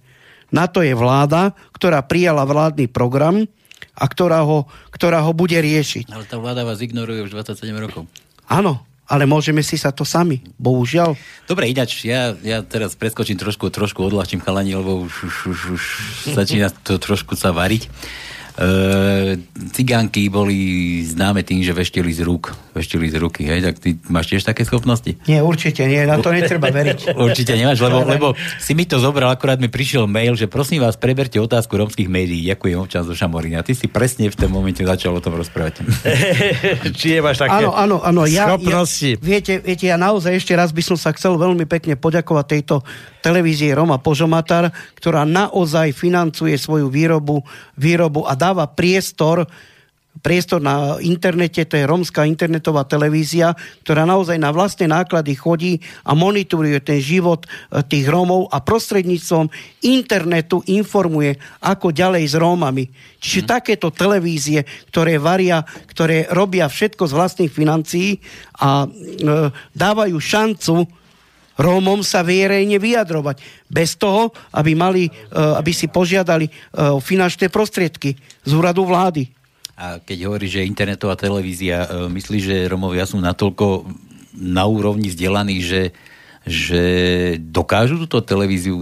Na 0.52 0.68
to 0.68 0.84
je 0.84 0.92
vláda, 0.92 1.56
ktorá 1.74 2.04
prijala 2.04 2.44
vládny 2.44 2.92
program 2.92 3.48
a 4.02 4.06
ktorá 4.10 4.42
ho, 4.42 4.66
ktorá 4.90 5.22
ho 5.22 5.30
bude 5.38 5.62
riešiť. 5.62 6.10
Ale 6.10 6.26
tá 6.26 6.42
vláda 6.42 6.66
vás 6.66 6.82
ignoruje 6.82 7.22
už 7.22 7.38
27 7.38 7.70
rokov. 7.78 8.10
Áno, 8.50 8.82
ale 9.06 9.30
môžeme 9.30 9.62
si 9.62 9.78
sa 9.78 9.94
to 9.94 10.02
sami, 10.02 10.42
bohužiaľ. 10.58 11.14
Dobre, 11.46 11.70
ináč, 11.70 12.02
ja, 12.02 12.34
ja 12.42 12.66
teraz 12.66 12.98
preskočím 12.98 13.38
trošku, 13.38 13.70
trošku 13.70 14.02
odľahčím 14.02 14.42
chalani, 14.42 14.74
lebo 14.74 15.06
už, 15.06 15.14
už, 15.30 15.36
už, 15.52 15.60
už 15.78 15.84
začína 16.34 16.74
to 16.82 16.98
trošku 16.98 17.38
sa 17.38 17.54
variť. 17.54 17.92
Uh, 18.62 19.42
cigánky 19.74 20.30
boli 20.30 21.02
známe 21.02 21.42
tým, 21.42 21.66
že 21.66 21.74
veštili 21.74 22.14
z 22.14 22.22
rúk. 22.22 22.54
Veštili 22.78 23.10
z 23.10 23.18
ruky, 23.18 23.50
hej? 23.50 23.66
Tak 23.66 23.82
ty 23.82 23.98
máš 24.06 24.30
tiež 24.30 24.46
také 24.46 24.62
schopnosti? 24.70 25.18
Nie, 25.26 25.42
určite 25.42 25.82
nie, 25.90 26.06
na 26.06 26.22
to 26.22 26.30
netreba 26.30 26.70
veriť. 26.70 27.14
určite 27.26 27.58
nemáš, 27.58 27.82
lebo, 27.82 28.06
lebo 28.06 28.28
si 28.62 28.78
mi 28.78 28.86
to 28.86 29.02
zobral, 29.02 29.34
akurát 29.34 29.58
mi 29.58 29.66
prišiel 29.66 30.06
mail, 30.06 30.38
že 30.38 30.46
prosím 30.46 30.86
vás, 30.86 30.94
preberte 30.94 31.42
otázku 31.42 31.74
romských 31.74 32.06
médií. 32.06 32.54
Ďakujem 32.54 32.78
občan 32.78 33.02
zo 33.02 33.18
Šamorína. 33.18 33.66
Ty 33.66 33.74
si 33.74 33.90
presne 33.90 34.30
v 34.30 34.38
tom 34.38 34.54
momente 34.54 34.86
začal 34.86 35.18
o 35.18 35.22
tom 35.26 35.42
rozprávať. 35.42 35.82
Či 37.02 37.18
máš 37.18 37.42
také 37.42 37.66
áno, 37.66 37.74
áno, 37.74 37.98
áno, 38.06 38.30
ja, 38.30 38.46
schopnosti? 38.46 39.18
Ja, 39.18 39.26
viete, 39.26 39.58
viete, 39.58 39.90
ja 39.90 39.98
naozaj 39.98 40.38
ešte 40.38 40.54
raz 40.54 40.70
by 40.70 40.86
som 40.86 41.02
sa 41.02 41.10
chcel 41.18 41.34
veľmi 41.34 41.66
pekne 41.66 41.98
poďakovať 41.98 42.46
tejto 42.46 42.86
televízie 43.26 43.74
Roma 43.74 44.02
Požomatar, 44.02 44.74
ktorá 44.98 45.24
naozaj 45.26 45.94
financuje 45.94 46.58
svoju 46.58 46.90
výrobu, 46.90 47.46
výrobu 47.78 48.26
a 48.26 48.34
dáva 48.52 48.68
priestor 48.68 49.48
priestor 50.20 50.60
na 50.60 51.00
internete, 51.00 51.64
to 51.64 51.80
je 51.80 51.88
romská 51.88 52.28
internetová 52.28 52.84
televízia, 52.84 53.56
ktorá 53.88 54.04
naozaj 54.04 54.36
na 54.36 54.52
vlastné 54.52 54.92
náklady 54.92 55.40
chodí 55.40 55.74
a 56.04 56.12
monitoruje 56.12 56.84
ten 56.84 57.00
život 57.00 57.48
e, 57.48 57.80
tých 57.88 58.12
Rómov 58.12 58.52
a 58.52 58.60
prostredníctvom 58.60 59.48
internetu 59.88 60.68
informuje, 60.68 61.40
ako 61.64 61.96
ďalej 61.96 62.28
s 62.28 62.36
Rómami. 62.36 62.92
Čiže 63.24 63.42
hmm. 63.48 63.50
takéto 63.50 63.88
televízie, 63.88 64.68
ktoré 64.92 65.16
varia, 65.16 65.64
ktoré 65.88 66.28
robia 66.28 66.68
všetko 66.68 67.08
z 67.08 67.16
vlastných 67.16 67.52
financií 67.56 68.20
a 68.60 68.84
e, 68.84 68.88
dávajú 69.72 70.20
šancu 70.20 71.01
Rómom 71.62 72.02
sa 72.02 72.26
verejne 72.26 72.82
vyjadrovať. 72.82 73.38
Bez 73.70 73.94
toho, 73.96 74.34
aby, 74.52 74.74
mali, 74.74 75.08
e, 75.08 75.12
aby 75.38 75.72
si 75.72 75.86
požiadali 75.86 76.50
e, 76.50 76.52
finančné 76.98 77.54
prostriedky 77.54 78.18
z 78.18 78.52
úradu 78.52 78.84
vlády. 78.84 79.30
A 79.78 80.02
keď 80.02 80.18
hovorí, 80.30 80.50
že 80.50 80.66
internetová 80.66 81.14
televízia, 81.14 81.86
e, 81.86 82.10
myslí, 82.10 82.38
že 82.42 82.56
Romovia 82.66 83.06
sú 83.06 83.22
natoľko 83.22 83.86
na 84.34 84.66
úrovni 84.66 85.14
vzdelaní, 85.14 85.62
že, 85.62 85.94
že 86.50 86.84
dokážu 87.38 88.02
túto 88.02 88.26
televíziu 88.26 88.82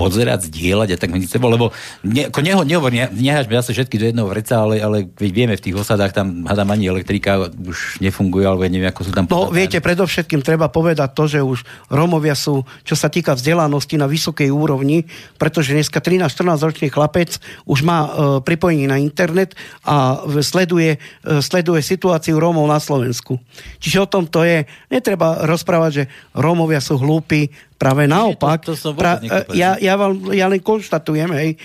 pozerať, 0.00 0.48
zdieľať 0.48 0.96
a 0.96 0.96
tak 0.96 1.12
medzi 1.12 1.28
sebou, 1.28 1.52
lebo 1.52 1.76
ne, 2.00 2.32
ako 2.32 2.40
neho, 2.40 2.64
nehovor, 2.64 2.88
ne, 2.88 3.12
nehažme 3.12 3.52
zase 3.60 3.76
všetky 3.76 4.00
do 4.00 4.08
jedného 4.08 4.24
vreca, 4.24 4.64
ale, 4.64 4.80
ale 4.80 4.96
keď 5.12 5.28
vieme, 5.28 5.54
v 5.60 5.64
tých 5.68 5.76
osadách 5.76 6.16
tam 6.16 6.48
hádam 6.48 6.72
ani 6.72 6.88
elektrika 6.88 7.52
už 7.52 8.00
nefunguje, 8.00 8.48
alebo 8.48 8.64
neviem, 8.64 8.88
ako 8.88 9.04
sú 9.04 9.12
tam... 9.12 9.28
No, 9.28 9.52
viete, 9.52 9.76
predovšetkým 9.84 10.40
treba 10.40 10.72
povedať 10.72 11.12
to, 11.12 11.28
že 11.28 11.44
už 11.44 11.68
Rómovia 11.92 12.32
sú, 12.32 12.64
čo 12.80 12.96
sa 12.96 13.12
týka 13.12 13.36
vzdelanosti 13.36 14.00
na 14.00 14.08
vysokej 14.08 14.48
úrovni, 14.48 15.04
pretože 15.36 15.76
dneska 15.76 16.00
13-14 16.00 16.64
ročný 16.64 16.88
chlapec 16.88 17.36
už 17.68 17.84
má 17.84 17.98
e, 18.06 18.10
pripojenie 18.40 18.88
na 18.88 18.96
internet 18.96 19.52
a 19.84 20.24
sleduje, 20.40 20.96
e, 20.96 21.42
sleduje 21.44 21.84
situáciu 21.84 22.40
Rómov 22.40 22.64
na 22.64 22.80
Slovensku. 22.80 23.36
Čiže 23.82 23.98
o 24.00 24.08
tom 24.08 24.24
to 24.24 24.48
je, 24.48 24.64
netreba 24.88 25.44
rozprávať, 25.44 25.90
že 25.92 26.04
Rómovia 26.32 26.80
sú 26.80 26.96
hlúpi, 26.96 27.52
Práve 27.80 28.04
naopak, 28.04 28.60
to, 28.60 28.76
to 28.76 28.92
pra, 28.92 29.16
ja, 29.56 29.80
ja, 29.80 29.96
vám, 29.96 30.36
ja 30.36 30.52
len 30.52 30.60
konštatujem, 30.60 31.32
hej, 31.32 31.56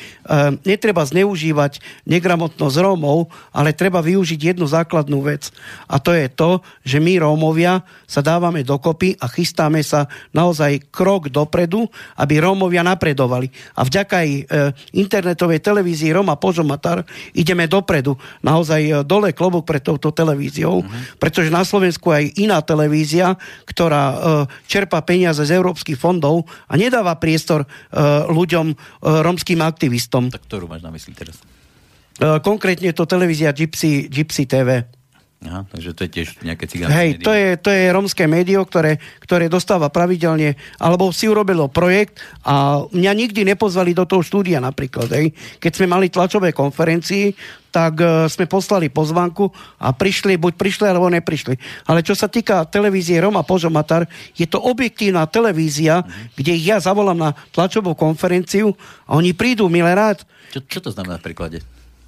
netreba 0.66 1.06
zneužívať 1.06 1.80
negramotnosť 2.10 2.78
Rómov, 2.82 3.30
ale 3.54 3.78
treba 3.78 4.02
využiť 4.02 4.54
jednu 4.54 4.66
základnú 4.66 5.22
vec. 5.22 5.54
A 5.86 6.02
to 6.02 6.18
je 6.18 6.26
to, 6.34 6.66
že 6.82 6.98
my 6.98 7.22
Rómovia 7.22 7.86
sa 8.10 8.26
dávame 8.26 8.66
dokopy 8.66 9.18
a 9.22 9.30
chystáme 9.30 9.86
sa 9.86 10.10
naozaj 10.34 10.90
krok 10.90 11.30
dopredu, 11.30 11.86
aby 12.18 12.42
Rómovia 12.42 12.82
napredovali. 12.82 13.50
A 13.78 13.86
vďaka 13.86 14.14
aj 14.26 14.30
uh, 14.30 14.44
internetovej 14.98 15.62
televízii 15.62 16.14
Roma 16.14 16.38
Požomatar 16.38 17.06
ideme 17.38 17.70
dopredu. 17.70 18.18
Naozaj 18.42 18.82
uh, 18.90 18.96
dole 19.06 19.34
klobúk 19.34 19.66
pred 19.66 19.82
touto 19.82 20.10
televíziou, 20.10 20.82
uh-huh. 20.82 21.18
pretože 21.22 21.54
na 21.54 21.62
Slovensku 21.62 22.10
aj 22.10 22.34
iná 22.42 22.62
televízia, 22.66 23.38
ktorá 23.66 24.04
uh, 24.10 24.18
čerpa 24.66 25.02
peniaze 25.06 25.46
z 25.46 25.54
európskych 25.54 25.98
fondov 25.98 26.50
a 26.66 26.74
nedáva 26.78 27.18
priestor 27.18 27.66
ľuďom, 28.30 28.66
uh, 28.74 28.76
romským 29.22 29.62
aktivistom. 30.16 30.24
Tak 30.32 30.44
ktorú 30.48 30.66
máš 30.72 30.82
na 30.84 30.92
mysli 30.96 31.14
teraz? 31.16 31.38
Uh, 32.16 32.40
konkrétne 32.40 32.96
to 32.96 33.04
televízia 33.04 33.52
Gypsy, 33.52 34.08
Gypsy 34.08 34.48
TV. 34.48 34.88
Aha, 35.46 35.62
takže 35.70 35.94
to 35.94 36.02
je 36.06 36.10
tiež 36.10 36.28
nejaké 36.42 36.66
cigánske 36.66 36.98
Hej, 36.98 37.10
to 37.22 37.32
je, 37.32 37.48
to 37.62 37.70
je 37.70 37.94
romské 37.94 38.26
médio, 38.26 38.66
ktoré, 38.66 38.98
ktoré 39.22 39.46
dostáva 39.46 39.94
pravidelne, 39.94 40.58
alebo 40.82 41.14
si 41.14 41.30
urobilo 41.30 41.70
projekt 41.70 42.18
a 42.42 42.82
mňa 42.90 43.12
nikdy 43.14 43.46
nepozvali 43.46 43.94
do 43.94 44.10
toho 44.10 44.26
štúdia 44.26 44.58
napríklad. 44.58 45.06
Hej. 45.14 45.38
Keď 45.62 45.72
sme 45.72 45.88
mali 45.88 46.10
tlačové 46.10 46.50
konferencii, 46.50 47.38
tak 47.70 48.00
uh, 48.00 48.26
sme 48.32 48.48
poslali 48.48 48.88
pozvanku 48.88 49.52
a 49.84 49.92
prišli, 49.92 50.40
buď 50.40 50.54
prišli, 50.56 50.86
alebo 50.88 51.12
neprišli. 51.12 51.60
Ale 51.92 52.02
čo 52.02 52.16
sa 52.16 52.32
týka 52.32 52.64
televízie 52.66 53.20
Roma 53.20 53.44
Požomatar, 53.44 54.08
je 54.34 54.48
to 54.48 54.64
objektívna 54.64 55.28
televízia, 55.28 56.02
mm-hmm. 56.02 56.40
kde 56.40 56.52
ich 56.56 56.66
ja 56.72 56.80
zavolám 56.80 57.20
na 57.20 57.32
tlačovú 57.52 57.92
konferenciu 57.94 58.74
a 59.04 59.20
oni 59.20 59.36
prídu, 59.36 59.68
milé 59.68 59.92
rád. 59.92 60.24
Čo, 60.56 60.64
čo 60.64 60.80
to 60.80 60.90
znamená 60.96 61.20
v 61.20 61.28
príklade? 61.28 61.58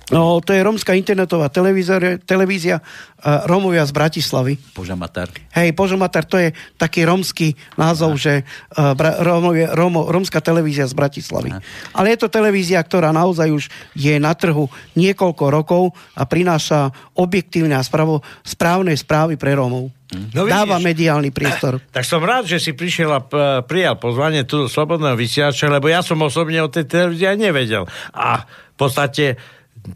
No, 0.08 0.39
to 0.39 0.55
je 0.55 0.64
romská 0.64 0.95
internetová 0.95 1.51
televízia 1.51 2.80
uh, 2.80 3.43
Romovia 3.43 3.84
z 3.84 3.91
Bratislavy. 3.91 4.55
Požamatar. 4.72 5.28
Hej, 5.51 5.76
Požamatar, 5.76 6.24
to 6.24 6.39
je 6.39 6.55
taký 6.80 7.03
romský 7.03 7.60
názov, 7.76 8.16
Aha. 8.16 8.22
že 8.24 8.34
uh, 8.47 8.95
Bra- 8.95 9.20
Romovia, 9.20 9.76
Romo, 9.76 10.08
romská 10.08 10.39
televízia 10.39 10.88
z 10.88 10.95
Bratislavy. 10.95 11.51
Aha. 11.51 11.60
Ale 11.91 12.16
je 12.16 12.24
to 12.24 12.32
televízia, 12.32 12.80
ktorá 12.80 13.12
naozaj 13.12 13.51
už 13.51 13.68
je 13.99 14.16
na 14.16 14.32
trhu 14.32 14.72
niekoľko 14.95 15.43
rokov 15.51 15.84
a 16.16 16.24
prináša 16.24 16.88
objektívne 17.20 17.76
a 17.76 17.84
spravo, 17.84 18.24
správne 18.47 18.95
správy 18.95 19.36
pre 19.36 19.60
Romov. 19.60 19.91
No, 20.08 20.47
Dáva 20.47 20.80
mediálny 20.80 21.36
priestor. 21.36 21.84
Tak 21.91 22.08
som 22.08 22.24
rád, 22.24 22.47
že 22.47 22.64
si 22.64 22.72
prišiel 22.72 23.12
a 23.12 23.20
prijal 23.68 23.99
pozvanie 23.99 24.47
tu 24.47 24.72
Slobodného 24.72 25.20
vysielača, 25.20 25.68
lebo 25.68 25.91
ja 25.91 25.99
som 25.99 26.24
osobne 26.24 26.64
o 26.64 26.72
tej 26.72 26.88
televízii 26.88 27.28
aj 27.28 27.38
nevedel. 27.43 27.84
A 28.16 28.47
v 28.47 28.76
podstate 28.80 29.36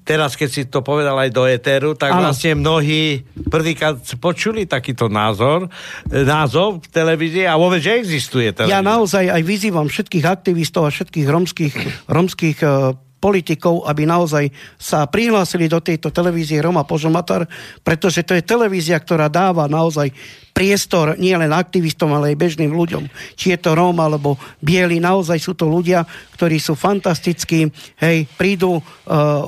teraz, 0.07 0.39
keď 0.39 0.49
si 0.49 0.61
to 0.67 0.79
povedal 0.81 1.19
aj 1.19 1.29
do 1.31 1.43
Eteru, 1.45 1.93
tak 1.93 2.15
ano. 2.15 2.29
vlastne 2.29 2.55
mnohí 2.57 3.27
prvýkrát 3.51 3.99
počuli 4.17 4.65
takýto 4.65 5.11
názor, 5.11 5.67
e, 6.07 6.23
názov 6.23 6.83
v 6.83 6.87
televízii 6.89 7.45
a 7.45 7.59
vôbec, 7.59 7.83
že 7.83 7.99
existuje 7.99 8.49
televízia. 8.55 8.79
Ja 8.79 8.85
naozaj 8.85 9.27
aj 9.27 9.41
vyzývam 9.43 9.87
všetkých 9.91 10.25
aktivistov 10.25 10.87
a 10.87 10.91
všetkých 10.91 11.27
romských, 11.27 11.73
romských 12.07 12.57
uh, 12.63 12.95
politikov, 13.22 13.86
aby 13.86 14.09
naozaj 14.09 14.49
sa 14.82 15.05
prihlásili 15.05 15.69
do 15.69 15.78
tejto 15.78 16.09
televízie 16.09 16.57
Roma 16.57 16.82
Požomatar, 16.82 17.45
pretože 17.86 18.26
to 18.26 18.34
je 18.34 18.41
televízia, 18.41 18.97
ktorá 18.97 19.30
dáva 19.30 19.69
naozaj 19.69 20.09
priestor 20.51 21.15
nie 21.15 21.32
len 21.32 21.53
aktivistom, 21.55 22.11
ale 22.11 22.36
aj 22.36 22.41
bežným 22.41 22.76
ľuďom. 22.76 23.07
Či 23.39 23.55
je 23.55 23.59
to 23.61 23.72
Róm 23.72 23.97
alebo 24.03 24.36
Bieli, 24.59 24.99
naozaj 24.99 25.39
sú 25.39 25.55
to 25.55 25.65
ľudia, 25.69 26.03
ktorí 26.36 26.59
sú 26.59 26.76
fantastickí, 26.76 27.72
hej, 28.03 28.28
prídu, 28.36 28.78
uh, 28.78 28.84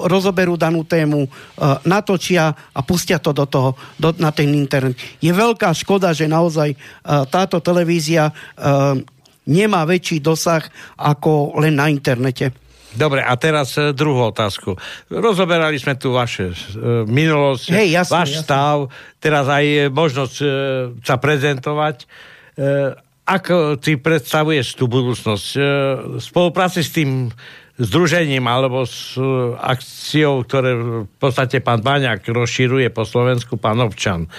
rozoberú 0.08 0.56
danú 0.56 0.88
tému, 0.88 1.28
uh, 1.28 1.78
natočia 1.84 2.56
a 2.56 2.80
pustia 2.82 3.20
to 3.20 3.36
do 3.36 3.44
toho, 3.44 3.76
do, 4.00 4.16
na 4.16 4.32
ten 4.32 4.48
internet. 4.56 4.96
Je 5.20 5.30
veľká 5.30 5.76
škoda, 5.76 6.16
že 6.16 6.32
naozaj 6.32 6.72
uh, 6.72 7.28
táto 7.28 7.60
televízia 7.60 8.32
uh, 8.32 8.96
nemá 9.44 9.84
väčší 9.84 10.24
dosah 10.24 10.64
ako 10.96 11.60
len 11.60 11.76
na 11.76 11.92
internete. 11.92 12.63
Dobre, 12.94 13.26
a 13.26 13.34
teraz 13.36 13.74
e, 13.76 13.92
druhú 13.92 14.30
otázku. 14.30 14.78
Rozoberali 15.10 15.82
sme 15.82 15.98
tu 15.98 16.14
vaše 16.14 16.54
e, 16.54 17.06
minulosť, 17.10 17.66
hey, 17.74 17.90
jasne, 17.90 18.14
váš 18.14 18.30
jasne. 18.38 18.44
stav, 18.46 18.78
teraz 19.18 19.46
aj 19.50 19.90
možnosť 19.90 20.36
e, 20.40 20.48
sa 21.02 21.16
prezentovať. 21.18 22.06
Ako 23.24 23.80
ty 23.80 23.96
predstavuješ 23.96 24.76
tú 24.76 24.92
budúcnosť? 24.92 25.48
E, 25.56 25.60
spolupráci 26.20 26.84
s 26.84 26.92
tým 26.92 27.32
združením 27.80 28.44
alebo 28.46 28.84
s 28.84 29.16
akciou, 29.58 30.44
ktoré 30.46 30.78
v 31.08 31.16
podstate 31.18 31.64
pán 31.64 31.82
Baňák 31.82 32.22
rozširuje 32.22 32.92
po 32.94 33.08
Slovensku, 33.08 33.58
pán 33.58 33.82
Občan. 33.82 34.30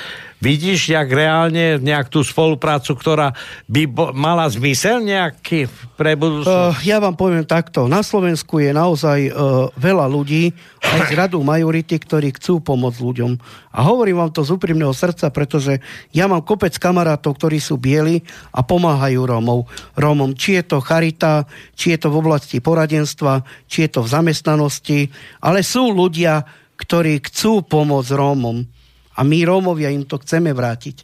Vidíš 0.44 0.92
jak 0.92 1.08
reálne 1.08 1.80
nejak 1.80 2.12
tú 2.12 2.20
spoluprácu, 2.20 2.92
ktorá 2.92 3.32
by 3.64 3.88
bo, 3.88 4.12
mala 4.12 4.44
zmysel 4.44 5.00
nejaký 5.00 5.72
pre 5.96 6.12
budúcnosť? 6.20 6.52
Uh, 6.52 6.76
ja 6.84 7.00
vám 7.00 7.16
poviem 7.16 7.48
takto. 7.48 7.88
Na 7.88 8.04
Slovensku 8.04 8.60
je 8.60 8.76
naozaj 8.76 9.32
uh, 9.32 9.72
veľa 9.72 10.04
ľudí, 10.04 10.52
aj 10.84 11.00
z 11.08 11.12
radu 11.16 11.40
majority, 11.40 11.96
ktorí 11.96 12.36
chcú 12.36 12.60
pomôcť 12.60 13.00
ľuďom. 13.00 13.32
A 13.72 13.88
hovorím 13.88 14.20
vám 14.20 14.36
to 14.36 14.44
z 14.44 14.52
úprimného 14.52 14.92
srdca, 14.92 15.32
pretože 15.32 15.80
ja 16.12 16.28
mám 16.28 16.44
kopec 16.44 16.76
kamarátov, 16.76 17.40
ktorí 17.40 17.56
sú 17.56 17.80
bieli 17.80 18.20
a 18.52 18.60
pomáhajú 18.60 19.24
Rómov. 19.24 19.64
Rómom. 19.96 20.36
Či 20.36 20.60
je 20.60 20.76
to 20.76 20.84
charita, 20.84 21.48
či 21.72 21.96
je 21.96 22.04
to 22.04 22.12
v 22.12 22.20
oblasti 22.20 22.60
poradenstva, 22.60 23.40
či 23.64 23.88
je 23.88 23.96
to 23.96 24.04
v 24.04 24.12
zamestnanosti. 24.12 25.08
Ale 25.40 25.64
sú 25.64 25.88
ľudia, 25.88 26.44
ktorí 26.76 27.24
chcú 27.32 27.64
pomôcť 27.64 28.12
Rómom. 28.12 28.83
A 29.14 29.20
my 29.22 29.38
Rómovia 29.46 29.90
im 29.94 30.06
to 30.06 30.18
chceme 30.18 30.50
vrátiť. 30.50 30.96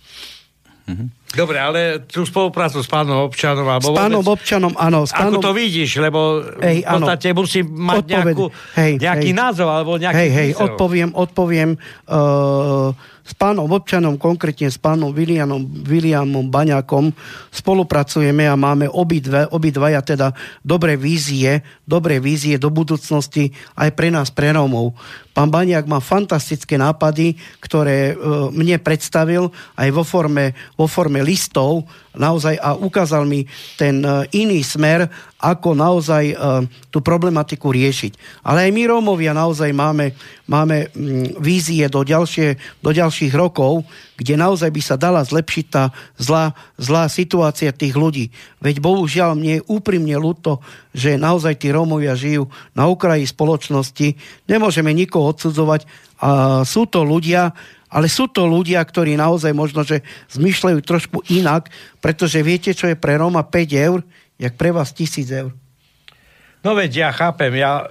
Mm-hmm. 0.91 1.09
Dobre, 1.31 1.62
ale 1.62 2.03
tú 2.11 2.26
spoluprácu 2.26 2.83
s 2.83 2.91
pánom 2.91 3.22
občanom... 3.22 3.62
Alebo 3.62 3.95
s 3.95 3.99
pánom 3.99 4.18
vôbec, 4.18 4.43
občanom, 4.43 4.72
áno. 4.74 5.07
S 5.07 5.14
pánom... 5.14 5.39
Ako 5.39 5.47
to 5.47 5.53
vidíš, 5.55 6.03
lebo 6.03 6.43
Ej, 6.59 6.83
v 6.83 6.91
podstate 6.91 7.28
áno. 7.31 7.39
musí 7.39 7.61
mať 7.62 8.03
Odpoved... 8.03 8.11
nejakú, 8.11 8.45
hej, 8.74 8.93
nejaký 8.99 9.31
hej. 9.31 9.39
názov 9.39 9.68
alebo 9.70 9.93
nejaký... 9.95 10.18
Hej, 10.18 10.31
hej, 10.35 10.51
odpoviem, 10.59 11.11
odpoviem. 11.14 11.70
Uh, 12.11 12.91
s 13.31 13.33
pánom 13.39 13.70
občanom, 13.70 14.18
konkrétne 14.18 14.66
s 14.66 14.74
pánom 14.74 15.14
Williamom, 15.14 15.62
Williamom 15.87 16.51
Baňakom 16.51 17.14
spolupracujeme 17.55 18.51
a 18.51 18.59
máme 18.59 18.91
obidve, 18.91 19.47
obidvaja 19.55 20.03
teda 20.03 20.35
dobré 20.66 20.99
vízie, 20.99 21.62
dobré 21.87 22.18
vízie 22.18 22.59
do 22.59 22.74
budúcnosti 22.74 23.55
aj 23.78 23.95
pre 23.95 24.11
nás, 24.11 24.35
pre 24.35 24.51
Rómov. 24.51 24.99
Pán 25.31 25.47
Baňák 25.47 25.87
má 25.87 26.03
fantastické 26.03 26.74
nápady, 26.74 27.39
ktoré 27.62 28.12
e, 28.12 28.14
mne 28.51 28.83
predstavil 28.83 29.55
aj 29.78 29.89
vo 29.95 30.03
forme, 30.03 30.59
vo 30.74 30.91
forme 30.91 31.20
listov 31.23 31.87
naozaj 32.16 32.59
a 32.59 32.75
ukázal 32.75 33.23
mi 33.23 33.47
ten 33.79 34.03
e, 34.03 34.27
iný 34.35 34.66
smer, 34.66 35.07
ako 35.39 35.79
naozaj 35.79 36.25
e, 36.31 36.35
tú 36.91 36.99
problematiku 37.01 37.71
riešiť. 37.71 38.43
Ale 38.43 38.66
aj 38.66 38.71
my 38.75 38.83
Rómovia 38.91 39.31
naozaj 39.31 39.71
máme, 39.71 40.12
máme 40.51 40.91
mm, 40.91 41.39
vízie 41.39 41.87
do, 41.87 42.03
ďalšie, 42.03 42.59
do 42.83 42.91
ďalších 42.91 43.33
rokov, 43.33 43.87
kde 44.18 44.35
naozaj 44.37 44.68
by 44.75 44.83
sa 44.83 44.97
dala 44.99 45.23
zlepšiť 45.23 45.66
tá 45.71 45.95
zlá, 46.18 46.53
zlá 46.77 47.07
situácia 47.07 47.71
tých 47.71 47.95
ľudí. 47.95 48.35
Veď 48.59 48.83
bohužiaľ 48.83 49.39
mne 49.39 49.62
je 49.62 49.66
úprimne 49.71 50.18
ľúto, 50.18 50.59
že 50.91 51.14
naozaj 51.14 51.62
tí 51.62 51.71
Rómovia 51.71 52.18
žijú 52.18 52.51
na 52.75 52.91
okraji 52.91 53.25
spoločnosti. 53.25 54.18
Nemôžeme 54.51 54.91
nikoho 54.91 55.31
odsudzovať. 55.31 55.87
A 56.21 56.61
sú 56.68 56.85
to 56.85 57.01
ľudia, 57.01 57.57
ale 57.91 58.07
sú 58.07 58.30
to 58.30 58.47
ľudia, 58.47 58.78
ktorí 58.80 59.18
naozaj 59.18 59.51
možno, 59.51 59.82
že 59.82 60.07
zmyšľajú 60.30 60.78
trošku 60.86 61.26
inak, 61.34 61.68
pretože 61.99 62.38
viete, 62.41 62.70
čo 62.70 62.86
je 62.86 62.95
pre 62.95 63.18
Roma 63.18 63.43
5 63.43 63.74
eur, 63.74 64.01
jak 64.38 64.55
pre 64.55 64.70
vás 64.70 64.95
1000 64.95 65.43
eur. 65.43 65.53
No 66.62 66.78
veď 66.78 66.91
ja 66.97 67.11
chápem, 67.11 67.53
ja 67.59 67.84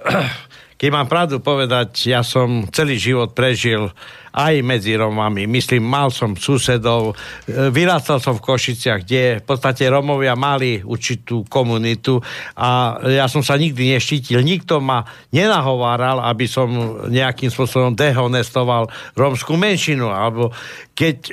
keď 0.80 0.88
mám 0.88 1.12
pravdu 1.12 1.44
povedať, 1.44 2.08
ja 2.08 2.24
som 2.24 2.64
celý 2.72 2.96
život 2.96 3.36
prežil 3.36 3.92
aj 4.32 4.64
medzi 4.64 4.96
Romami. 4.96 5.44
Myslím, 5.44 5.84
mal 5.84 6.08
som 6.08 6.32
susedov, 6.40 7.12
e, 7.44 7.68
vyrastal 7.68 8.16
som 8.16 8.40
v 8.40 8.48
Košiciach, 8.48 9.04
kde 9.04 9.42
v 9.42 9.44
podstate 9.44 9.92
Romovia 9.92 10.32
mali 10.40 10.80
určitú 10.80 11.44
komunitu 11.52 12.16
a 12.56 12.96
ja 13.12 13.28
som 13.28 13.44
sa 13.44 13.60
nikdy 13.60 13.92
neštítil. 13.92 14.40
Nikto 14.40 14.80
ma 14.80 15.04
nenahováral, 15.36 16.24
aby 16.24 16.48
som 16.48 16.72
nejakým 17.12 17.52
spôsobom 17.52 17.92
dehonestoval 17.92 18.88
rómskú 19.20 19.60
menšinu. 19.60 20.08
Alebo 20.08 20.48
keď 20.96 21.16
e, 21.28 21.32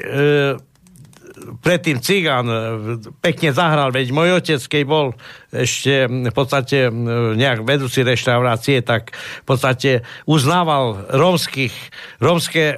predtým 1.62 2.02
cigán 2.02 2.46
e, 2.48 2.58
pekne 3.22 3.54
zahral, 3.54 3.94
veď 3.94 4.08
môj 4.12 4.30
otec, 4.42 4.62
keď 4.62 4.84
bol 4.84 5.14
ešte 5.54 6.08
v 6.08 6.34
podstate 6.36 6.92
nejak 7.38 7.64
vedúci 7.64 8.04
reštaurácie, 8.04 8.84
tak 8.84 9.16
v 9.16 9.46
podstate 9.46 10.04
uznával 10.28 11.08
rómskych, 11.14 11.74
rómske 12.20 12.64
e, 12.74 12.78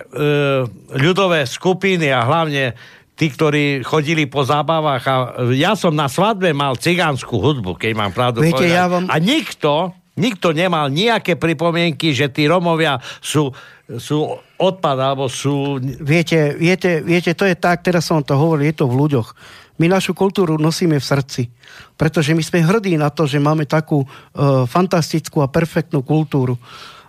ľudové 0.93 1.49
skupiny 1.49 2.13
a 2.13 2.23
hlavne 2.25 2.77
tí, 3.19 3.27
ktorí 3.27 3.83
chodili 3.83 4.31
po 4.31 4.47
zábavách 4.47 5.03
a 5.03 5.15
ja 5.51 5.75
som 5.75 5.91
na 5.91 6.07
svadbe 6.07 6.55
mal 6.55 6.79
cigánsku 6.79 7.35
hudbu, 7.35 7.75
keď 7.75 7.91
mám 7.91 8.15
pravdu 8.15 8.39
Viete, 8.39 8.63
povedať. 8.63 8.71
Ja 8.71 8.87
vám... 8.87 9.11
A 9.11 9.19
nikto, 9.19 9.91
nikto 10.15 10.55
nemal 10.55 10.87
nejaké 10.87 11.35
pripomienky, 11.35 12.15
že 12.15 12.31
tí 12.31 12.47
Romovia 12.47 13.03
sú 13.19 13.51
sú 13.97 14.37
odpad, 14.61 14.97
alebo 15.01 15.25
sú... 15.25 15.81
Viete, 15.81 16.53
viete, 16.53 17.01
viete, 17.01 17.33
to 17.33 17.49
je 17.49 17.57
tak, 17.57 17.81
teraz 17.81 18.05
som 18.05 18.21
to 18.21 18.37
hovoril, 18.37 18.69
je 18.69 18.77
to 18.77 18.85
v 18.85 18.99
ľuďoch. 19.01 19.29
My 19.81 19.89
našu 19.89 20.13
kultúru 20.13 20.61
nosíme 20.61 21.01
v 21.01 21.09
srdci, 21.09 21.49
pretože 21.97 22.35
my 22.37 22.43
sme 22.45 22.61
hrdí 22.61 22.99
na 22.99 23.09
to, 23.09 23.25
že 23.25 23.41
máme 23.41 23.65
takú 23.65 24.05
uh, 24.05 24.67
fantastickú 24.69 25.41
a 25.41 25.49
perfektnú 25.49 26.05
kultúru. 26.05 26.59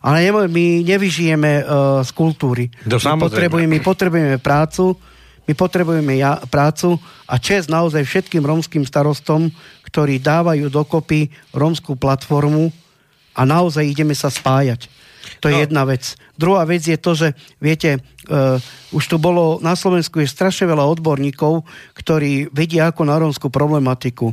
Ale 0.01 0.33
my 0.33 0.81
nevyžijeme 0.81 1.61
uh, 1.61 2.01
z 2.01 2.11
kultúry. 2.17 2.73
No, 2.89 2.97
my, 2.97 3.21
potrebujeme, 3.29 3.77
my 3.77 3.81
potrebujeme 3.85 4.37
prácu, 4.41 4.97
my 5.45 5.53
potrebujeme 5.53 6.17
ja, 6.17 6.41
prácu 6.49 6.97
a 7.29 7.37
čest 7.37 7.69
naozaj 7.69 8.07
všetkým 8.07 8.41
romským 8.41 8.87
starostom, 8.87 9.53
ktorí 9.85 10.23
dávajú 10.23 10.71
dokopy 10.73 11.29
romskú 11.53 11.99
platformu 11.99 12.73
a 13.35 13.43
naozaj 13.45 13.85
ideme 13.85 14.15
sa 14.15 14.31
spájať. 14.31 15.00
To 15.41 15.49
je 15.49 15.57
no. 15.57 15.63
jedna 15.65 15.83
vec. 15.85 16.17
Druhá 16.37 16.65
vec 16.65 16.85
je 16.85 16.97
to, 16.97 17.13
že 17.17 17.29
viete, 17.61 18.01
uh, 18.29 18.61
už 18.93 19.05
tu 19.07 19.17
bolo, 19.17 19.61
na 19.61 19.77
Slovensku 19.77 20.21
je 20.21 20.29
strašne 20.29 20.69
veľa 20.69 20.85
odborníkov, 20.89 21.65
ktorí 21.97 22.53
vedia 22.53 22.89
ako 22.89 23.03
na 23.09 23.17
rómskú 23.21 23.49
problematiku. 23.53 24.33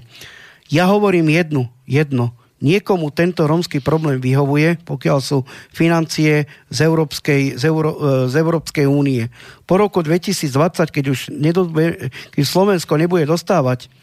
Ja 0.68 0.88
hovorím 0.92 1.32
jednu, 1.32 1.68
jedno. 1.88 2.36
Niekomu 2.58 3.14
tento 3.14 3.46
rómsky 3.46 3.78
problém 3.78 4.18
vyhovuje, 4.18 4.82
pokiaľ 4.82 5.18
sú 5.22 5.46
financie 5.70 6.50
z 6.74 6.80
Európskej, 6.90 7.62
z, 7.62 7.64
Euró, 7.70 7.92
uh, 7.94 8.00
z 8.26 8.36
Európskej 8.42 8.90
únie. 8.90 9.30
Po 9.70 9.78
roku 9.78 10.02
2020, 10.02 10.50
keď 10.90 11.06
už 11.14 11.20
nedodbe, 11.30 12.10
keď 12.34 12.44
Slovensko 12.44 12.98
nebude 12.98 13.30
dostávať 13.30 13.94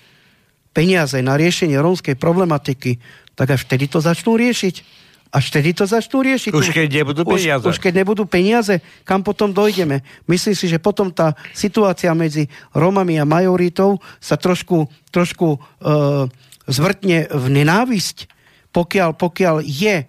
peniaze 0.74 1.18
na 1.22 1.38
riešenie 1.38 1.78
rómskej 1.78 2.18
problematiky, 2.18 2.98
tak 3.38 3.54
až 3.54 3.66
vtedy 3.66 3.86
to 3.90 4.02
začnú 4.02 4.34
riešiť. 4.34 5.03
Až 5.34 5.50
vtedy 5.50 5.74
to 5.74 5.82
začnú 5.82 6.22
riešiť. 6.22 6.54
Už 6.54 6.70
keď 6.70 7.02
nebudú 7.02 7.26
peniaze. 7.26 7.66
Už, 7.66 7.74
už 7.74 7.82
keď 7.82 8.06
nebudú 8.06 8.22
peniaze, 8.22 8.78
kam 9.02 9.26
potom 9.26 9.50
dojdeme. 9.50 10.06
Myslím 10.30 10.54
si, 10.54 10.70
že 10.70 10.78
potom 10.78 11.10
tá 11.10 11.34
situácia 11.50 12.14
medzi 12.14 12.46
Romami 12.70 13.18
a 13.18 13.26
majoritou 13.26 13.98
sa 14.22 14.38
trošku, 14.38 14.86
trošku 15.10 15.58
uh, 15.58 16.30
zvrtne 16.70 17.26
v 17.34 17.46
nenávisť, 17.50 18.30
pokiaľ, 18.70 19.10
pokiaľ 19.18 19.56
je 19.66 20.06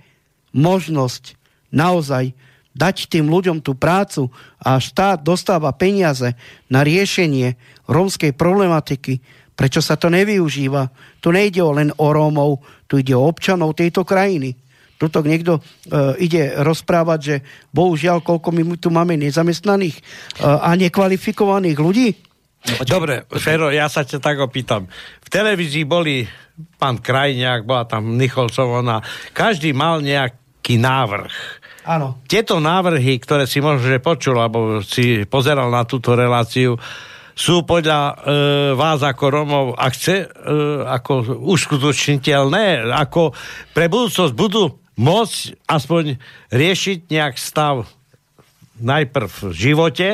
možnosť 0.54 1.34
naozaj 1.74 2.38
dať 2.78 3.10
tým 3.10 3.26
ľuďom 3.26 3.66
tú 3.66 3.74
prácu 3.74 4.30
a 4.62 4.78
štát 4.78 5.26
dostáva 5.26 5.74
peniaze 5.74 6.38
na 6.70 6.86
riešenie 6.86 7.58
rómskej 7.90 8.38
problematiky, 8.38 9.26
prečo 9.58 9.82
sa 9.82 9.98
to 9.98 10.14
nevyužíva? 10.14 10.94
Tu 11.18 11.34
nejde 11.34 11.66
o 11.66 11.74
len 11.74 11.90
o 11.98 12.14
Rómov, 12.14 12.62
tu 12.86 13.02
ide 13.02 13.18
o 13.18 13.26
občanov 13.26 13.74
tejto 13.74 14.06
krajiny 14.06 14.54
tuto 14.96 15.20
niekto 15.24 15.60
uh, 15.60 16.16
ide 16.16 16.56
rozprávať, 16.60 17.20
že 17.20 17.36
bohužiaľ, 17.76 18.24
koľko 18.24 18.50
my 18.56 18.62
tu 18.80 18.90
máme 18.92 19.20
nezamestnaných 19.20 20.00
uh, 20.40 20.64
a 20.64 20.76
nekvalifikovaných 20.80 21.78
ľudí? 21.80 22.10
No, 22.66 22.82
Dobre, 22.82 23.30
Fero, 23.38 23.70
ja 23.70 23.86
sa 23.86 24.02
ťa 24.02 24.18
tak 24.18 24.42
opýtam. 24.42 24.90
V 25.22 25.30
televízii 25.30 25.86
boli 25.86 26.26
pán 26.80 26.98
Krajňák, 26.98 27.68
bola 27.68 27.86
tam 27.86 28.18
Nicholsová, 28.18 29.04
každý 29.36 29.76
mal 29.76 30.02
nejaký 30.02 30.80
návrh. 30.82 31.34
Áno. 31.86 32.18
Tieto 32.26 32.58
návrhy, 32.58 33.22
ktoré 33.22 33.46
si 33.46 33.62
možno 33.62 33.86
že 33.86 34.02
počul, 34.02 34.42
alebo 34.42 34.82
si 34.82 35.22
pozeral 35.30 35.70
na 35.70 35.86
túto 35.86 36.18
reláciu, 36.18 36.74
sú 37.36 37.68
podľa 37.68 38.00
e, 38.00 38.14
vás 38.80 39.04
ako 39.04 39.24
Romov 39.28 39.66
a 39.76 39.92
chce 39.92 40.24
e, 40.24 40.28
ako 40.88 41.44
uskutočniteľné, 41.44 42.90
ako 42.96 43.36
pre 43.76 43.92
budúcnosť 43.92 44.34
budú 44.34 44.85
môcť 44.96 45.60
aspoň 45.68 46.20
riešiť 46.52 47.12
nejak 47.12 47.36
stav 47.36 47.88
najprv 48.80 49.28
v 49.28 49.56
živote, 49.56 50.08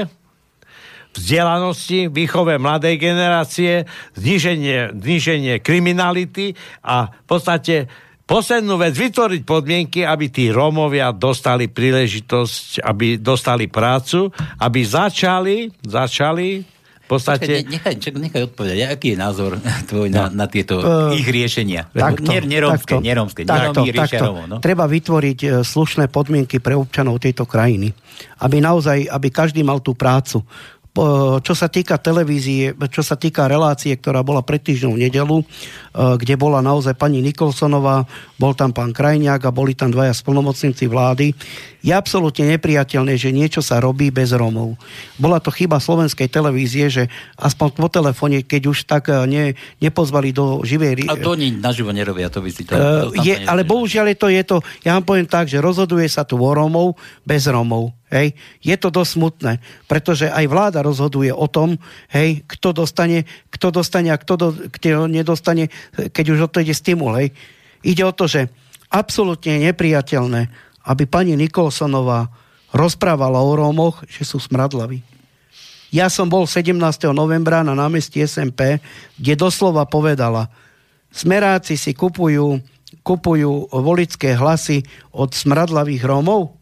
vzdelanosti, 1.11 2.07
výchove 2.07 2.55
mladej 2.55 2.95
generácie, 2.95 3.83
zniženie, 4.15 4.95
zniženie 4.95 5.59
kriminality 5.59 6.55
a 6.85 7.11
v 7.11 7.25
podstate 7.27 7.75
poslednú 8.23 8.79
vec 8.79 8.95
vytvoriť 8.95 9.41
podmienky, 9.43 10.07
aby 10.07 10.31
tí 10.31 10.47
Rómovia 10.55 11.11
dostali 11.11 11.67
príležitosť, 11.67 12.79
aby 12.87 13.19
dostali 13.19 13.67
prácu, 13.67 14.31
aby 14.63 14.79
začali, 14.87 15.67
začali 15.83 16.63
podstate... 17.11 17.43
Počkaj, 17.43 17.63
nechaj, 17.67 17.93
čak, 17.99 18.13
nechaj 18.15 18.41
odpovedať. 18.47 18.77
Aký 18.87 19.13
je 19.13 19.17
názor 19.19 19.59
tvoj 19.91 20.07
no. 20.07 20.15
na, 20.15 20.23
na 20.31 20.45
tieto 20.47 20.79
uh, 20.79 21.11
ich 21.11 21.27
riešenia? 21.27 21.91
Takto, 21.91 22.31
nerómske, 22.31 22.95
takto, 22.95 23.03
nerómske. 23.03 23.41
Takto, 23.43 23.81
takto. 23.83 24.23
Romo, 24.23 24.43
no? 24.47 24.57
Treba 24.63 24.87
vytvoriť 24.87 25.39
uh, 25.43 25.49
slušné 25.67 26.07
podmienky 26.07 26.63
pre 26.63 26.79
občanov 26.79 27.19
tejto 27.19 27.43
krajiny. 27.43 27.91
Aby 28.39 28.63
naozaj, 28.63 29.11
aby 29.11 29.27
každý 29.27 29.61
mal 29.67 29.83
tú 29.83 29.91
prácu 29.91 30.47
čo 31.39 31.53
sa 31.55 31.71
týka 31.71 31.95
televízie, 31.95 32.75
čo 32.91 32.99
sa 32.99 33.15
týka 33.15 33.47
relácie, 33.47 33.95
ktorá 33.95 34.27
bola 34.27 34.43
pred 34.43 34.59
týždňou 34.59 34.99
v 34.99 35.07
nedelu, 35.07 35.37
e, 35.39 35.45
kde 36.19 36.35
bola 36.35 36.59
naozaj 36.59 36.99
pani 36.99 37.23
Nikolsonová, 37.23 38.03
bol 38.35 38.51
tam 38.51 38.75
pán 38.75 38.91
Krajňák 38.91 39.39
a 39.47 39.55
boli 39.55 39.71
tam 39.71 39.87
dvaja 39.87 40.11
splnomocníci 40.11 40.91
vlády, 40.91 41.31
je 41.79 41.95
absolútne 41.95 42.43
nepriateľné, 42.59 43.15
že 43.15 43.31
niečo 43.31 43.63
sa 43.63 43.79
robí 43.79 44.11
bez 44.11 44.35
Rómov. 44.35 44.75
Bola 45.15 45.39
to 45.39 45.47
chyba 45.47 45.79
slovenskej 45.79 46.27
televízie, 46.27 46.91
že 46.91 47.03
aspoň 47.39 47.67
po 47.71 47.87
telefóne, 47.87 48.43
keď 48.43 48.61
už 48.67 48.83
tak 48.83 49.07
e, 49.07 49.15
ne, 49.31 49.43
nepozvali 49.79 50.35
do 50.35 50.59
živej... 50.67 51.07
A 51.07 51.15
to 51.15 51.39
oni 51.39 51.55
naživo 51.55 51.95
nerobia, 51.95 52.27
to 52.27 52.43
by 52.43 52.51
si 52.51 52.67
to... 52.67 52.75
Uh, 52.75 53.15
je, 53.23 53.39
ale 53.47 53.63
bohužiaľ 53.63 54.11
je 54.11 54.17
to, 54.19 54.27
je 54.27 54.43
to, 54.43 54.57
ja 54.83 54.99
vám 54.99 55.07
poviem 55.07 55.27
tak, 55.27 55.47
že 55.47 55.63
rozhoduje 55.63 56.03
sa 56.11 56.27
tu 56.27 56.35
o 56.35 56.51
Rómov 56.51 56.99
bez 57.23 57.47
Rómov. 57.47 58.00
Hej, 58.11 58.35
je 58.59 58.75
to 58.75 58.91
dosť 58.91 59.11
smutné, 59.15 59.53
pretože 59.87 60.27
aj 60.27 60.43
vláda 60.51 60.83
rozhoduje 60.83 61.31
o 61.31 61.47
tom, 61.47 61.79
hej, 62.11 62.43
kto 62.43 62.75
dostane, 62.75 63.23
kto 63.47 63.71
dostane 63.71 64.11
a 64.11 64.19
kto, 64.19 64.33
do, 64.35 64.47
kto 64.67 65.07
nedostane, 65.07 65.71
keď 65.95 66.25
už 66.35 66.39
o 66.43 66.51
to 66.51 66.59
ide 66.59 66.75
stimul. 66.75 67.15
Hej. 67.15 67.31
Ide 67.87 68.03
o 68.03 68.11
to, 68.11 68.27
že 68.27 68.51
absolútne 68.91 69.63
nepriateľné, 69.63 70.51
aby 70.91 71.03
pani 71.07 71.39
Nikolsonová 71.39 72.27
rozprávala 72.75 73.39
o 73.39 73.55
Rómoch, 73.55 74.03
že 74.11 74.27
sú 74.27 74.43
smradlaví. 74.43 74.99
Ja 75.91 76.11
som 76.11 76.27
bol 76.27 76.43
17. 76.47 76.75
novembra 77.15 77.63
na 77.63 77.71
námestí 77.71 78.23
SMP, 78.23 78.83
kde 79.15 79.33
doslova 79.39 79.87
povedala, 79.87 80.51
smeráci 81.11 81.79
si 81.79 81.95
kupujú, 81.95 82.59
kupujú 83.03 83.71
volické 83.71 84.35
hlasy 84.35 84.83
od 85.15 85.31
smradlavých 85.31 86.03
Rómov, 86.03 86.60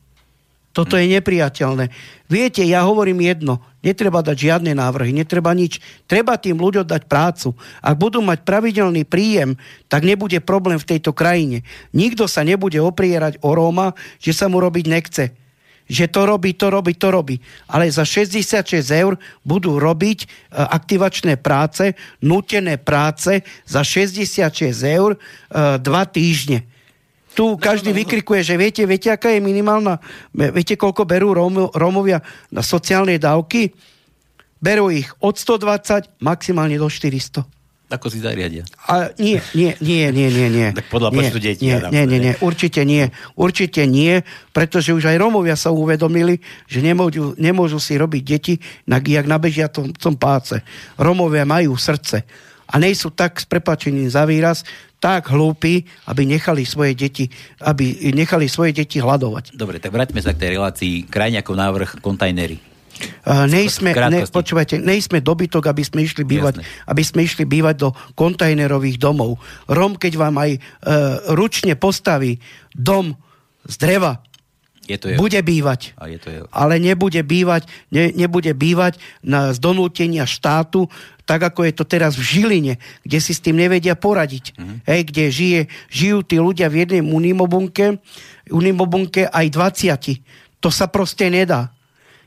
toto 0.80 0.96
je 0.96 1.12
nepriateľné. 1.12 1.92
Viete, 2.32 2.64
ja 2.64 2.88
hovorím 2.88 3.20
jedno, 3.20 3.60
netreba 3.84 4.24
dať 4.24 4.48
žiadne 4.48 4.72
návrhy, 4.80 5.12
netreba 5.12 5.52
nič. 5.52 5.84
Treba 6.08 6.40
tým 6.40 6.56
ľuďom 6.56 6.88
dať 6.88 7.04
prácu. 7.04 7.52
Ak 7.84 8.00
budú 8.00 8.24
mať 8.24 8.48
pravidelný 8.48 9.04
príjem, 9.04 9.60
tak 9.92 10.08
nebude 10.08 10.40
problém 10.40 10.80
v 10.80 10.96
tejto 10.96 11.12
krajine. 11.12 11.68
Nikto 11.92 12.32
sa 12.32 12.48
nebude 12.48 12.80
oprierať 12.80 13.44
o 13.44 13.52
Róma, 13.52 13.92
že 14.24 14.32
sa 14.32 14.48
mu 14.48 14.64
robiť 14.64 14.86
nechce. 14.88 15.36
Že 15.92 16.06
to 16.16 16.22
robí, 16.24 16.56
to 16.56 16.72
robí, 16.72 16.96
to 16.96 17.12
robí. 17.12 17.36
Ale 17.68 17.92
za 17.92 18.08
66 18.08 18.80
eur 18.96 19.20
budú 19.44 19.84
robiť 19.84 20.20
e, 20.24 20.28
aktivačné 20.64 21.36
práce, 21.44 21.92
nutené 22.24 22.80
práce 22.80 23.44
za 23.68 23.84
66 23.84 24.72
eur 24.96 25.12
e, 25.12 25.20
dva 25.84 26.08
týždne 26.08 26.69
tu 27.40 27.56
každý 27.56 27.96
vykrikuje, 27.96 28.44
že 28.44 28.60
viete, 28.60 28.84
viete, 28.84 29.08
aká 29.08 29.32
je 29.32 29.40
minimálna, 29.40 30.04
viete, 30.36 30.76
koľko 30.76 31.08
berú 31.08 31.32
Róm, 31.32 31.72
Rómovia 31.72 32.20
na 32.52 32.60
sociálne 32.60 33.16
dávky? 33.16 33.72
Berú 34.60 34.92
ich 34.92 35.08
od 35.24 35.40
120 35.40 36.20
maximálne 36.20 36.76
do 36.76 36.92
400. 36.92 37.48
Ako 37.90 38.12
si 38.12 38.20
zariadia? 38.20 38.68
A 38.92 39.16
nie, 39.16 39.40
nie, 39.56 39.72
nie, 39.80 40.12
nie, 40.12 40.28
nie, 40.28 40.48
nie. 40.52 40.70
Tak 40.76 40.92
podľa 40.92 41.10
nie, 41.16 41.18
počtu 41.24 41.40
detí, 41.40 41.64
Nie, 41.64 41.80
Adam, 41.80 41.90
nie, 41.96 42.04
nie, 42.12 42.20
nie, 42.20 42.34
určite 42.44 42.84
nie. 42.84 43.08
Určite 43.40 43.88
nie, 43.88 44.20
pretože 44.52 44.92
už 44.92 45.08
aj 45.08 45.18
Rómovia 45.18 45.56
sa 45.56 45.72
uvedomili, 45.72 46.44
že 46.68 46.84
nemôžu, 46.84 47.40
nemôžu 47.40 47.80
si 47.80 47.96
robiť 47.96 48.24
deti, 48.28 48.60
na, 48.84 49.00
jak 49.00 49.26
na 49.26 49.40
bežiacom 49.40 50.14
páce. 50.20 50.60
Rómovia 51.00 51.48
majú 51.48 51.80
srdce 51.80 52.28
a 52.70 52.76
nejsú 52.78 53.10
tak 53.10 53.42
s 53.42 53.46
prepačením 53.50 54.08
za 54.08 54.30
výraz, 54.30 54.62
tak 55.00 55.32
hlúpi, 55.32 55.88
aby 56.06 56.28
nechali 56.28 56.68
svoje 56.68 56.94
deti, 56.94 57.32
aby 57.64 58.14
nechali 58.14 58.46
svoje 58.52 58.76
deti 58.76 59.00
hľadovať. 59.00 59.56
Dobre, 59.56 59.80
tak 59.80 59.96
vráťme 59.96 60.20
sa 60.20 60.36
k 60.36 60.44
tej 60.46 60.50
relácii. 60.60 60.94
Krajňakov 61.08 61.56
návrh 61.56 61.90
kontajnery. 62.04 62.60
Uh, 63.24 63.48
nejsme, 63.48 63.96
ne, 63.96 64.28
počúvajte, 64.28 64.76
nejsme 64.76 65.24
dobytok, 65.24 65.72
aby 65.72 65.88
sme 65.88 66.04
išli 66.04 66.28
bývať, 66.28 66.60
Jasné. 66.60 66.84
aby 66.84 67.04
sme 67.08 67.22
išli 67.24 67.48
bývať 67.48 67.76
do 67.88 67.90
kontajnerových 68.20 69.00
domov. 69.00 69.40
Rom, 69.72 69.96
keď 69.96 70.20
vám 70.20 70.36
aj 70.36 70.52
uh, 70.60 70.62
ručne 71.32 71.80
postaví 71.80 72.44
dom 72.76 73.16
z 73.64 73.76
dreva, 73.80 74.20
Je 74.84 75.00
to 75.00 75.16
jeho. 75.16 75.20
bude 75.22 75.40
bývať. 75.40 75.96
A 75.96 76.12
je 76.12 76.20
to 76.20 76.28
jeho. 76.28 76.46
Ale 76.52 76.76
nebude 76.76 77.24
bývať, 77.24 77.72
ne, 77.88 78.12
nebude 78.12 78.52
bývať 78.52 79.00
na 79.24 79.56
z 79.56 79.64
donútenia 79.64 80.28
štátu, 80.28 80.92
tak 81.30 81.46
ako 81.46 81.70
je 81.70 81.74
to 81.78 81.86
teraz 81.86 82.18
v 82.18 82.26
Žiline, 82.26 82.74
kde 83.06 83.20
si 83.22 83.38
s 83.38 83.44
tým 83.46 83.54
nevedia 83.54 83.94
poradiť. 83.94 84.58
Mhm. 84.58 84.76
Hej, 84.90 85.02
kde 85.14 85.24
žije, 85.30 85.62
žijú 85.94 86.26
tí 86.26 86.42
ľudia 86.42 86.74
v 86.74 86.90
jednej 86.90 87.06
unimobunke, 87.06 88.02
unimobunke 88.50 89.30
aj 89.30 89.46
20. 89.54 90.26
To 90.66 90.74
sa 90.74 90.90
proste 90.90 91.30
nedá. 91.30 91.70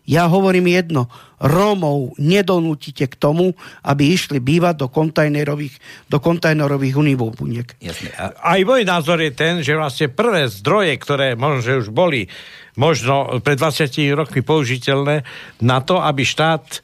Ja 0.03 0.27
hovorím 0.27 0.67
jedno, 0.67 1.07
Rómov 1.39 2.19
nedonútite 2.19 3.07
k 3.07 3.15
tomu, 3.15 3.55
aby 3.87 4.15
išli 4.15 4.43
bývať 4.43 4.83
do 4.83 4.89
kontajnerových, 4.91 5.79
do 6.11 6.19
kontajnerových 6.19 6.99
unimobuniek. 6.99 7.71
Jasne. 7.79 8.11
A 8.19 8.55
Aj 8.55 8.61
môj 8.67 8.83
názor 8.83 9.23
je 9.23 9.31
ten, 9.31 9.63
že 9.63 9.79
vlastne 9.79 10.11
prvé 10.11 10.51
zdroje, 10.51 10.99
ktoré 10.99 11.39
možno, 11.39 11.63
že 11.63 11.87
už 11.87 11.95
boli 11.95 12.27
možno 12.75 13.39
pred 13.47 13.55
20 13.55 13.95
rokmi 14.19 14.43
použiteľné 14.43 15.23
na 15.63 15.79
to, 15.79 16.03
aby 16.03 16.27
štát 16.27 16.67
e, 16.67 16.79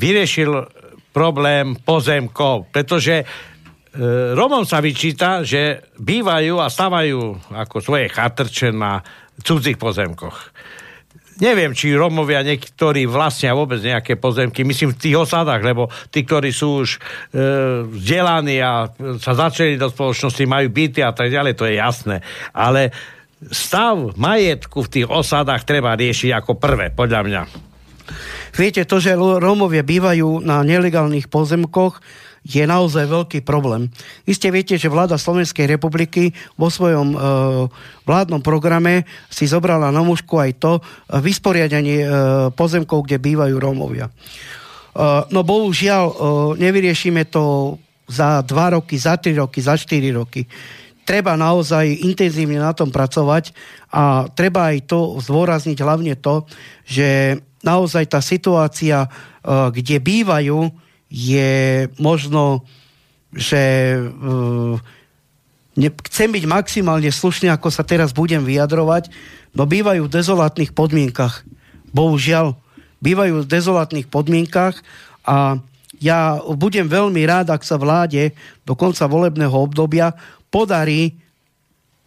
vyriešil 0.00 0.79
problém 1.10 1.76
pozemkov. 1.78 2.70
Pretože 2.70 3.22
e, 3.22 3.24
Romom 4.34 4.62
sa 4.66 4.78
vyčíta, 4.78 5.42
že 5.42 5.92
bývajú 5.98 6.62
a 6.62 6.70
stavajú 6.70 7.52
ako 7.54 7.76
svoje 7.82 8.06
chatrče 8.10 8.70
na 8.70 9.02
cudzích 9.42 9.76
pozemkoch. 9.76 10.52
Neviem, 11.40 11.72
či 11.72 11.96
Romovia 11.96 12.44
niektorí 12.44 13.08
vlastnia 13.08 13.56
vôbec 13.56 13.80
nejaké 13.80 14.20
pozemky, 14.20 14.60
myslím 14.60 14.92
v 14.92 15.00
tých 15.00 15.16
osadách, 15.24 15.64
lebo 15.64 15.88
tí, 16.12 16.20
ktorí 16.28 16.52
sú 16.52 16.84
už 16.84 16.90
e, 16.92 16.98
vzdelaní 17.88 18.60
a 18.60 18.92
sa 19.16 19.32
začali 19.32 19.80
do 19.80 19.88
spoločnosti, 19.88 20.44
majú 20.44 20.68
byty 20.68 21.00
a 21.00 21.16
tak 21.16 21.32
ďalej, 21.32 21.56
to 21.56 21.64
je 21.64 21.80
jasné. 21.80 22.20
Ale 22.52 22.92
stav 23.48 24.12
majetku 24.20 24.84
v 24.84 24.92
tých 25.00 25.06
osadách 25.08 25.64
treba 25.64 25.96
riešiť 25.96 26.30
ako 26.36 26.60
prvé, 26.60 26.92
podľa 26.92 27.20
mňa. 27.24 27.69
Viete, 28.54 28.82
to, 28.86 28.98
že 28.98 29.14
Rómovia 29.16 29.86
bývajú 29.86 30.42
na 30.42 30.62
nelegálnych 30.66 31.30
pozemkoch, 31.30 32.02
je 32.40 32.64
naozaj 32.64 33.04
veľký 33.04 33.38
problém. 33.44 33.92
Iste 34.24 34.48
viete, 34.48 34.80
že 34.80 34.88
vláda 34.88 35.20
Slovenskej 35.20 35.68
republiky 35.68 36.32
vo 36.56 36.72
svojom 36.72 37.12
e, 37.12 37.18
vládnom 38.08 38.40
programe 38.40 39.04
si 39.28 39.44
zobrala 39.44 39.92
na 39.92 40.00
mužku 40.00 40.40
aj 40.40 40.50
to 40.56 40.72
e, 40.78 40.82
vysporiadanie 41.20 41.98
e, 42.00 42.06
pozemkov, 42.56 43.04
kde 43.04 43.20
bývajú 43.20 43.60
Rómovia. 43.60 44.08
E, 44.08 44.12
no 45.28 45.44
bohužiaľ, 45.44 46.04
e, 46.08 46.14
nevyriešime 46.64 47.28
to 47.28 47.76
za 48.08 48.40
dva 48.42 48.72
roky, 48.72 48.96
za 48.96 49.20
tri 49.20 49.36
roky, 49.36 49.60
za 49.60 49.76
štyri 49.76 50.08
roky. 50.08 50.48
Treba 51.04 51.36
naozaj 51.36 52.08
intenzívne 52.08 52.56
na 52.56 52.72
tom 52.72 52.88
pracovať 52.88 53.52
a 53.92 54.32
treba 54.32 54.72
aj 54.72 54.88
to 54.88 55.20
zdôrazniť 55.20 55.78
hlavne 55.82 56.14
to, 56.16 56.48
že 56.88 57.36
naozaj 57.60 58.08
tá 58.08 58.20
situácia, 58.24 59.06
e, 59.06 59.08
kde 59.74 59.96
bývajú, 60.00 60.72
je 61.10 61.86
možno, 61.98 62.64
že 63.34 63.96
e, 63.96 65.90
chcem 66.10 66.28
byť 66.30 66.44
maximálne 66.46 67.10
slušný, 67.10 67.50
ako 67.50 67.68
sa 67.70 67.86
teraz 67.86 68.10
budem 68.14 68.42
vyjadrovať, 68.42 69.10
no 69.54 69.66
bývajú 69.66 70.06
v 70.06 70.14
dezolátnych 70.14 70.72
podmienkach. 70.74 71.42
Bohužiaľ, 71.90 72.54
bývajú 73.00 73.42
v 73.42 73.50
dezolátnych 73.50 74.06
podmienkach 74.12 74.76
a 75.24 75.58
ja 76.00 76.40
budem 76.56 76.88
veľmi 76.88 77.20
rád, 77.28 77.52
ak 77.52 77.64
sa 77.64 77.76
vláde 77.76 78.32
do 78.64 78.72
konca 78.72 79.04
volebného 79.04 79.52
obdobia 79.52 80.16
podarí 80.48 81.16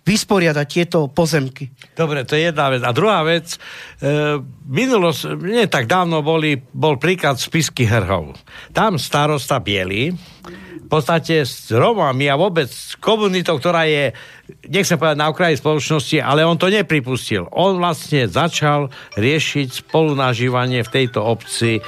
vysporiadať 0.03 0.67
tieto 0.67 1.07
pozemky. 1.07 1.71
Dobre, 1.95 2.27
to 2.27 2.35
je 2.35 2.51
jedna 2.51 2.67
vec. 2.67 2.83
A 2.83 2.91
druhá 2.91 3.23
vec, 3.23 3.55
e, 3.55 3.57
minulosť, 4.67 5.39
nie 5.39 5.63
tak 5.71 5.87
dávno 5.87 6.19
boli, 6.19 6.59
bol 6.59 6.99
príklad 6.99 7.39
spisky 7.39 7.87
Hrhov. 7.87 8.35
Tam 8.75 8.99
starosta 8.99 9.63
Bielý, 9.63 10.11
v 10.83 10.87
podstate 10.91 11.47
s 11.47 11.71
Romami 11.71 12.27
a 12.27 12.35
vôbec 12.35 12.67
s 12.67 12.99
komunitou, 12.99 13.57
ktorá 13.57 13.87
je, 13.87 14.11
nechcem 14.67 14.99
povedať 14.99 15.17
na 15.17 15.31
okraji 15.31 15.55
spoločnosti, 15.57 16.17
ale 16.19 16.43
on 16.43 16.59
to 16.59 16.67
nepripustil. 16.67 17.47
On 17.55 17.79
vlastne 17.79 18.27
začal 18.27 18.91
riešiť 19.15 19.87
spolunažívanie 19.87 20.83
v 20.83 20.93
tejto 20.93 21.23
obci 21.23 21.79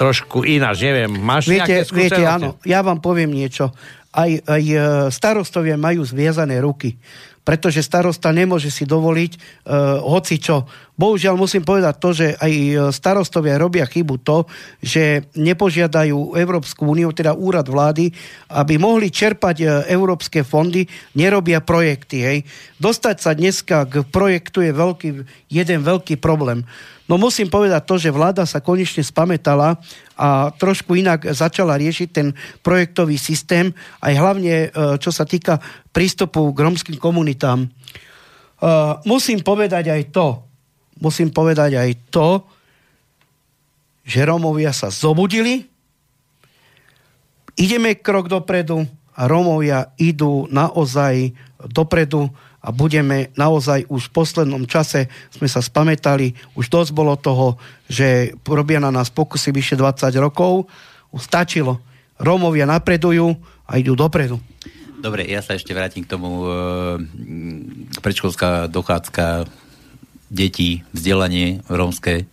trošku 0.00 0.48
ináč. 0.48 0.80
Neviem, 0.80 1.12
máš 1.20 1.52
Viete, 1.52 1.84
nejaké 1.84 1.92
viete, 1.92 2.22
áno, 2.24 2.56
ja 2.64 2.80
vám 2.80 3.04
poviem 3.04 3.28
niečo. 3.28 3.68
Aj, 4.10 4.26
aj 4.26 4.62
e, 4.66 4.76
starostovia 5.14 5.78
majú 5.78 6.02
zviazané 6.02 6.58
ruky, 6.58 6.98
pretože 7.44 7.80
starosta 7.84 8.30
nemôže 8.30 8.68
si 8.68 8.84
dovoliť 8.84 9.32
uh, 9.36 10.00
hoci 10.04 10.36
čo. 10.38 10.68
Bohužiaľ 11.00 11.40
musím 11.40 11.64
povedať 11.64 11.96
to, 11.96 12.12
že 12.12 12.36
aj 12.36 12.52
e, 12.52 12.72
starostovia 12.92 13.56
robia 13.56 13.88
chybu 13.88 14.20
to, 14.20 14.44
že 14.84 15.32
nepožiadajú 15.32 16.36
Európsku 16.36 16.84
úniu, 16.84 17.08
teda 17.16 17.32
úrad 17.32 17.64
vlády, 17.64 18.12
aby 18.52 18.76
mohli 18.76 19.08
čerpať 19.08 19.56
e, 19.64 19.66
európske 19.96 20.44
fondy, 20.44 20.84
nerobia 21.16 21.64
projekty. 21.64 22.16
Hej. 22.20 22.38
Dostať 22.76 23.16
sa 23.16 23.32
dneska 23.32 23.88
k 23.88 24.04
projektu 24.12 24.60
je 24.60 24.76
veľký, 24.76 25.08
jeden 25.48 25.80
veľký 25.80 26.20
problém. 26.20 26.68
No 27.08 27.16
musím 27.16 27.48
povedať 27.48 27.80
to, 27.88 27.96
že 27.96 28.12
vláda 28.12 28.44
sa 28.44 28.60
konečne 28.60 29.00
spametala 29.00 29.80
a 30.20 30.52
trošku 30.52 31.00
inak 31.00 31.32
začala 31.32 31.80
riešiť 31.80 32.08
ten 32.12 32.36
projektový 32.60 33.16
systém, 33.16 33.72
aj 34.04 34.14
hlavne 34.20 34.54
e, 34.68 35.00
čo 35.00 35.08
sa 35.08 35.24
týka 35.24 35.64
prístupu 35.96 36.52
k 36.52 36.60
romským 36.60 37.00
komunitám. 37.00 37.72
Musím 39.08 39.40
povedať 39.40 39.88
aj 39.88 40.12
to, 40.12 40.49
musím 41.00 41.32
povedať 41.32 41.80
aj 41.80 41.90
to, 42.12 42.44
že 44.04 44.24
Rómovia 44.24 44.72
sa 44.72 44.92
zobudili, 44.92 45.66
ideme 47.56 47.98
krok 47.98 48.30
dopredu 48.30 48.86
a 49.16 49.28
Rómovia 49.28 49.92
idú 50.00 50.48
naozaj 50.48 51.34
dopredu 51.68 52.32
a 52.60 52.68
budeme 52.72 53.32
naozaj 53.36 53.88
už 53.88 54.12
v 54.12 54.14
poslednom 54.20 54.64
čase 54.68 55.08
sme 55.32 55.48
sa 55.48 55.64
spametali, 55.64 56.36
už 56.56 56.68
dosť 56.68 56.90
bolo 56.92 57.16
toho, 57.16 57.56
že 57.88 58.36
robia 58.44 58.80
na 58.80 58.92
nás 58.92 59.08
pokusy 59.08 59.52
vyše 59.52 59.74
20 59.80 60.12
rokov, 60.20 60.68
už 61.12 61.24
stačilo. 61.24 61.80
Rómovia 62.20 62.68
napredujú 62.68 63.32
a 63.64 63.80
idú 63.80 63.96
dopredu. 63.96 64.36
Dobre, 65.00 65.24
ja 65.24 65.40
sa 65.40 65.56
ešte 65.56 65.72
vrátim 65.72 66.04
k 66.04 66.12
tomu 66.12 66.44
e, 66.44 66.48
predškolská 68.04 68.68
dochádzka 68.68 69.48
detí, 70.30 70.82
vzdelanie 70.94 71.60
rómske, 71.68 72.24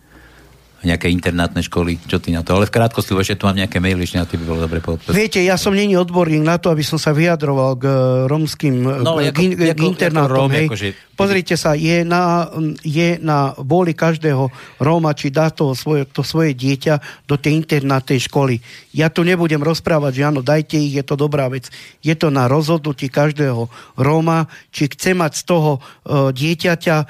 nejaké 0.78 1.10
internátne 1.10 1.58
školy, 1.58 1.98
čo 2.06 2.22
ty 2.22 2.30
na 2.30 2.46
to? 2.46 2.54
Ale 2.54 2.70
v 2.70 2.74
krátkosti, 2.74 3.10
lebo 3.10 3.26
ešte 3.26 3.34
tu 3.34 3.50
mám 3.50 3.58
nejaké 3.58 3.82
maily, 3.82 4.06
ešte 4.06 4.18
na 4.18 4.26
to 4.26 4.38
by 4.38 4.44
bolo 4.46 4.60
dobre 4.62 4.78
povedať. 4.78 5.10
Viete, 5.10 5.42
ja 5.42 5.58
som 5.58 5.74
není 5.74 5.98
odborník 5.98 6.46
na 6.46 6.54
to, 6.56 6.70
aby 6.70 6.86
som 6.86 6.96
sa 6.96 7.10
vyjadroval 7.10 7.74
k 7.74 7.84
romským 8.30 8.86
No, 9.02 9.18
k, 9.18 9.34
ako- 9.34 9.42
k, 9.42 9.58
k 9.58 9.70
ako- 9.74 9.88
internátom. 9.90 10.30
ako 10.30 10.38
Róm, 10.38 10.50
hej. 10.54 10.68
akože- 10.70 10.94
Pozrite 11.18 11.58
sa, 11.58 11.74
je 11.74 12.06
na, 12.06 12.46
je 12.78 13.18
na 13.18 13.50
vôli 13.58 13.90
každého 13.90 14.54
Róma, 14.78 15.18
či 15.18 15.34
dá 15.34 15.50
to 15.50 15.74
svoje, 15.74 16.06
to 16.06 16.22
svoje 16.22 16.54
dieťa 16.54 17.26
do 17.26 17.34
tej 17.34 17.58
internátnej 17.58 18.22
školy. 18.22 18.62
Ja 18.94 19.10
tu 19.10 19.26
nebudem 19.26 19.58
rozprávať, 19.58 20.12
že 20.14 20.22
áno, 20.22 20.46
dajte 20.46 20.78
ich, 20.78 20.94
je 20.94 21.02
to 21.02 21.18
dobrá 21.18 21.50
vec. 21.50 21.66
Je 22.06 22.14
to 22.14 22.30
na 22.30 22.46
rozhodnutí 22.46 23.10
každého 23.10 23.66
Róma, 23.98 24.46
či 24.70 24.86
chce 24.86 25.10
mať 25.18 25.32
z 25.34 25.44
toho 25.44 25.82
uh, 25.82 26.30
dieťaťa 26.30 26.96
uh, 27.02 27.06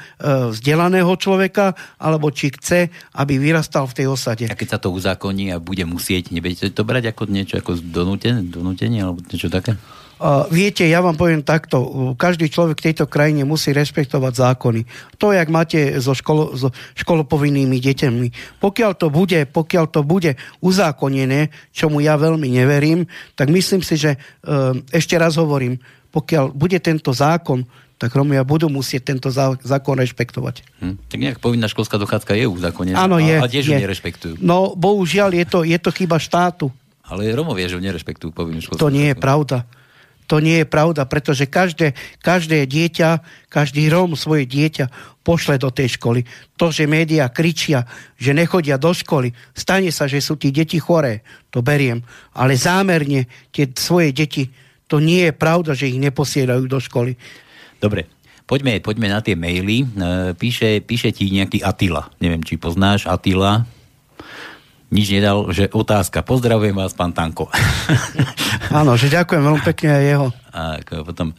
vzdelaného 0.57 1.12
človeka, 1.21 1.77
alebo 2.01 2.33
či 2.33 2.49
chce, 2.49 2.89
aby 3.12 3.37
vyrastal 3.59 3.91
v 3.91 3.97
tej 3.99 4.07
osade. 4.07 4.45
A 4.47 4.55
keď 4.55 4.69
sa 4.71 4.79
to 4.79 4.95
uzákoní 4.95 5.51
a 5.51 5.59
bude 5.59 5.83
musieť, 5.83 6.31
nebudete 6.31 6.71
to 6.71 6.87
brať 6.87 7.11
ako 7.11 7.27
niečo 7.27 7.59
ako 7.59 7.75
donútenie, 7.83 8.47
donútenie 8.47 9.03
alebo 9.03 9.19
niečo 9.27 9.51
také? 9.51 9.75
Uh, 10.19 10.47
viete, 10.51 10.83
ja 10.83 10.99
vám 10.99 11.15
poviem 11.15 11.47
takto, 11.47 12.15
každý 12.19 12.51
človek 12.51 12.83
v 12.83 12.87
tejto 12.91 13.07
krajine 13.07 13.47
musí 13.47 13.71
rešpektovať 13.71 14.35
zákony. 14.35 14.83
To, 15.15 15.31
jak 15.31 15.47
máte 15.47 15.99
so, 16.03 16.11
školo, 16.11 16.59
so 16.59 16.75
školopovinnými 16.99 17.79
deťmi. 17.79 18.59
Pokiaľ 18.59 18.93
to 18.99 19.15
bude, 19.15 19.47
pokiaľ 19.51 19.85
to 19.91 20.03
bude 20.03 20.35
uzákonené, 20.59 21.55
čomu 21.71 22.03
ja 22.03 22.19
veľmi 22.19 22.51
neverím, 22.51 23.07
tak 23.39 23.51
myslím 23.51 23.83
si, 23.83 23.95
že 23.95 24.19
uh, 24.19 24.75
ešte 24.91 25.15
raz 25.15 25.39
hovorím, 25.39 25.79
pokiaľ 26.11 26.51
bude 26.51 26.79
tento 26.83 27.15
zákon, 27.15 27.63
tak 27.99 28.15
Romia 28.15 28.47
budú 28.47 28.71
musieť 28.71 29.11
tento 29.13 29.29
zákon 29.35 29.99
rešpektovať. 29.99 30.63
Hm. 30.79 30.95
Tak 31.11 31.19
nejak 31.19 31.39
povinná 31.43 31.67
školská 31.67 31.99
dochádzka 31.99 32.39
je 32.39 32.47
uzákonená. 32.47 32.95
Áno, 32.95 33.19
je. 33.19 33.37
A, 33.37 33.51
tiež 33.51 33.69
ju 33.69 33.75
nerešpektujú. 33.75 34.35
No, 34.39 34.79
bohužiaľ, 34.79 35.35
je 35.35 35.45
to, 35.45 35.59
je 35.67 35.79
to 35.83 35.91
chyba 35.91 36.23
štátu. 36.23 36.71
Ale 37.03 37.27
Romovia, 37.35 37.67
že 37.67 37.83
nerešpektujú 37.83 38.31
povinnú 38.31 38.63
školskú 38.63 38.79
To 38.79 38.95
nie 38.95 39.11
je 39.11 39.17
pravda. 39.19 39.67
To 40.29 40.45
nie 40.45 40.61
je 40.61 40.69
pravda, 40.69 41.09
pretože 41.09 41.49
každé, 41.49 41.97
každé 42.21 42.69
dieťa, 42.69 43.25
každý 43.49 43.89
Róm 43.89 44.13
svoje 44.13 44.45
dieťa 44.45 45.17
pošle 45.25 45.57
do 45.57 45.73
tej 45.73 45.97
školy. 45.97 46.29
To, 46.61 46.69
že 46.69 46.85
médiá 46.85 47.33
kričia, 47.33 47.89
že 48.21 48.37
nechodia 48.37 48.77
do 48.77 48.93
školy, 48.93 49.33
stane 49.57 49.89
sa, 49.89 50.05
že 50.05 50.21
sú 50.21 50.37
tí 50.37 50.53
deti 50.53 50.77
choré, 50.77 51.25
to 51.49 51.65
beriem. 51.65 52.05
Ale 52.37 52.61
zámerne 52.61 53.25
tie 53.49 53.73
svoje 53.73 54.13
deti, 54.13 54.53
to 54.85 55.01
nie 55.01 55.29
je 55.29 55.33
pravda, 55.33 55.73
že 55.73 55.89
ich 55.89 55.97
neposielajú 55.97 56.65
do 56.69 56.77
školy. 56.77 57.17
Dobre, 57.79 58.11
poďme, 58.45 58.83
poďme 58.83 59.09
na 59.11 59.22
tie 59.22 59.39
maily. 59.39 59.83
E, 59.83 59.87
píše, 60.35 60.83
píše 60.83 61.14
ti 61.14 61.31
nejaký 61.31 61.62
Atila. 61.62 62.11
Neviem, 62.18 62.43
či 62.43 62.59
poznáš 62.59 63.07
Atila 63.07 63.66
nič 64.89 65.12
nedal, 65.12 65.45
že 65.53 65.68
otázka. 65.68 66.24
Pozdravujem 66.24 66.72
vás, 66.72 66.97
pán 66.97 67.12
Tanko. 67.12 67.53
Áno, 68.79 68.97
že 68.97 69.12
ďakujem 69.12 69.43
veľmi 69.45 69.62
pekne 69.72 69.89
aj 69.93 70.05
jeho. 70.05 70.29
A 70.49 70.61
potom... 71.05 71.37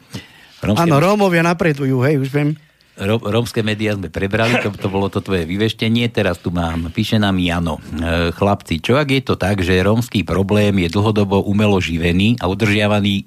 Rómske... 0.62 0.86
Áno, 0.86 0.96
Rómovia 1.02 1.42
napredujú, 1.42 2.04
hej, 2.06 2.22
už 2.22 2.30
viem. 2.30 2.50
Ró, 3.00 3.16
rómske 3.16 3.64
médiá 3.64 3.96
sme 3.96 4.12
prebrali, 4.12 4.60
to, 4.60 4.76
to 4.76 4.92
bolo 4.92 5.08
to 5.08 5.24
tvoje 5.24 5.48
vyveštenie, 5.48 6.12
teraz 6.12 6.36
tu 6.44 6.52
mám, 6.52 6.92
píše 6.92 7.16
nám 7.16 7.40
Jano. 7.40 7.80
E, 7.80 8.36
chlapci, 8.36 8.84
čo 8.84 9.00
ak 9.00 9.08
je 9.08 9.22
to 9.24 9.40
tak, 9.40 9.64
že 9.64 9.80
rómsky 9.80 10.28
problém 10.28 10.84
je 10.84 10.92
dlhodobo 10.92 11.48
umelo 11.48 11.80
živený 11.80 12.36
a 12.44 12.52
udržiavaný 12.52 13.24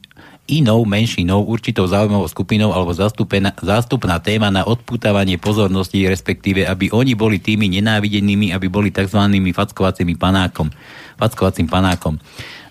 inou 0.51 0.82
menšinou, 0.82 1.47
určitou 1.47 1.86
zaujímavou 1.86 2.26
skupinou 2.26 2.74
alebo 2.74 2.90
zástupná 3.62 4.18
téma 4.18 4.51
na 4.51 4.66
odputávanie 4.66 5.38
pozornosti, 5.38 6.03
respektíve 6.11 6.66
aby 6.66 6.90
oni 6.90 7.14
boli 7.14 7.38
tými 7.38 7.70
nenávidenými, 7.78 8.51
aby 8.51 8.66
boli 8.66 8.90
tzv. 8.90 9.22
fackovacími 9.55 10.18
panákom, 10.18 10.70
fackovacím 11.14 11.70
panákom. 11.70 12.18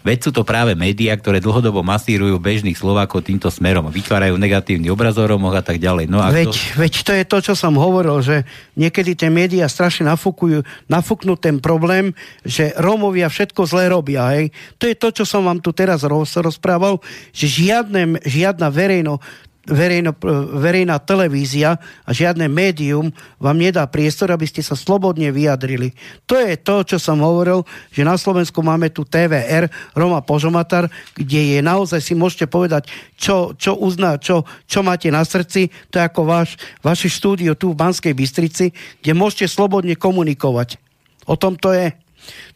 Veď 0.02 0.18
sú 0.28 0.32
to 0.34 0.42
práve 0.42 0.74
médiá, 0.74 1.14
ktoré 1.14 1.38
dlhodobo 1.38 1.86
masírujú 1.86 2.42
bežných 2.42 2.74
Slovákov 2.74 3.22
týmto 3.22 3.54
smerom. 3.54 3.86
Vytvárajú 3.94 4.34
negatívny 4.34 4.90
obraz 4.90 5.14
o 5.22 5.26
Romoch 5.26 5.54
a 5.54 5.62
tak 5.62 5.78
ďalej. 5.78 6.10
No 6.10 6.18
a 6.18 6.34
veď, 6.34 6.50
to... 6.50 6.82
veď 6.82 6.94
to 7.06 7.12
je 7.14 7.26
to, 7.26 7.38
čo 7.52 7.54
som 7.54 7.78
hovoril, 7.78 8.18
že 8.26 8.42
niekedy 8.74 9.14
tie 9.14 9.30
médiá 9.30 9.70
strašne 9.70 10.10
nafúkujú, 10.10 10.66
nafúknú 10.90 11.38
ten 11.38 11.62
problém, 11.62 12.18
že 12.42 12.74
Rómovia 12.82 13.30
všetko 13.30 13.62
zle 13.70 13.94
robia. 13.94 14.26
Hej. 14.34 14.50
To 14.82 14.90
je 14.90 14.96
to, 14.98 15.10
čo 15.22 15.24
som 15.24 15.46
vám 15.46 15.62
tu 15.62 15.70
teraz 15.70 16.02
rozprával, 16.04 16.98
že 17.30 17.46
žiadne, 17.46 18.26
žiadna 18.26 18.74
verejno, 18.74 19.22
verejno, 19.70 20.18
verejná 20.58 20.98
televízia 20.98 21.78
a 22.02 22.10
žiadne 22.10 22.50
médium 22.50 23.14
vám 23.38 23.58
nedá 23.58 23.86
priestor, 23.86 24.34
aby 24.34 24.50
ste 24.50 24.66
sa 24.66 24.74
slobodne 24.74 25.30
vyjadrili. 25.30 25.94
To 26.26 26.34
je 26.34 26.58
to, 26.58 26.82
čo 26.82 26.98
som 26.98 27.22
hovoril, 27.22 27.62
že 27.94 28.02
na 28.02 28.18
Slovensku 28.18 28.66
máme 28.66 28.90
tu 28.90 29.06
TVR, 29.06 29.70
Roma 29.94 30.26
Požomatar, 30.26 30.90
kde 31.14 31.58
je 31.58 31.60
naozaj 31.62 32.02
si 32.02 32.14
môžete 32.18 32.50
povedať, 32.50 32.90
čo, 33.14 33.54
čo 33.54 33.78
uzná, 33.78 34.18
čo, 34.18 34.50
čo 34.66 34.82
máte 34.82 35.14
na 35.14 35.22
srdci. 35.22 35.70
To 35.94 36.02
je 36.02 36.08
ako 36.10 36.22
váš, 36.26 36.58
vaše 36.82 37.06
štúdio 37.06 37.54
tu 37.54 37.74
v 37.74 37.80
Banskej 37.80 38.18
Bystrici, 38.18 38.74
kde 39.06 39.12
môžete 39.14 39.46
slobodne 39.46 39.94
komunikovať. 39.94 40.82
O 41.30 41.38
tom 41.38 41.54
to 41.54 41.70
je. 41.70 41.94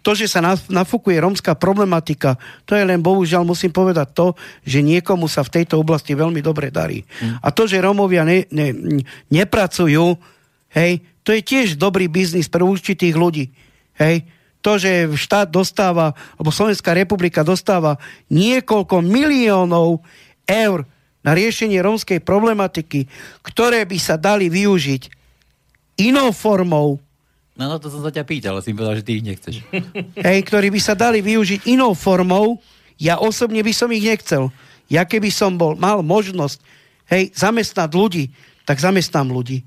To, 0.05 0.13
že 0.13 0.29
sa 0.29 0.41
nafúkuje 0.69 1.17
rómska 1.17 1.57
problematika, 1.57 2.37
to 2.63 2.77
je 2.77 2.85
len 2.85 3.01
bohužiaľ 3.01 3.41
musím 3.41 3.73
povedať 3.73 4.13
to, 4.13 4.27
že 4.61 4.85
niekomu 4.85 5.25
sa 5.25 5.41
v 5.41 5.61
tejto 5.61 5.81
oblasti 5.81 6.13
veľmi 6.13 6.39
dobre 6.45 6.69
darí. 6.69 7.01
Mm. 7.01 7.41
A 7.41 7.47
to, 7.49 7.65
že 7.65 7.81
Rómovia 7.81 8.21
ne, 8.21 8.45
ne, 8.53 8.69
nepracujú, 9.33 10.13
hej, 10.77 11.01
to 11.25 11.33
je 11.33 11.41
tiež 11.41 11.81
dobrý 11.81 12.05
biznis 12.05 12.45
pre 12.45 12.61
určitých 12.61 13.17
ľudí. 13.17 13.49
Hej. 13.97 14.29
To, 14.61 14.77
že 14.77 15.09
štát 15.09 15.49
dostáva, 15.49 16.13
alebo 16.37 16.53
Slovenská 16.53 16.93
republika 16.93 17.41
dostáva 17.41 17.97
niekoľko 18.29 19.01
miliónov 19.01 20.05
eur 20.45 20.85
na 21.25 21.33
riešenie 21.33 21.81
rómskej 21.81 22.21
problematiky, 22.21 23.09
ktoré 23.41 23.85
by 23.89 23.97
sa 23.97 24.21
dali 24.21 24.49
využiť 24.53 25.09
inou 26.05 26.29
formou, 26.29 27.01
No, 27.55 27.71
no 27.71 27.79
to 27.79 27.87
som 27.87 28.03
sa 28.03 28.11
ťa 28.11 28.27
pýtal, 28.27 28.59
ale 28.59 28.63
si 28.63 28.75
povedal, 28.75 28.99
že 28.99 29.05
ty 29.07 29.11
ich 29.19 29.25
nechceš. 29.25 29.63
Hej, 30.27 30.39
ktorí 30.43 30.67
by 30.75 30.79
sa 30.83 30.91
dali 30.91 31.23
využiť 31.23 31.71
inou 31.71 31.95
formou, 31.95 32.59
ja 32.99 33.19
osobne 33.19 33.63
by 33.63 33.71
som 33.71 33.87
ich 33.95 34.03
nechcel. 34.03 34.51
Ja 34.91 35.07
keby 35.07 35.31
som 35.31 35.55
bol, 35.55 35.75
mal 35.75 36.03
možnosť, 36.05 36.61
hej, 37.09 37.33
zamestnať 37.33 37.89
ľudí, 37.91 38.29
tak 38.63 38.77
zamestnám 38.79 39.33
ľudí. 39.33 39.65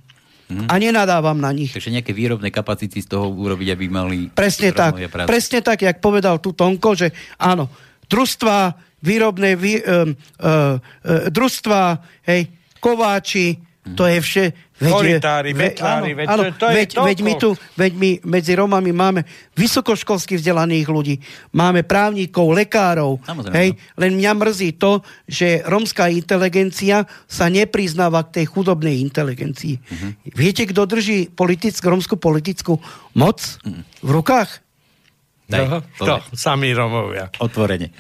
Hmm. 0.49 0.65
A 0.65 0.81
nenadávam 0.81 1.37
na 1.37 1.53
nich. 1.53 1.77
Takže 1.77 1.93
nejaké 1.93 2.17
výrobné 2.17 2.49
kapacity 2.49 3.05
z 3.05 3.09
toho 3.13 3.29
urobiť, 3.29 3.69
aby 3.77 3.85
mali... 3.93 4.33
Presne 4.33 4.73
tak. 4.73 4.97
Presne 5.29 5.61
tak, 5.61 5.85
jak 5.85 6.01
povedal 6.01 6.41
tu 6.41 6.57
Tonko, 6.57 6.97
že 6.97 7.13
áno, 7.37 7.69
družstva, 8.09 8.73
výrobné 9.05 9.61
vý, 9.61 9.77
um, 9.85 10.17
uh, 10.41 10.81
uh, 10.81 11.29
družstva, 11.29 12.01
hej, 12.33 12.49
kováči. 12.81 13.61
To 13.95 14.05
je 14.09 14.19
vše, 14.21 14.45
Veď, 14.79 14.95
Koritári, 14.95 15.51
vetlári, 15.59 16.15
veď, 16.15 16.27
áno, 16.31 16.43
to, 16.55 16.63
to 16.63 16.67
veď, 16.71 16.91
je 16.95 16.99
veď, 17.03 17.19
my 17.27 17.33
tu, 17.35 17.51
veď 17.75 17.93
my 17.99 18.11
medzi 18.23 18.55
Romami 18.55 18.95
máme 18.95 19.27
vysokoškolsky 19.59 20.39
vzdelaných 20.39 20.87
ľudí, 20.87 21.19
máme 21.51 21.83
právnikov, 21.83 22.55
lekárov, 22.55 23.19
hej, 23.51 23.75
len 23.99 24.11
mňa 24.23 24.33
mrzí 24.39 24.79
to, 24.79 25.03
že 25.27 25.67
romská 25.67 26.07
inteligencia 26.15 27.11
sa 27.27 27.51
nepriznáva 27.51 28.23
k 28.31 28.39
tej 28.39 28.55
chudobnej 28.55 29.03
inteligencii. 29.03 29.83
Uh-huh. 29.83 30.15
Viete, 30.31 30.63
kto 30.71 30.87
drží 30.87 31.35
politick, 31.35 31.83
romskú 31.83 32.15
politickú 32.15 32.79
moc 33.19 33.43
uh-huh. 33.43 33.83
v 33.83 34.11
rukách? 34.15 34.63
Daj, 35.51 35.65
no, 35.67 35.79
to, 35.99 36.23
sami 36.39 36.71
Romovia. 36.71 37.35
Otvorene. 37.43 37.91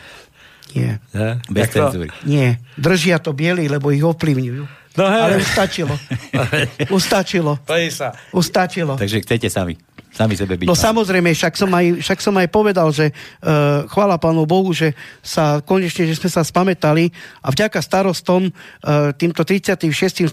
Nie. 0.78 1.02
Ja? 1.10 1.42
Bez 1.50 1.74
cenzúry. 1.74 2.12
Nie. 2.22 2.62
Držia 2.78 3.18
to 3.18 3.32
bieli, 3.32 3.66
lebo 3.66 3.90
ich 3.90 4.04
ovplyvňujú. 4.04 4.77
No 4.96 5.04
hej. 5.10 5.20
Ale 5.22 5.34
ustačilo. 5.42 5.94
Ustačilo. 6.90 7.52
Ustačilo. 8.32 8.94
Takže 8.96 9.20
chcete 9.26 9.50
sami. 9.50 9.87
Sami 10.18 10.34
sebe 10.34 10.58
byť. 10.58 10.66
No 10.66 10.74
samozrejme, 10.74 11.30
však 11.30 11.54
som 11.54 11.70
aj, 11.70 12.02
však 12.02 12.18
som 12.18 12.34
aj 12.34 12.50
povedal, 12.50 12.90
že 12.90 13.14
uh, 13.14 13.86
chvála 13.86 14.18
pánu 14.18 14.50
Bohu, 14.50 14.74
že 14.74 14.98
sa 15.22 15.62
konečne, 15.62 16.10
že 16.10 16.18
sme 16.18 16.26
sa 16.26 16.42
spametali 16.42 17.14
a 17.38 17.54
vďaka 17.54 17.78
starostom, 17.78 18.50
uh, 18.50 19.14
týmto 19.14 19.46
36. 19.46 19.86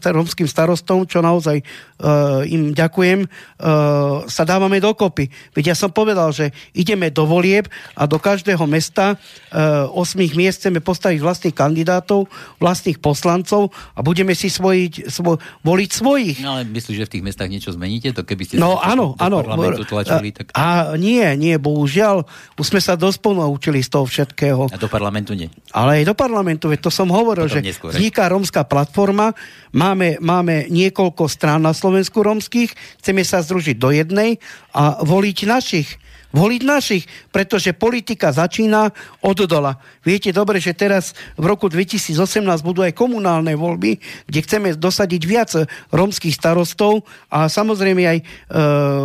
romským 0.10 0.50
starostom, 0.50 1.06
čo 1.06 1.22
naozaj 1.22 1.62
uh, 1.62 2.42
im 2.50 2.74
ďakujem, 2.74 3.30
uh, 3.30 4.26
sa 4.26 4.42
dávame 4.42 4.82
dokopy. 4.82 5.30
Veď 5.54 5.72
ja 5.72 5.76
som 5.78 5.94
povedal, 5.94 6.34
že 6.34 6.50
ideme 6.74 7.14
do 7.14 7.30
volieb 7.30 7.70
a 7.94 8.10
do 8.10 8.18
každého 8.18 8.66
mesta 8.66 9.14
uh, 9.14 9.86
8 9.94 10.18
miest 10.34 10.66
chceme 10.66 10.82
postaviť 10.82 11.22
vlastných 11.22 11.54
kandidátov, 11.54 12.26
vlastných 12.58 12.98
poslancov 12.98 13.70
a 13.94 14.02
budeme 14.02 14.34
si 14.34 14.50
svojiť, 14.50 15.14
svo, 15.14 15.38
voliť 15.62 15.90
svojich. 15.94 16.38
No 16.42 16.58
ale 16.58 16.66
myslíš, 16.74 16.98
že 16.98 17.06
v 17.06 17.14
tých 17.14 17.26
mestách 17.30 17.54
niečo 17.54 17.70
zmeníte? 17.70 18.10
To 18.18 18.26
keby 18.26 18.50
ste 18.50 18.58
no 18.58 18.82
áno, 18.82 19.14
áno 19.22 19.46
tu 19.76 19.84
tlačili. 19.84 20.30
Tak... 20.32 20.56
A 20.56 20.96
nie, 20.96 21.24
nie, 21.36 21.56
bohužiaľ. 21.60 22.24
Už 22.56 22.66
sme 22.72 22.80
sa 22.80 22.96
dosť 22.96 23.20
ponaučili 23.20 23.84
z 23.84 23.90
toho 23.92 24.06
všetkého. 24.08 24.72
A 24.72 24.78
do 24.80 24.88
parlamentu 24.88 25.36
nie? 25.36 25.52
Ale 25.76 26.02
aj 26.02 26.04
do 26.08 26.16
parlamentu, 26.16 26.72
veď 26.72 26.88
to 26.88 26.92
som 26.94 27.12
hovoril, 27.12 27.52
Potom 27.52 27.60
že 27.60 27.68
neskôr, 27.68 27.92
vzniká 27.92 28.32
rómska 28.32 28.64
platforma, 28.64 29.36
máme, 29.76 30.22
máme 30.24 30.72
niekoľko 30.72 31.28
strán 31.28 31.68
na 31.68 31.76
Slovensku 31.76 32.24
rómskych, 32.24 32.72
chceme 33.04 33.28
sa 33.28 33.44
združiť 33.44 33.76
do 33.76 33.92
jednej 33.92 34.40
a 34.72 35.04
voliť 35.04 35.38
našich 35.46 35.90
voliť 36.36 36.62
našich, 36.68 37.08
pretože 37.32 37.72
politika 37.72 38.36
začína 38.36 38.92
od 39.24 39.40
dola. 39.48 39.80
Viete 40.04 40.36
dobre, 40.36 40.60
že 40.60 40.76
teraz 40.76 41.16
v 41.40 41.48
roku 41.48 41.72
2018 41.72 42.44
budú 42.60 42.84
aj 42.84 42.92
komunálne 42.92 43.56
voľby, 43.56 44.04
kde 44.28 44.40
chceme 44.44 44.68
dosadiť 44.76 45.22
viac 45.24 45.56
rómskych 45.96 46.36
starostov 46.36 47.08
a 47.32 47.48
samozrejme 47.48 48.04
aj 48.04 48.18
e, 48.20 48.24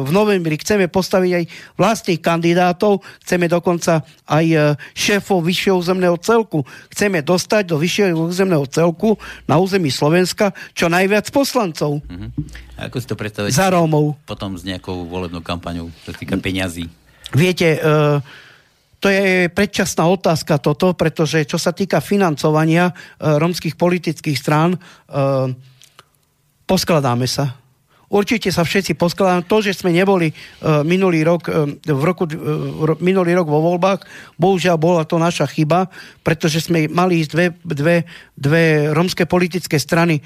v 0.03 0.11
novembri 0.11 0.59
chceme 0.59 0.91
postaviť 0.91 1.31
aj 1.39 1.45
vlastných 1.79 2.19
kandidátov, 2.19 3.07
chceme 3.23 3.47
dokonca 3.47 4.03
aj 4.27 4.47
e, 4.51 4.59
šéfov 4.99 5.47
vyššieho 5.47 5.79
územného 5.79 6.19
celku. 6.19 6.67
Chceme 6.91 7.23
dostať 7.23 7.71
do 7.71 7.79
vyššieho 7.79 8.19
územného 8.19 8.67
celku 8.67 9.15
na 9.47 9.63
území 9.63 9.95
Slovenska 9.95 10.51
čo 10.75 10.91
najviac 10.91 11.31
poslancov. 11.31 12.03
Mm-hmm. 12.11 12.31
A 12.81 12.89
ako 12.89 12.97
si 12.97 13.07
to 13.07 13.15
predstaviť? 13.15 13.53
Za 13.53 13.69
Rómov. 13.69 14.17
Potom 14.25 14.57
s 14.57 14.65
nejakou 14.65 15.05
volebnou 15.05 15.45
kampaňou, 15.45 15.93
čo 16.09 16.17
týka 16.17 16.41
peňazí. 16.41 16.89
Viete, 17.31 17.79
e, 17.79 17.81
to 19.01 19.09
je 19.09 19.49
predčasná 19.49 20.05
otázka 20.05 20.61
toto, 20.61 20.93
pretože 20.93 21.49
čo 21.49 21.57
sa 21.57 21.73
týka 21.73 22.05
financovania 22.05 22.93
uh, 22.93 23.41
romských 23.41 23.73
politických 23.81 24.37
strán, 24.37 24.77
uh, 24.77 25.49
poskladáme 26.69 27.25
sa. 27.25 27.57
Určite 28.13 28.53
sa 28.53 28.61
všetci 28.61 29.01
poskladáme. 29.01 29.49
To, 29.49 29.63
že 29.63 29.73
sme 29.73 29.95
neboli 29.95 30.35
minulý 30.83 31.23
rok 31.23 31.47
v 31.79 32.03
roku, 32.03 32.27
minulý 32.99 33.39
rok 33.39 33.47
vo 33.47 33.63
voľbách, 33.63 34.03
bohužiaľ 34.35 34.77
bola 34.83 35.07
to 35.07 35.15
naša 35.15 35.47
chyba, 35.47 35.87
pretože 36.27 36.67
sme 36.67 36.91
mali 36.91 37.23
ísť 37.23 37.31
dve, 37.31 37.47
dve, 37.63 37.97
dve 38.35 38.91
romské 38.91 39.31
politické 39.31 39.79
strany 39.79 40.19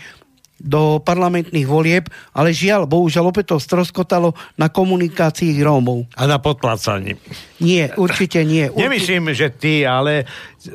do 0.65 0.97
parlamentných 1.05 1.69
volieb, 1.69 2.09
ale 2.33 2.57
žiaľ, 2.57 2.89
bohužiaľ 2.89 3.29
opäť 3.29 3.53
to 3.53 3.57
stroskotalo 3.61 4.33
na 4.57 4.73
komunikácii 4.73 5.61
Rómov. 5.61 6.09
A 6.17 6.25
na 6.25 6.41
podplácaní. 6.41 7.21
Nie, 7.61 7.93
určite 8.01 8.41
nie. 8.49 8.73
Určite... 8.73 8.81
Nemyslím, 8.81 9.25
že 9.37 9.53
ty, 9.53 9.85
ale 9.85 10.25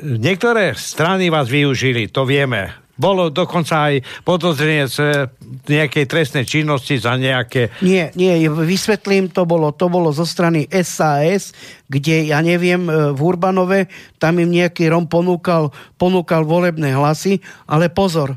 niektoré 0.00 0.78
strany 0.78 1.26
vás 1.26 1.50
využili, 1.50 2.06
to 2.06 2.22
vieme. 2.22 2.70
Bolo 3.00 3.32
dokonca 3.32 3.88
aj 3.88 4.04
podozrenie 4.28 4.84
z 4.84 5.24
nejakej 5.64 6.04
trestnej 6.04 6.44
činnosti 6.44 7.00
za 7.00 7.16
nejaké... 7.16 7.72
Nie, 7.80 8.12
nie, 8.12 8.44
vysvetlím, 8.44 9.32
to 9.32 9.48
bolo, 9.48 9.72
to 9.72 9.88
bolo 9.88 10.12
zo 10.12 10.28
strany 10.28 10.68
SAS, 10.84 11.56
kde, 11.88 12.28
ja 12.28 12.44
neviem, 12.44 12.84
e, 12.84 13.16
v 13.16 13.20
Urbanove, 13.24 13.88
tam 14.20 14.36
im 14.36 14.52
nejaký 14.52 14.92
Rom 14.92 15.08
ponúkal, 15.08 15.72
ponúkal 15.96 16.44
volebné 16.44 16.92
hlasy, 16.92 17.40
ale 17.64 17.88
pozor, 17.88 18.36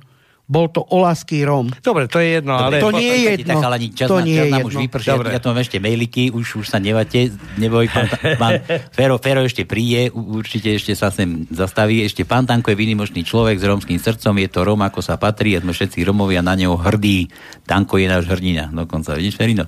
bol 0.53 0.69
to 0.69 0.85
Olaský 0.85 1.41
Rom. 1.41 1.73
Dobre, 1.81 2.05
to 2.05 2.21
je 2.21 2.37
jedno, 2.37 2.53
ale... 2.53 2.77
To 2.77 2.93
nie 2.93 3.09
je 3.09 3.41
jedno. 3.41 3.57
Tak, 3.57 3.81
čas, 3.97 4.05
to 4.05 4.21
nie 4.21 4.37
čas 4.37 4.53
nám 4.53 4.69
už 4.69 4.75
vypršia, 4.85 5.17
ja 5.33 5.41
tu 5.41 5.49
mám 5.49 5.57
ešte 5.65 5.81
mailiky, 5.81 6.29
už, 6.29 6.61
už 6.61 6.65
sa 6.69 6.77
nevate, 6.77 7.33
neboj, 7.57 7.89
pán, 7.89 8.05
pán 8.41 8.53
Fero, 8.93 9.17
Fero 9.17 9.41
ešte 9.41 9.65
príde, 9.65 10.13
určite 10.13 10.77
ešte 10.77 10.93
sa 10.93 11.09
sem 11.09 11.49
zastaví. 11.49 12.05
Ešte 12.05 12.21
pán 12.21 12.45
Tanko 12.45 12.69
je 12.69 12.77
výnimočný 12.77 13.25
človek 13.25 13.57
s 13.57 13.65
romským 13.65 13.97
srdcom, 13.97 14.37
je 14.37 14.49
to 14.53 14.61
Rom, 14.61 14.85
ako 14.85 15.01
sa 15.01 15.17
patrí, 15.17 15.57
a 15.57 15.65
sme 15.65 15.73
všetci 15.73 16.05
Romovia 16.05 16.45
na 16.45 16.53
neho 16.53 16.77
hrdí. 16.77 17.33
Tanko 17.65 17.97
je 17.97 18.05
náš 18.05 18.29
hrdina, 18.29 18.69
dokonca, 18.69 19.17
vidíš, 19.17 19.41
Ferino? 19.41 19.65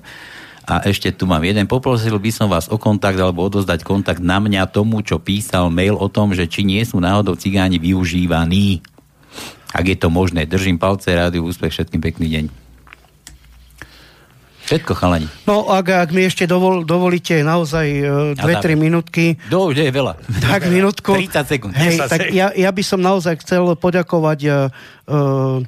A 0.66 0.82
ešte 0.82 1.14
tu 1.14 1.30
mám 1.30 1.46
jeden. 1.46 1.70
Poprosil 1.70 2.18
by 2.18 2.30
som 2.34 2.50
vás 2.50 2.66
o 2.66 2.74
kontakt 2.74 3.14
alebo 3.22 3.46
odozdať 3.46 3.86
kontakt 3.86 4.18
na 4.18 4.42
mňa 4.42 4.66
tomu, 4.66 4.98
čo 4.98 5.22
písal 5.22 5.70
mail 5.70 5.94
o 5.94 6.10
tom, 6.10 6.34
že 6.34 6.50
či 6.50 6.66
nie 6.66 6.82
sú 6.82 6.98
náhodou 6.98 7.38
cigáni 7.38 7.78
využívaní 7.78 8.82
ak 9.76 9.84
je 9.84 9.96
to 10.00 10.08
možné. 10.08 10.48
Držím 10.48 10.80
palce, 10.80 11.12
rádiu, 11.12 11.44
úspech, 11.44 11.76
všetkým 11.76 12.00
pekný 12.00 12.26
deň. 12.32 12.44
Všetko, 14.66 14.98
chalani. 14.98 15.30
No, 15.46 15.70
ak, 15.70 15.94
ak 15.94 16.10
mi 16.10 16.26
ešte 16.26 16.42
dovol, 16.42 16.82
dovolíte 16.82 17.38
naozaj 17.46 17.86
2-3 18.34 18.42
uh, 18.42 18.74
minútky. 18.74 19.38
Do, 19.46 19.70
je 19.70 19.86
veľa. 19.86 20.18
Tak, 20.42 20.66
minútku. 20.74 21.14
30 21.14 21.46
sekúnd. 21.46 21.72
Hej, 21.78 22.02
tak 22.10 22.34
ja, 22.34 22.50
ja 22.50 22.70
by 22.74 22.82
som 22.82 22.98
naozaj 22.98 23.46
chcel 23.46 23.78
poďakovať 23.78 24.40
uh, 24.42 25.62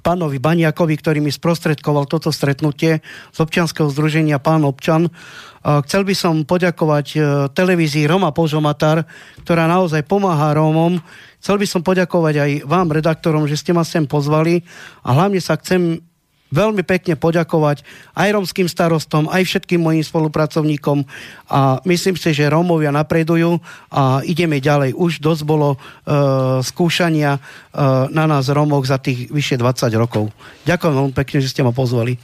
pánovi 0.00 0.40
Baniakovi, 0.40 0.94
ktorý 0.96 1.18
mi 1.20 1.28
sprostredkoval 1.28 2.08
toto 2.08 2.32
stretnutie 2.32 3.04
z 3.04 3.38
občianskeho 3.42 3.92
združenia 3.92 4.40
Pán 4.40 4.64
občan. 4.64 5.10
Chcel 5.58 6.06
by 6.06 6.14
som 6.14 6.34
poďakovať 6.46 7.18
televízii 7.52 8.06
Roma 8.06 8.30
Požomatar, 8.30 9.04
ktorá 9.42 9.66
naozaj 9.66 10.06
pomáha 10.06 10.54
Rómom, 10.54 11.02
Chcel 11.38 11.56
by 11.58 11.66
som 11.70 11.86
poďakovať 11.86 12.34
aj 12.38 12.50
vám, 12.66 12.90
redaktorom, 12.90 13.46
že 13.46 13.58
ste 13.58 13.70
ma 13.70 13.86
sem 13.86 14.04
pozvali 14.04 14.66
a 15.06 15.14
hlavne 15.14 15.38
sa 15.38 15.54
chcem 15.54 16.02
veľmi 16.48 16.80
pekne 16.84 17.14
poďakovať 17.16 17.84
aj 18.16 18.28
romským 18.32 18.68
starostom, 18.68 19.28
aj 19.28 19.44
všetkým 19.44 19.80
mojim 19.80 20.00
spolupracovníkom 20.00 21.04
a 21.48 21.80
myslím 21.84 22.16
si, 22.16 22.32
že 22.32 22.48
Rómovia 22.48 22.88
napredujú 22.88 23.60
a 23.92 24.24
ideme 24.24 24.56
ďalej. 24.60 24.96
Už 24.96 25.20
dosť 25.20 25.42
bolo 25.44 25.76
uh, 25.76 26.60
skúšania 26.64 27.36
uh, 27.36 28.08
na 28.08 28.24
nás 28.24 28.48
Rómoch 28.48 28.88
za 28.88 28.96
tých 28.96 29.28
vyše 29.28 29.60
20 29.60 29.92
rokov. 30.00 30.32
Ďakujem 30.64 30.94
veľmi 30.96 31.14
pekne, 31.14 31.38
že 31.44 31.52
ste 31.52 31.60
ma 31.60 31.72
pozvali. 31.72 32.16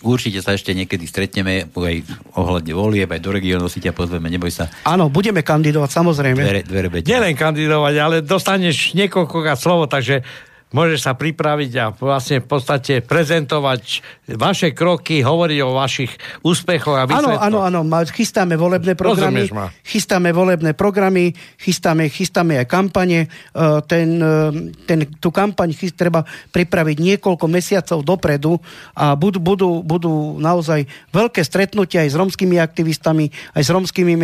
Určite 0.00 0.40
sa 0.40 0.56
ešte 0.56 0.72
niekedy 0.72 1.04
stretneme 1.04 1.68
aj 1.68 1.96
ohľadne 2.32 2.72
volieb, 2.72 3.08
aj 3.12 3.20
do 3.20 3.36
regiónu 3.36 3.68
si 3.68 3.84
ťa 3.84 3.92
pozveme, 3.92 4.32
neboj 4.32 4.48
sa. 4.48 4.72
Áno, 4.88 5.12
budeme 5.12 5.44
kandidovať, 5.44 5.90
samozrejme. 5.92 6.40
Dvere, 6.40 6.62
dvere 6.64 6.88
Nielen 7.04 7.36
kandidovať, 7.36 7.94
ale 8.00 8.16
dostaneš 8.24 8.96
niekoľkokrát 8.96 9.60
slovo, 9.60 9.84
takže 9.84 10.24
môžeš 10.70 11.02
sa 11.02 11.12
pripraviť 11.18 11.72
a 11.82 11.86
vlastne 11.90 12.38
v 12.38 12.46
podstate 12.46 13.02
prezentovať 13.02 13.82
vaše 14.38 14.70
kroky, 14.70 15.22
hovoriť 15.22 15.58
o 15.66 15.74
vašich 15.74 16.12
úspechoch 16.46 16.94
a 16.94 17.04
výsledkoch. 17.10 17.42
Áno, 17.42 17.58
áno, 17.62 17.82
áno, 17.82 18.06
chystáme 18.06 18.54
volebné 18.54 18.94
programy, 18.94 19.50
chystáme 19.82 20.30
volebné 20.30 20.78
programy, 20.78 21.34
chystáme, 21.58 22.06
chystáme 22.06 22.62
aj 22.62 22.66
kampane. 22.70 23.26
E, 23.26 23.28
ten, 23.90 24.08
e, 24.22 24.34
ten, 24.86 24.98
tú 25.18 25.34
kampaň 25.34 25.74
chys, 25.74 25.90
treba 25.90 26.22
pripraviť 26.54 26.96
niekoľko 27.02 27.46
mesiacov 27.50 28.06
dopredu 28.06 28.62
a 28.94 29.18
budú, 29.18 29.42
budú, 29.42 29.82
budú 29.82 30.38
naozaj 30.38 30.86
veľké 31.10 31.42
stretnutia 31.42 32.06
aj 32.06 32.14
s 32.14 32.16
romskými 32.16 32.62
aktivistami, 32.62 33.26
aj 33.58 33.62
s 33.66 33.70
romskými 33.74 34.14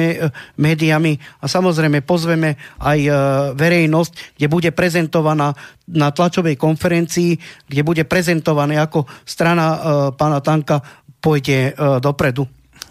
médiami 0.55 1.19
a 1.43 1.51
samozrejme 1.51 2.07
pozveme 2.07 2.55
aj 2.79 2.99
e, 3.03 3.11
verejnosť, 3.59 4.39
kde 4.39 4.47
bude 4.47 4.71
prezentovaná 4.71 5.59
na 5.87 6.11
tlačovej 6.37 6.61
konferencii, 6.61 7.41
kde 7.65 7.81
bude 7.81 8.05
prezentované, 8.05 8.77
ako 8.77 9.09
strana 9.25 9.67
e, 9.73 9.79
pána 10.21 10.45
Tanka 10.45 10.85
pôjde 11.25 11.73
e, 11.73 11.97
dopredu. 12.05 12.45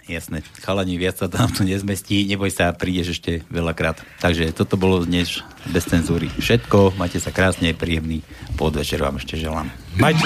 Jasné, 0.09 0.41
chalani, 0.65 0.97
viac 0.97 1.21
sa 1.21 1.29
tam 1.29 1.53
tu 1.53 1.61
nezmestí, 1.61 2.25
neboj 2.25 2.49
sa, 2.49 2.73
prídeš 2.73 3.21
ešte 3.21 3.45
veľakrát. 3.53 4.01
Takže 4.17 4.49
toto 4.49 4.81
bolo 4.81 5.05
dnes 5.05 5.45
bez 5.69 5.85
cenzúry. 5.85 6.33
Všetko, 6.41 6.97
majte 6.97 7.21
sa 7.21 7.29
krásne, 7.29 7.77
príjemný 7.77 8.25
podvečer 8.57 8.97
vám 8.97 9.21
ešte 9.21 9.37
želám. 9.37 9.69
Majte. 10.01 10.25